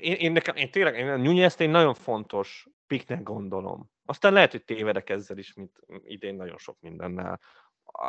én, 0.00 0.14
én, 0.14 0.32
nekem, 0.32 0.56
én 0.56 0.70
tényleg, 0.70 0.98
én 0.98 1.08
a 1.08 1.16
Nunez-t 1.16 1.60
egy 1.60 1.70
nagyon 1.70 1.94
fontos 1.94 2.66
piknek 2.86 3.22
gondolom. 3.22 3.90
Aztán 4.04 4.32
lehet, 4.32 4.50
hogy 4.50 4.64
tévedek 4.64 5.10
ezzel 5.10 5.38
is, 5.38 5.54
mint 5.54 5.80
idén 6.04 6.34
nagyon 6.34 6.58
sok 6.58 6.80
mindennel. 6.80 7.40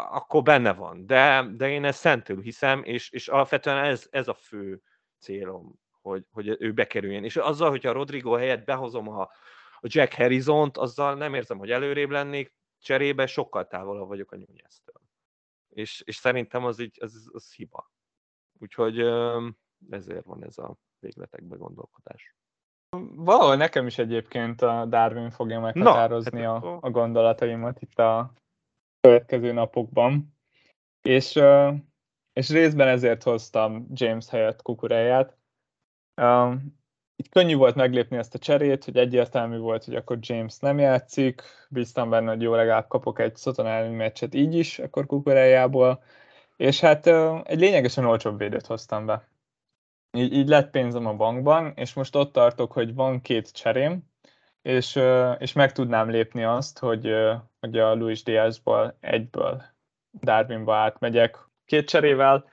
Akkor 0.09 0.41
benne 0.41 0.73
van. 0.73 1.05
De, 1.05 1.45
de 1.55 1.69
én 1.69 1.85
ezt 1.85 1.99
szentül 1.99 2.41
hiszem, 2.41 2.83
és, 2.83 3.11
és 3.11 3.27
alapvetően 3.27 3.83
ez, 3.83 4.07
ez 4.09 4.27
a 4.27 4.33
fő 4.33 4.81
célom, 5.19 5.79
hogy, 6.01 6.25
hogy 6.31 6.55
ő 6.59 6.73
bekerüljön. 6.73 7.23
És 7.23 7.35
azzal, 7.35 7.69
hogyha 7.69 7.89
a 7.89 7.93
Rodrigo 7.93 8.31
helyett 8.31 8.65
behozom 8.65 9.09
a, 9.09 9.21
a 9.79 9.87
Jack 9.87 10.13
Harrison-t, 10.13 10.77
azzal 10.77 11.15
nem 11.15 11.33
érzem, 11.33 11.57
hogy 11.57 11.71
előrébb 11.71 12.09
lennék, 12.09 12.56
cserébe 12.79 13.25
sokkal 13.25 13.67
távolabb 13.67 14.07
vagyok 14.07 14.31
a 14.31 14.35
Nunez-től. 14.35 15.01
És, 15.69 16.01
és 16.05 16.15
szerintem 16.15 16.65
az 16.65 16.79
így, 16.79 16.97
az, 17.01 17.29
az 17.33 17.53
hiba. 17.53 17.91
Úgyhogy 18.59 18.99
ezért 19.89 20.25
van 20.25 20.43
ez 20.43 20.57
a 20.57 20.75
végletekbe 20.99 21.55
gondolkodás. 21.55 22.35
Valahol 23.15 23.55
nekem 23.55 23.87
is 23.87 23.97
egyébként 23.97 24.61
a 24.61 24.85
Darwin 24.85 25.29
fogja 25.29 25.59
meghatározni 25.59 26.41
Na, 26.41 26.53
hát 26.53 26.63
a, 26.63 26.79
a 26.81 26.89
gondolataimat 26.89 27.81
itt 27.81 27.99
a 27.99 28.33
következő 28.99 29.51
napokban. 29.51 30.35
És, 31.01 31.39
és 32.33 32.49
részben 32.49 32.87
ezért 32.87 33.23
hoztam 33.23 33.87
James 33.93 34.29
helyett 34.29 34.61
kukuráját 34.61 35.37
így 37.17 37.29
könnyű 37.29 37.55
volt 37.55 37.75
meglépni 37.75 38.17
ezt 38.17 38.35
a 38.35 38.39
cserét, 38.39 38.85
hogy 38.85 38.97
egyértelmű 38.97 39.57
volt, 39.57 39.83
hogy 39.83 39.95
akkor 39.95 40.17
James 40.21 40.57
nem 40.59 40.79
játszik, 40.79 41.41
bíztam 41.69 42.09
benne, 42.09 42.29
hogy 42.29 42.41
jó 42.41 42.55
legalább 42.55 42.87
kapok 42.87 43.19
egy 43.19 43.37
Soton 43.37 43.67
elleni 43.67 43.95
meccset 43.95 44.33
így 44.33 44.55
is, 44.55 44.79
akkor 44.79 45.05
kukorájából, 45.05 46.03
és 46.57 46.79
hát 46.79 47.07
egy 47.47 47.59
lényegesen 47.59 48.05
olcsóbb 48.05 48.37
védőt 48.37 48.65
hoztam 48.65 49.05
be. 49.05 49.27
Így, 50.11 50.33
így 50.33 50.47
lett 50.47 50.69
pénzem 50.69 51.05
a 51.05 51.13
bankban, 51.13 51.73
és 51.75 51.93
most 51.93 52.15
ott 52.15 52.33
tartok, 52.33 52.71
hogy 52.71 52.93
van 52.93 53.21
két 53.21 53.51
cserém, 53.51 54.03
és, 54.61 54.99
és 55.37 55.53
meg 55.53 55.71
tudnám 55.71 56.09
lépni 56.09 56.43
azt, 56.43 56.79
hogy, 56.79 57.13
hogy 57.59 57.77
a 57.77 57.93
Luis 57.93 58.23
Diazból 58.23 58.97
egyből 58.99 59.63
Darwinba 60.21 60.75
átmegyek 60.75 61.37
két 61.65 61.89
cserével, 61.89 62.45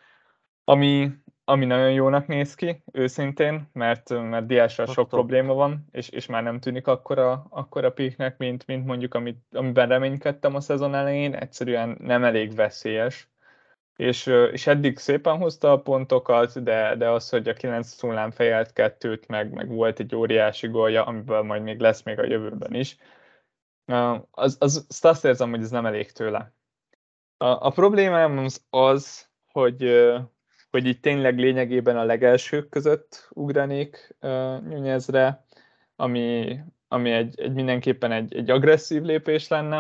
ami 0.65 1.11
ami 1.45 1.65
nagyon 1.65 1.93
jónak 1.93 2.27
néz 2.27 2.55
ki, 2.55 2.83
őszintén, 2.93 3.69
mert, 3.73 4.09
mert 4.09 4.47
Diással 4.47 4.87
sok 4.87 5.09
probléma 5.09 5.55
van, 5.55 5.87
és, 5.91 6.09
és 6.09 6.27
már 6.27 6.43
nem 6.43 6.61
tűnik 6.61 6.87
akkora, 6.87 7.47
akkora 7.51 7.93
piknek, 7.93 8.37
mint, 8.37 8.67
mint 8.67 8.87
mondjuk, 8.87 9.15
amit, 9.15 9.39
amiben 9.53 9.89
reménykedtem 9.89 10.55
a 10.55 10.61
szezon 10.61 10.95
elején, 10.95 11.35
egyszerűen 11.35 11.97
nem 12.01 12.25
elég 12.25 12.55
veszélyes. 12.55 13.29
És, 13.97 14.27
és 14.27 14.67
eddig 14.67 14.99
szépen 14.99 15.37
hozta 15.37 15.73
a 15.73 15.81
pontokat, 15.81 16.63
de, 16.63 16.97
de 16.97 17.11
az, 17.11 17.29
hogy 17.29 17.49
a 17.49 17.53
9 17.53 18.01
hullám 18.01 18.31
fejelt 18.31 18.73
kettőt, 18.73 19.27
meg, 19.29 19.53
meg 19.53 19.69
volt 19.69 20.01
egy 20.01 20.15
óriási 20.15 20.69
gólja, 20.69 21.05
amiből 21.05 21.43
majd 21.43 21.63
még 21.63 21.81
lesz 21.81 22.03
még 22.03 22.19
a 22.19 22.25
jövőben 22.25 22.75
is, 22.75 22.97
az, 23.87 24.57
az, 24.59 24.85
azt, 24.89 25.05
azt 25.05 25.25
érzem, 25.25 25.51
hogy 25.51 25.63
ez 25.63 25.71
nem 25.71 25.87
elég 25.87 26.13
tőle. 26.13 26.53
A, 27.37 27.47
a 27.47 27.71
problémám 27.71 28.39
az 28.39 28.65
az, 28.71 29.29
hogy, 29.53 29.83
hogy 30.75 30.87
itt 30.87 31.03
tényleg 31.03 31.39
lényegében 31.39 31.97
a 31.97 32.05
legelsők 32.05 32.69
között 32.69 33.29
ugranék 33.31 34.17
uh, 34.21 34.63
Nyújezre, 34.69 35.45
ami, 35.97 36.59
ami 36.89 37.11
egy, 37.13 37.41
egy 37.41 37.53
mindenképpen 37.53 38.13
egy, 38.13 38.35
egy 38.37 38.51
agresszív 38.51 39.03
lépés 39.03 39.49
lenne, 39.49 39.79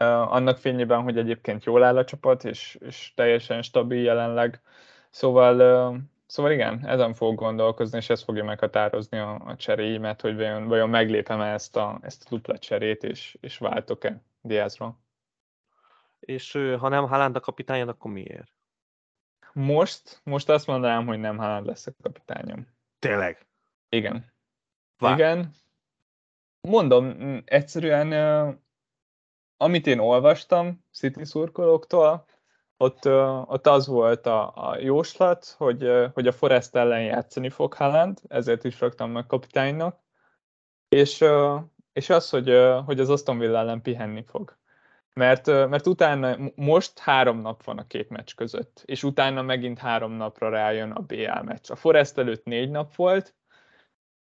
uh, 0.00 0.32
annak 0.32 0.56
fényében, 0.58 1.02
hogy 1.02 1.18
egyébként 1.18 1.64
jól 1.64 1.84
áll 1.84 1.96
a 1.96 2.04
csapat, 2.04 2.44
és, 2.44 2.78
és 2.80 3.12
teljesen 3.14 3.62
stabil 3.62 4.02
jelenleg. 4.02 4.60
Szóval, 5.10 5.54
uh, 5.90 5.98
szóval 6.26 6.52
igen, 6.52 6.86
ezen 6.86 7.14
fog 7.14 7.34
gondolkozni, 7.34 7.98
és 7.98 8.10
ez 8.10 8.22
fogja 8.22 8.44
meghatározni 8.44 9.18
a, 9.18 9.34
a 9.44 9.56
cseréimet, 9.56 10.20
hogy 10.20 10.36
vajon, 10.36 10.68
vajon 10.68 10.88
meglépem-e 10.88 11.52
ezt 11.52 11.76
a, 11.76 11.98
ezt 12.02 12.22
a 12.24 12.28
dupla 12.30 12.58
cserét, 12.58 13.02
és, 13.02 13.36
és 13.40 13.58
váltok-e 13.58 14.22
Diazról. 14.40 14.98
És 16.20 16.52
ha 16.78 16.88
nem 16.88 17.06
Haaland 17.06 17.36
a 17.36 17.40
kapitányon, 17.40 17.88
akkor 17.88 18.10
miért? 18.10 18.52
Most, 19.54 20.20
most 20.24 20.48
azt 20.48 20.66
mondanám, 20.66 21.06
hogy 21.06 21.18
nem 21.18 21.38
Haaland 21.38 21.66
lesz 21.66 21.86
a 21.86 21.92
kapitányom. 22.02 22.66
Tényleg? 22.98 23.46
Igen. 23.88 24.32
Vár. 24.98 25.14
Igen. 25.14 25.50
Mondom, 26.60 27.16
egyszerűen 27.44 28.12
amit 29.56 29.86
én 29.86 29.98
olvastam 29.98 30.84
City 30.92 31.24
szurkolóktól, 31.24 32.24
ott, 32.76 33.06
ott 33.46 33.66
az 33.66 33.86
volt 33.86 34.26
a, 34.26 34.70
a 34.70 34.78
jóslat, 34.78 35.54
hogy, 35.58 35.90
hogy 36.12 36.26
a 36.26 36.32
Forest 36.32 36.74
ellen 36.74 37.02
játszani 37.02 37.50
fog 37.50 37.74
Haaland, 37.74 38.20
ezért 38.28 38.64
is 38.64 38.80
raktam 38.80 39.10
meg 39.10 39.26
kapitánynak, 39.26 40.00
és, 40.88 41.24
és 41.92 42.10
az, 42.10 42.30
hogy, 42.30 42.58
hogy 42.84 43.00
az 43.00 43.10
Aston 43.10 43.38
Villa 43.38 43.58
ellen 43.58 43.82
pihenni 43.82 44.22
fog 44.22 44.58
mert, 45.14 45.46
mert 45.46 45.86
utána 45.86 46.36
most 46.54 46.98
három 46.98 47.40
nap 47.40 47.64
van 47.64 47.78
a 47.78 47.86
két 47.86 48.08
meccs 48.08 48.34
között, 48.34 48.82
és 48.84 49.02
utána 49.02 49.42
megint 49.42 49.78
három 49.78 50.12
napra 50.12 50.48
rájön 50.48 50.90
a 50.90 51.00
BL 51.00 51.42
meccs. 51.42 51.70
A 51.70 51.76
Forest 51.76 52.18
előtt 52.18 52.44
négy 52.44 52.70
nap 52.70 52.94
volt, 52.94 53.34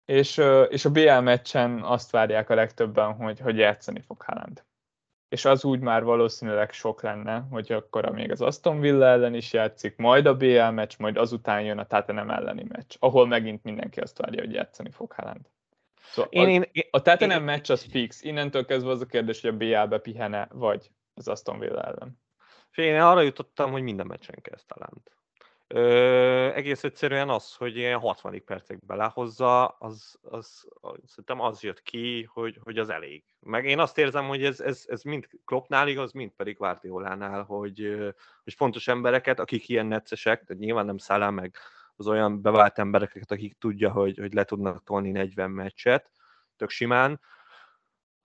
és, 0.06 0.42
és 0.70 0.86
a 0.86 0.92
BL 0.92 1.20
meccsen 1.20 1.84
azt 1.84 2.12
várják 2.12 2.50
a 2.50 2.56
legtöbben, 2.56 3.14
hogy, 3.14 3.40
hogy 3.40 3.58
játszani 3.58 4.02
fog 4.02 4.22
Haaland. 4.22 4.64
És 5.30 5.46
az 5.46 5.64
úgy 5.64 5.80
már 5.80 6.04
valószínűleg 6.04 6.72
sok 6.72 7.02
lenne, 7.02 7.48
hogy 7.50 7.72
akkor 7.72 8.10
még 8.10 8.32
az 8.32 8.42
Aston 8.42 8.80
Villa 8.80 9.06
ellen 9.06 9.34
is 9.34 9.54
játszik, 9.54 9.98
majd 9.98 10.26
a 10.26 10.38
BL 10.38 10.70
meccs, 10.70 10.94
majd 10.98 11.18
azután 11.18 11.62
jön 11.62 11.78
a 11.78 11.88
Tottenham 11.88 12.30
elleni 12.30 12.64
meccs, 12.68 12.96
ahol 13.00 13.28
megint 13.28 13.64
mindenki 13.64 14.00
azt 14.00 14.18
várja, 14.18 14.42
hogy 14.42 14.54
játszani 14.54 14.92
fog 14.92 15.12
Haaland. 15.12 15.50
Szóval 16.04 16.32
én, 16.32 16.46
a, 16.46 16.50
én, 16.50 16.64
én, 16.72 16.84
a 16.92 17.02
Tottenham 17.02 17.40
én, 17.40 17.46
meccs 17.46 17.70
az 17.70 17.84
fix. 17.84 18.22
Innentől 18.22 18.66
kezdve 18.66 18.92
az 18.92 19.02
a 19.02 19.06
kérdés, 19.06 19.42
hogy 19.42 19.50
a 19.50 19.58
BL-be 19.58 19.98
pihene, 19.98 20.48
vagy 20.52 20.90
az 21.14 21.28
Aston 21.28 21.60
Villa 21.60 21.82
ellen. 21.82 22.22
Én 22.76 23.02
arra 23.02 23.22
jutottam, 23.22 23.72
hogy 23.72 23.82
minden 23.82 24.08
meccsen 24.08 24.42
kezd 24.42 24.68
talán. 24.68 25.04
Ö, 25.68 26.54
egész 26.54 26.84
egyszerűen 26.84 27.30
az, 27.30 27.56
hogy 27.56 27.78
ilyen 27.78 28.00
60. 28.00 28.44
percekbe 28.46 28.96
lehozza, 28.96 29.68
az, 29.68 30.20
az, 30.22 30.68
az, 30.82 31.00
szerintem 31.06 31.40
az 31.40 31.62
jött 31.62 31.82
ki, 31.82 32.24
hogy, 32.24 32.60
hogy 32.64 32.78
az 32.78 32.90
elég. 32.90 33.24
Meg 33.40 33.66
én 33.66 33.80
azt 33.80 33.98
érzem, 33.98 34.28
hogy 34.28 34.44
ez, 34.46 34.60
ez, 34.60 34.84
ez 34.88 35.02
mind 35.02 35.28
Kloppnál 35.46 35.88
igaz, 35.88 36.12
mind 36.12 36.32
pedig 36.32 36.58
Guardiolánál, 36.58 37.44
hogy, 37.44 37.96
hogy 38.44 38.54
fontos 38.54 38.88
embereket, 38.88 39.40
akik 39.40 39.70
ilyen 39.70 39.86
neccesek, 39.86 40.44
tehát 40.44 40.62
nyilván 40.62 40.86
nem 40.86 40.98
szállál 40.98 41.32
meg 41.32 41.58
az 41.96 42.08
olyan 42.08 42.42
bevált 42.42 42.80
embereket, 42.80 43.32
akik 43.32 43.58
tudja, 43.58 43.92
hogy, 43.92 44.18
hogy 44.18 44.34
le 44.34 44.44
tudnak 44.44 44.84
tolni 44.84 45.12
40 45.12 45.52
meccset, 45.52 46.12
tök 46.56 46.70
simán, 46.70 47.20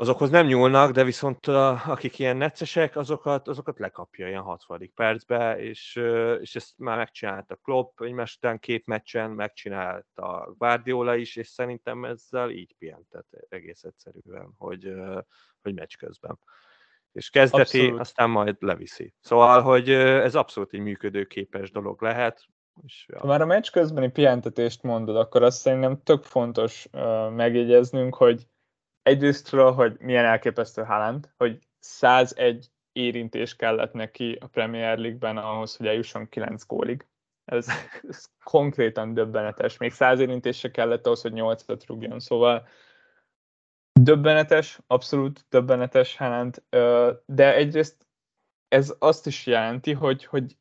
azokhoz 0.01 0.31
nem 0.31 0.47
nyúlnak, 0.47 0.91
de 0.91 1.05
viszont 1.05 1.47
akik 1.47 2.19
ilyen 2.19 2.37
neccesek, 2.37 2.97
azokat, 2.97 3.49
azokat 3.49 3.79
lekapja 3.79 4.29
ilyen 4.29 4.43
60. 4.43 4.91
percbe, 4.95 5.59
és, 5.61 6.01
és 6.41 6.55
ezt 6.55 6.73
már 6.77 6.97
megcsinálta 6.97 7.57
Klopp 7.57 8.01
egymás 8.01 8.37
után 8.37 8.59
két 8.59 8.87
meccsen, 8.87 9.31
megcsinálta 9.31 10.55
Guardiola 10.59 11.17
is, 11.17 11.37
és 11.37 11.49
szerintem 11.49 12.05
ezzel 12.05 12.51
így 12.51 12.75
pihentett 12.79 13.29
egész 13.49 13.83
egyszerűen, 13.83 14.55
hogy, 14.59 14.93
hogy 15.63 15.75
meccs 15.75 15.97
közben. 15.97 16.39
És 17.13 17.31
kezdeti, 17.31 17.79
abszolút. 17.79 18.01
aztán 18.01 18.31
majd 18.31 18.57
leviszi. 18.59 19.15
Szóval, 19.21 19.63
hogy 19.63 19.91
ez 19.91 20.35
abszolút 20.35 20.73
egy 20.73 20.81
működőképes 20.81 21.71
dolog 21.71 22.03
lehet, 22.03 22.45
és, 22.85 23.07
ja. 23.09 23.19
Ha 23.19 23.27
már 23.27 23.41
a 23.41 23.47
meccs 23.47 23.71
közbeni 23.71 24.11
pihentetést 24.11 24.83
mondod, 24.83 25.17
akkor 25.17 25.43
azt 25.43 25.61
szerintem 25.61 26.03
tök 26.03 26.23
fontos 26.23 26.89
uh, 26.93 27.31
megjegyeznünk, 27.31 28.15
hogy 28.15 28.47
egyrésztről, 29.03 29.73
hogy 29.73 29.97
milyen 29.99 30.25
elképesztő 30.25 30.83
Haaland, 30.83 31.31
hogy 31.37 31.59
101 31.79 32.71
érintés 32.93 33.57
kellett 33.57 33.93
neki 33.93 34.39
a 34.41 34.47
Premier 34.47 34.99
League-ben 34.99 35.37
ahhoz, 35.37 35.77
hogy 35.77 35.87
eljusson 35.87 36.29
9 36.29 36.67
gólig. 36.67 37.07
Ez, 37.45 37.67
ez 38.09 38.25
konkrétan 38.45 39.15
döbbenetes. 39.15 39.77
Még 39.77 39.93
100 39.93 40.21
érintés 40.21 40.59
se 40.59 40.71
kellett 40.71 41.07
ahhoz, 41.07 41.23
hogy 41.23 41.33
8-at 41.35 41.83
rúgjon. 41.87 42.21
Szóval 42.21 42.67
döbbenetes, 44.01 44.79
abszolút 44.87 45.45
döbbenetes 45.49 46.17
Haaland, 46.17 46.63
de 47.27 47.55
egyrészt 47.55 48.07
ez 48.69 48.95
azt 48.99 49.27
is 49.27 49.47
jelenti, 49.47 49.93
hogy, 49.93 50.25
hogy 50.25 50.57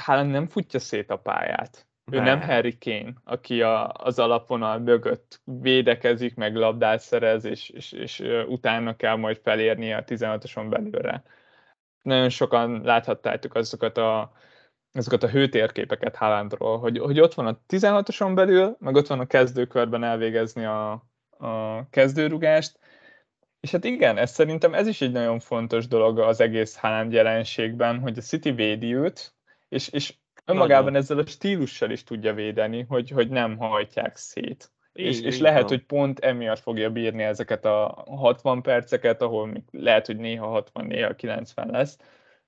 Haaland 0.00 0.30
nem 0.30 0.46
futja 0.46 0.78
szét 0.78 1.10
a 1.10 1.16
pályát. 1.16 1.86
Ő 2.12 2.20
nem 2.20 2.40
Harry 2.40 2.78
Kane, 2.78 3.12
aki 3.24 3.62
a, 3.62 3.92
az 3.92 4.18
alapvonal 4.18 4.78
mögött 4.78 5.40
védekezik, 5.44 6.34
meg 6.34 6.56
labdát 6.56 7.00
szerez, 7.00 7.44
és, 7.44 7.68
és, 7.68 7.92
és 7.92 8.22
utána 8.46 8.96
kell 8.96 9.16
majd 9.16 9.40
felérnie 9.42 9.96
a 9.96 10.04
16-oson 10.04 10.68
belőle. 10.68 11.22
Nagyon 12.02 12.28
sokan 12.28 12.80
láthattátok 12.84 13.54
azokat 13.54 13.98
a, 13.98 14.32
azokat 14.92 15.22
a 15.22 15.28
hőtérképeket 15.28 16.16
Haalandról, 16.16 16.78
hogy, 16.78 16.98
hogy 16.98 17.20
ott 17.20 17.34
van 17.34 17.46
a 17.46 17.60
16-oson 17.68 18.34
belül, 18.34 18.76
meg 18.78 18.94
ott 18.94 19.06
van 19.06 19.20
a 19.20 19.26
kezdőkörben 19.26 20.04
elvégezni 20.04 20.64
a, 20.64 20.92
a 21.38 21.88
kezdőrugást, 21.90 22.78
és 23.60 23.70
hát 23.70 23.84
igen, 23.84 24.18
ez 24.18 24.30
szerintem 24.30 24.74
ez 24.74 24.86
is 24.86 25.00
egy 25.00 25.12
nagyon 25.12 25.38
fontos 25.40 25.88
dolog 25.88 26.18
az 26.18 26.40
egész 26.40 26.76
Haaland 26.76 27.12
jelenségben, 27.12 27.98
hogy 27.98 28.18
a 28.18 28.20
City 28.20 28.50
védi 28.50 28.94
őt, 28.94 29.35
és, 29.76 29.88
és 29.88 30.14
önmagában 30.44 30.84
Nagyon. 30.84 31.00
ezzel 31.00 31.18
a 31.18 31.26
stílussal 31.26 31.90
is 31.90 32.04
tudja 32.04 32.34
védeni, 32.34 32.84
hogy, 32.88 33.10
hogy 33.10 33.28
nem 33.28 33.56
hajtják 33.56 34.16
szét. 34.16 34.70
Így, 34.92 35.06
és, 35.06 35.20
és 35.20 35.38
lehet, 35.38 35.62
van. 35.62 35.68
hogy 35.68 35.84
pont 35.84 36.18
emiatt 36.18 36.58
fogja 36.58 36.90
bírni 36.90 37.22
ezeket 37.22 37.64
a 37.64 38.04
60 38.06 38.62
perceket, 38.62 39.22
ahol 39.22 39.52
lehet, 39.70 40.06
hogy 40.06 40.16
néha 40.16 40.46
60, 40.46 40.86
néha 40.86 41.14
90 41.14 41.70
lesz. 41.70 41.98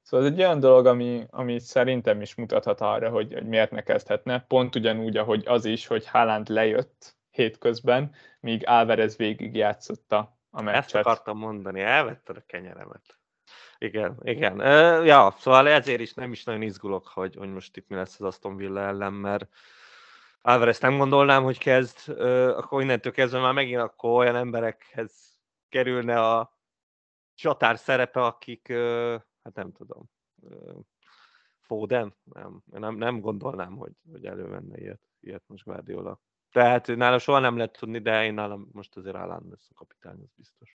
Szóval 0.03 0.27
ez 0.27 0.33
egy 0.33 0.39
olyan 0.39 0.61
dolog, 0.61 0.87
ami, 0.87 1.27
ami 1.31 1.59
szerintem 1.59 2.21
is 2.21 2.35
mutathat 2.35 2.81
arra, 2.81 3.11
hogy, 3.11 3.33
hogy 3.33 3.47
miért 3.47 3.71
ne 3.71 3.83
kezdhetne. 3.83 4.45
Pont 4.49 4.77
ugyanúgy, 4.77 5.17
ahogy 5.17 5.43
az 5.47 5.65
is, 5.65 5.87
hogy 5.87 6.09
Haaland 6.09 6.49
lejött 6.49 7.17
hétközben, 7.31 8.11
míg 8.41 8.67
Álvarez 8.67 9.17
végig 9.17 9.57
játszotta 9.57 10.39
a 10.51 10.63
meccset. 10.63 10.85
Ezt 10.85 10.95
akartam 10.95 11.39
mondani, 11.39 11.81
elvetted 11.81 12.37
a 12.37 12.43
kenyeremet. 12.47 13.18
Igen, 13.79 14.19
igen. 14.23 14.59
Ja, 15.05 15.35
szóval 15.39 15.69
ezért 15.69 16.01
is 16.01 16.15
nem 16.15 16.33
is 16.33 16.45
nagyon 16.45 16.63
izgulok, 16.63 17.07
hogy, 17.07 17.35
hogy 17.37 17.53
most 17.53 17.77
itt 17.77 17.89
mi 17.89 17.97
lesz 17.97 18.21
az 18.21 18.27
Aston 18.27 18.57
Villa 18.57 18.81
ellen, 18.81 19.13
mert 19.13 19.49
Alvarez 20.41 20.81
nem 20.81 20.97
gondolnám, 20.97 21.43
hogy 21.43 21.59
kezd, 21.59 22.09
akkor 22.57 22.83
innentől 22.83 23.13
kezdve 23.13 23.41
már 23.41 23.53
megint 23.53 23.81
akkor 23.81 24.11
olyan 24.11 24.37
emberekhez 24.37 25.41
kerülne 25.69 26.21
a 26.21 26.59
csatár 27.35 27.79
szerepe, 27.79 28.25
akik, 28.25 28.69
hát 29.43 29.55
nem 29.55 29.73
tudom, 29.73 30.11
Foden? 31.61 32.17
Nem, 32.25 32.63
nem, 32.65 32.95
nem 32.95 33.21
gondolnám, 33.21 33.77
hogy, 33.77 33.93
hogy 34.11 34.27
elővenne 34.27 34.79
ilyet, 34.79 35.01
ilyet 35.21 35.43
most 35.47 35.65
Guardiola. 35.65 36.21
Tehát 36.51 36.87
nála 36.87 37.19
soha 37.19 37.39
nem 37.39 37.57
lehet 37.57 37.79
tudni, 37.79 37.99
de 37.99 38.25
én 38.25 38.35
nálam 38.35 38.69
most 38.73 38.97
azért 38.97 39.17
állán 39.17 39.43
lesz 39.51 39.69
a 39.71 39.75
kapitány, 39.75 40.21
az 40.23 40.31
biztos 40.37 40.79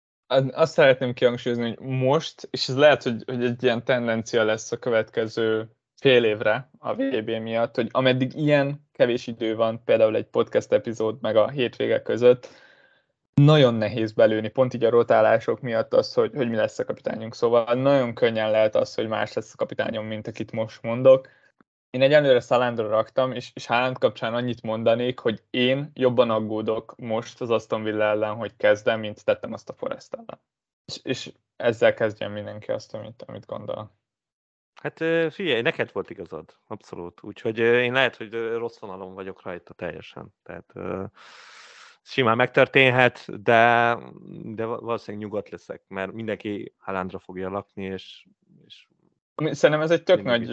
azt 0.52 0.74
szeretném 0.74 1.14
kihangsúlyozni, 1.14 1.64
hogy 1.64 1.88
most, 1.88 2.48
és 2.52 2.68
ez 2.68 2.76
lehet, 2.76 3.04
hogy, 3.04 3.24
hogy 3.26 3.44
egy 3.44 3.64
ilyen 3.64 3.84
tendencia 3.84 4.44
lesz 4.44 4.72
a 4.72 4.78
következő 4.78 5.70
fél 5.96 6.24
évre 6.24 6.70
a 6.78 6.94
VB 6.94 7.30
miatt, 7.30 7.76
hogy 7.76 7.88
ameddig 7.92 8.36
ilyen 8.36 8.88
kevés 8.92 9.28
idő 9.28 9.56
van, 9.56 9.84
például 9.84 10.16
egy 10.16 10.28
podcast 10.28 10.72
epizód 10.72 11.18
meg 11.22 11.36
a 11.36 11.50
hétvége 11.50 12.02
között, 12.02 12.50
nagyon 13.34 13.74
nehéz 13.74 14.12
belőni, 14.12 14.48
pont 14.48 14.74
így 14.74 14.84
a 14.84 14.90
rotálások 14.90 15.62
miatt 15.62 15.94
az, 15.94 16.14
hogy, 16.14 16.32
hogy 16.36 16.50
mi 16.50 16.56
lesz 16.56 16.80
a 16.80 16.86
kapitányunk. 16.86 17.36
Szóval 17.36 17.74
nagyon 17.74 18.14
könnyen 18.14 18.52
lehet 18.52 18.76
az, 18.76 18.96
hogy 18.96 19.08
más 19.08 19.34
lesz 19.34 19.54
a 19.54 19.58
kapitányom, 19.58 20.06
mint 20.06 20.28
akit 20.28 20.52
most 20.52 20.82
mondok. 20.82 21.28
Én 21.90 22.02
egyenlőre 22.02 22.40
Szalándra 22.40 22.88
raktam, 22.88 23.32
és, 23.32 23.52
és 23.54 23.66
Haaland 23.66 23.98
kapcsán 23.98 24.34
annyit 24.34 24.62
mondanék, 24.62 25.20
hogy 25.20 25.44
én 25.50 25.92
jobban 25.94 26.30
aggódok 26.30 26.96
most 26.98 27.42
az 27.42 27.50
Aston 27.50 27.84
Villa 27.84 28.04
ellen, 28.04 28.36
hogy 28.36 28.56
kezdem, 28.58 29.00
mint 29.00 29.26
tettem 29.26 29.54
azt 29.54 29.70
a 29.70 29.74
Forest 29.74 30.14
ellen. 30.14 30.42
És, 30.86 31.00
és 31.04 31.32
ezzel 31.56 31.94
kezdjen 31.94 32.32
mindenki 32.32 32.72
azt, 32.72 32.94
amit, 32.94 33.24
amit 33.28 33.46
gondol. 33.46 33.98
Hát 34.82 34.98
figyelj, 35.34 35.62
neked 35.62 35.92
volt 35.92 36.10
igazad, 36.10 36.58
abszolút. 36.68 37.24
Úgyhogy 37.24 37.58
én 37.60 37.94
lehet, 37.94 38.16
hogy 38.16 38.34
rossz 38.34 38.80
vonalon 38.80 39.14
vagyok 39.14 39.42
rajta 39.42 39.74
teljesen. 39.74 40.34
Tehát 40.44 40.74
simán 42.02 42.36
megtörténhet, 42.36 43.42
de, 43.44 43.98
de 44.44 44.66
valószínűleg 44.66 45.26
nyugodt 45.26 45.50
leszek, 45.50 45.84
mert 45.88 46.12
mindenki 46.12 46.74
Haalandra 46.78 47.20
fogja 47.20 47.50
lakni, 47.50 47.84
és, 47.84 48.28
és 48.66 48.88
Szerintem 49.36 49.82
ez 49.82 49.92
egy 49.92 50.04
tök 50.04 50.24
nagy, 50.24 50.50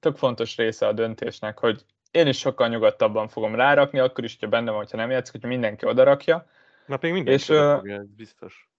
tök 0.00 0.16
fontos 0.16 0.56
része 0.56 0.86
a 0.86 0.92
döntésnek, 0.92 1.58
hogy 1.58 1.84
én 2.10 2.26
is 2.26 2.38
sokkal 2.38 2.68
nyugodtabban 2.68 3.28
fogom 3.28 3.54
rárakni, 3.54 3.98
akkor 3.98 4.24
is, 4.24 4.32
hogyha 4.32 4.48
benne 4.48 4.70
van, 4.70 4.86
ha 4.90 4.96
nem 4.96 5.10
játszik, 5.10 5.32
hogyha 5.32 5.48
mindenki 5.48 5.86
odarakja. 5.86 6.46
Na, 6.86 6.98
még 7.00 7.12
mindenki 7.12 7.40
és, 7.40 7.46
fogja, 7.46 7.94
ez 7.94 8.14
biztos. 8.16 8.70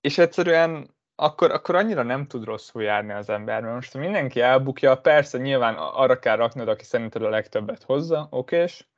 És 0.00 0.18
egyszerűen 0.18 0.94
akkor, 1.14 1.50
akkor 1.50 1.74
annyira 1.74 2.02
nem 2.02 2.26
tud 2.26 2.44
rosszul 2.44 2.82
járni 2.82 3.12
az 3.12 3.28
ember, 3.28 3.62
mert 3.62 3.74
most 3.74 3.94
mindenki 3.94 4.40
elbukja, 4.40 5.00
persze 5.00 5.38
nyilván 5.38 5.74
arra 5.74 6.18
kell 6.18 6.36
raknod, 6.36 6.68
aki 6.68 6.84
szerinted 6.84 7.22
a 7.22 7.28
legtöbbet 7.28 7.82
hozza, 7.82 8.26
okés, 8.30 8.88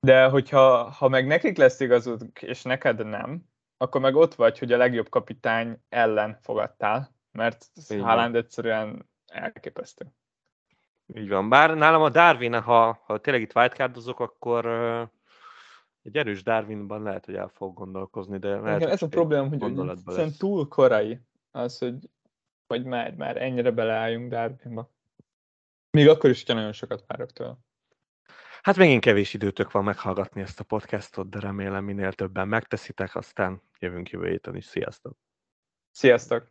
de 0.00 0.24
hogyha 0.24 0.90
ha 0.90 1.08
meg 1.08 1.26
nekik 1.26 1.56
lesz 1.56 1.80
igazuk, 1.80 2.42
és 2.42 2.62
neked 2.62 3.06
nem, 3.06 3.44
akkor 3.76 4.00
meg 4.00 4.14
ott 4.14 4.34
vagy, 4.34 4.58
hogy 4.58 4.72
a 4.72 4.76
legjobb 4.76 5.08
kapitány 5.08 5.82
ellen 5.88 6.38
fogadtál, 6.42 7.14
mert 7.32 7.66
Haaland 7.88 8.36
egyszerűen 8.36 9.10
elképesztő. 9.26 10.06
Így 11.06 11.28
van. 11.28 11.48
Bár 11.48 11.74
nálam 11.74 12.02
a 12.02 12.08
Darwin, 12.08 12.60
ha, 12.60 13.02
ha 13.06 13.18
tényleg 13.18 13.42
itt 13.42 13.54
wildcardozok, 13.54 14.20
akkor 14.20 14.66
egy 16.02 16.16
erős 16.16 16.42
Darwinban 16.42 17.02
lehet, 17.02 17.24
hogy 17.24 17.34
el 17.34 17.48
fog 17.48 17.74
gondolkozni, 17.74 18.38
de 18.38 18.60
lehet, 18.60 18.80
Igen, 18.80 18.92
ez 18.92 19.02
a 19.02 19.08
probléma, 19.08 19.48
hogy, 19.48 19.94
hogy 20.04 20.36
túl 20.36 20.68
korai 20.68 21.20
az, 21.50 21.78
hogy, 21.78 22.10
hogy 22.66 22.84
már, 22.84 23.14
már 23.14 23.42
ennyire 23.42 23.70
beleálljunk 23.70 24.30
Darwinba. 24.30 24.92
Még 25.90 26.08
akkor 26.08 26.30
is, 26.30 26.38
hogyha 26.38 26.54
nagyon 26.54 26.72
sokat 26.72 27.04
várok 27.06 27.32
tőle. 27.32 27.56
Hát 28.62 28.76
megint 28.76 29.00
kevés 29.00 29.34
időtök 29.34 29.70
van 29.70 29.84
meghallgatni 29.84 30.40
ezt 30.40 30.60
a 30.60 30.64
podcastot, 30.64 31.30
de 31.30 31.40
remélem 31.40 31.84
minél 31.84 32.12
többen 32.12 32.48
megteszitek, 32.48 33.14
aztán 33.14 33.62
jövünk 33.78 34.10
jövő 34.10 34.28
héten 34.28 34.56
is. 34.56 34.64
Sziasztok! 34.64 35.16
Sziasztok! 35.90 36.50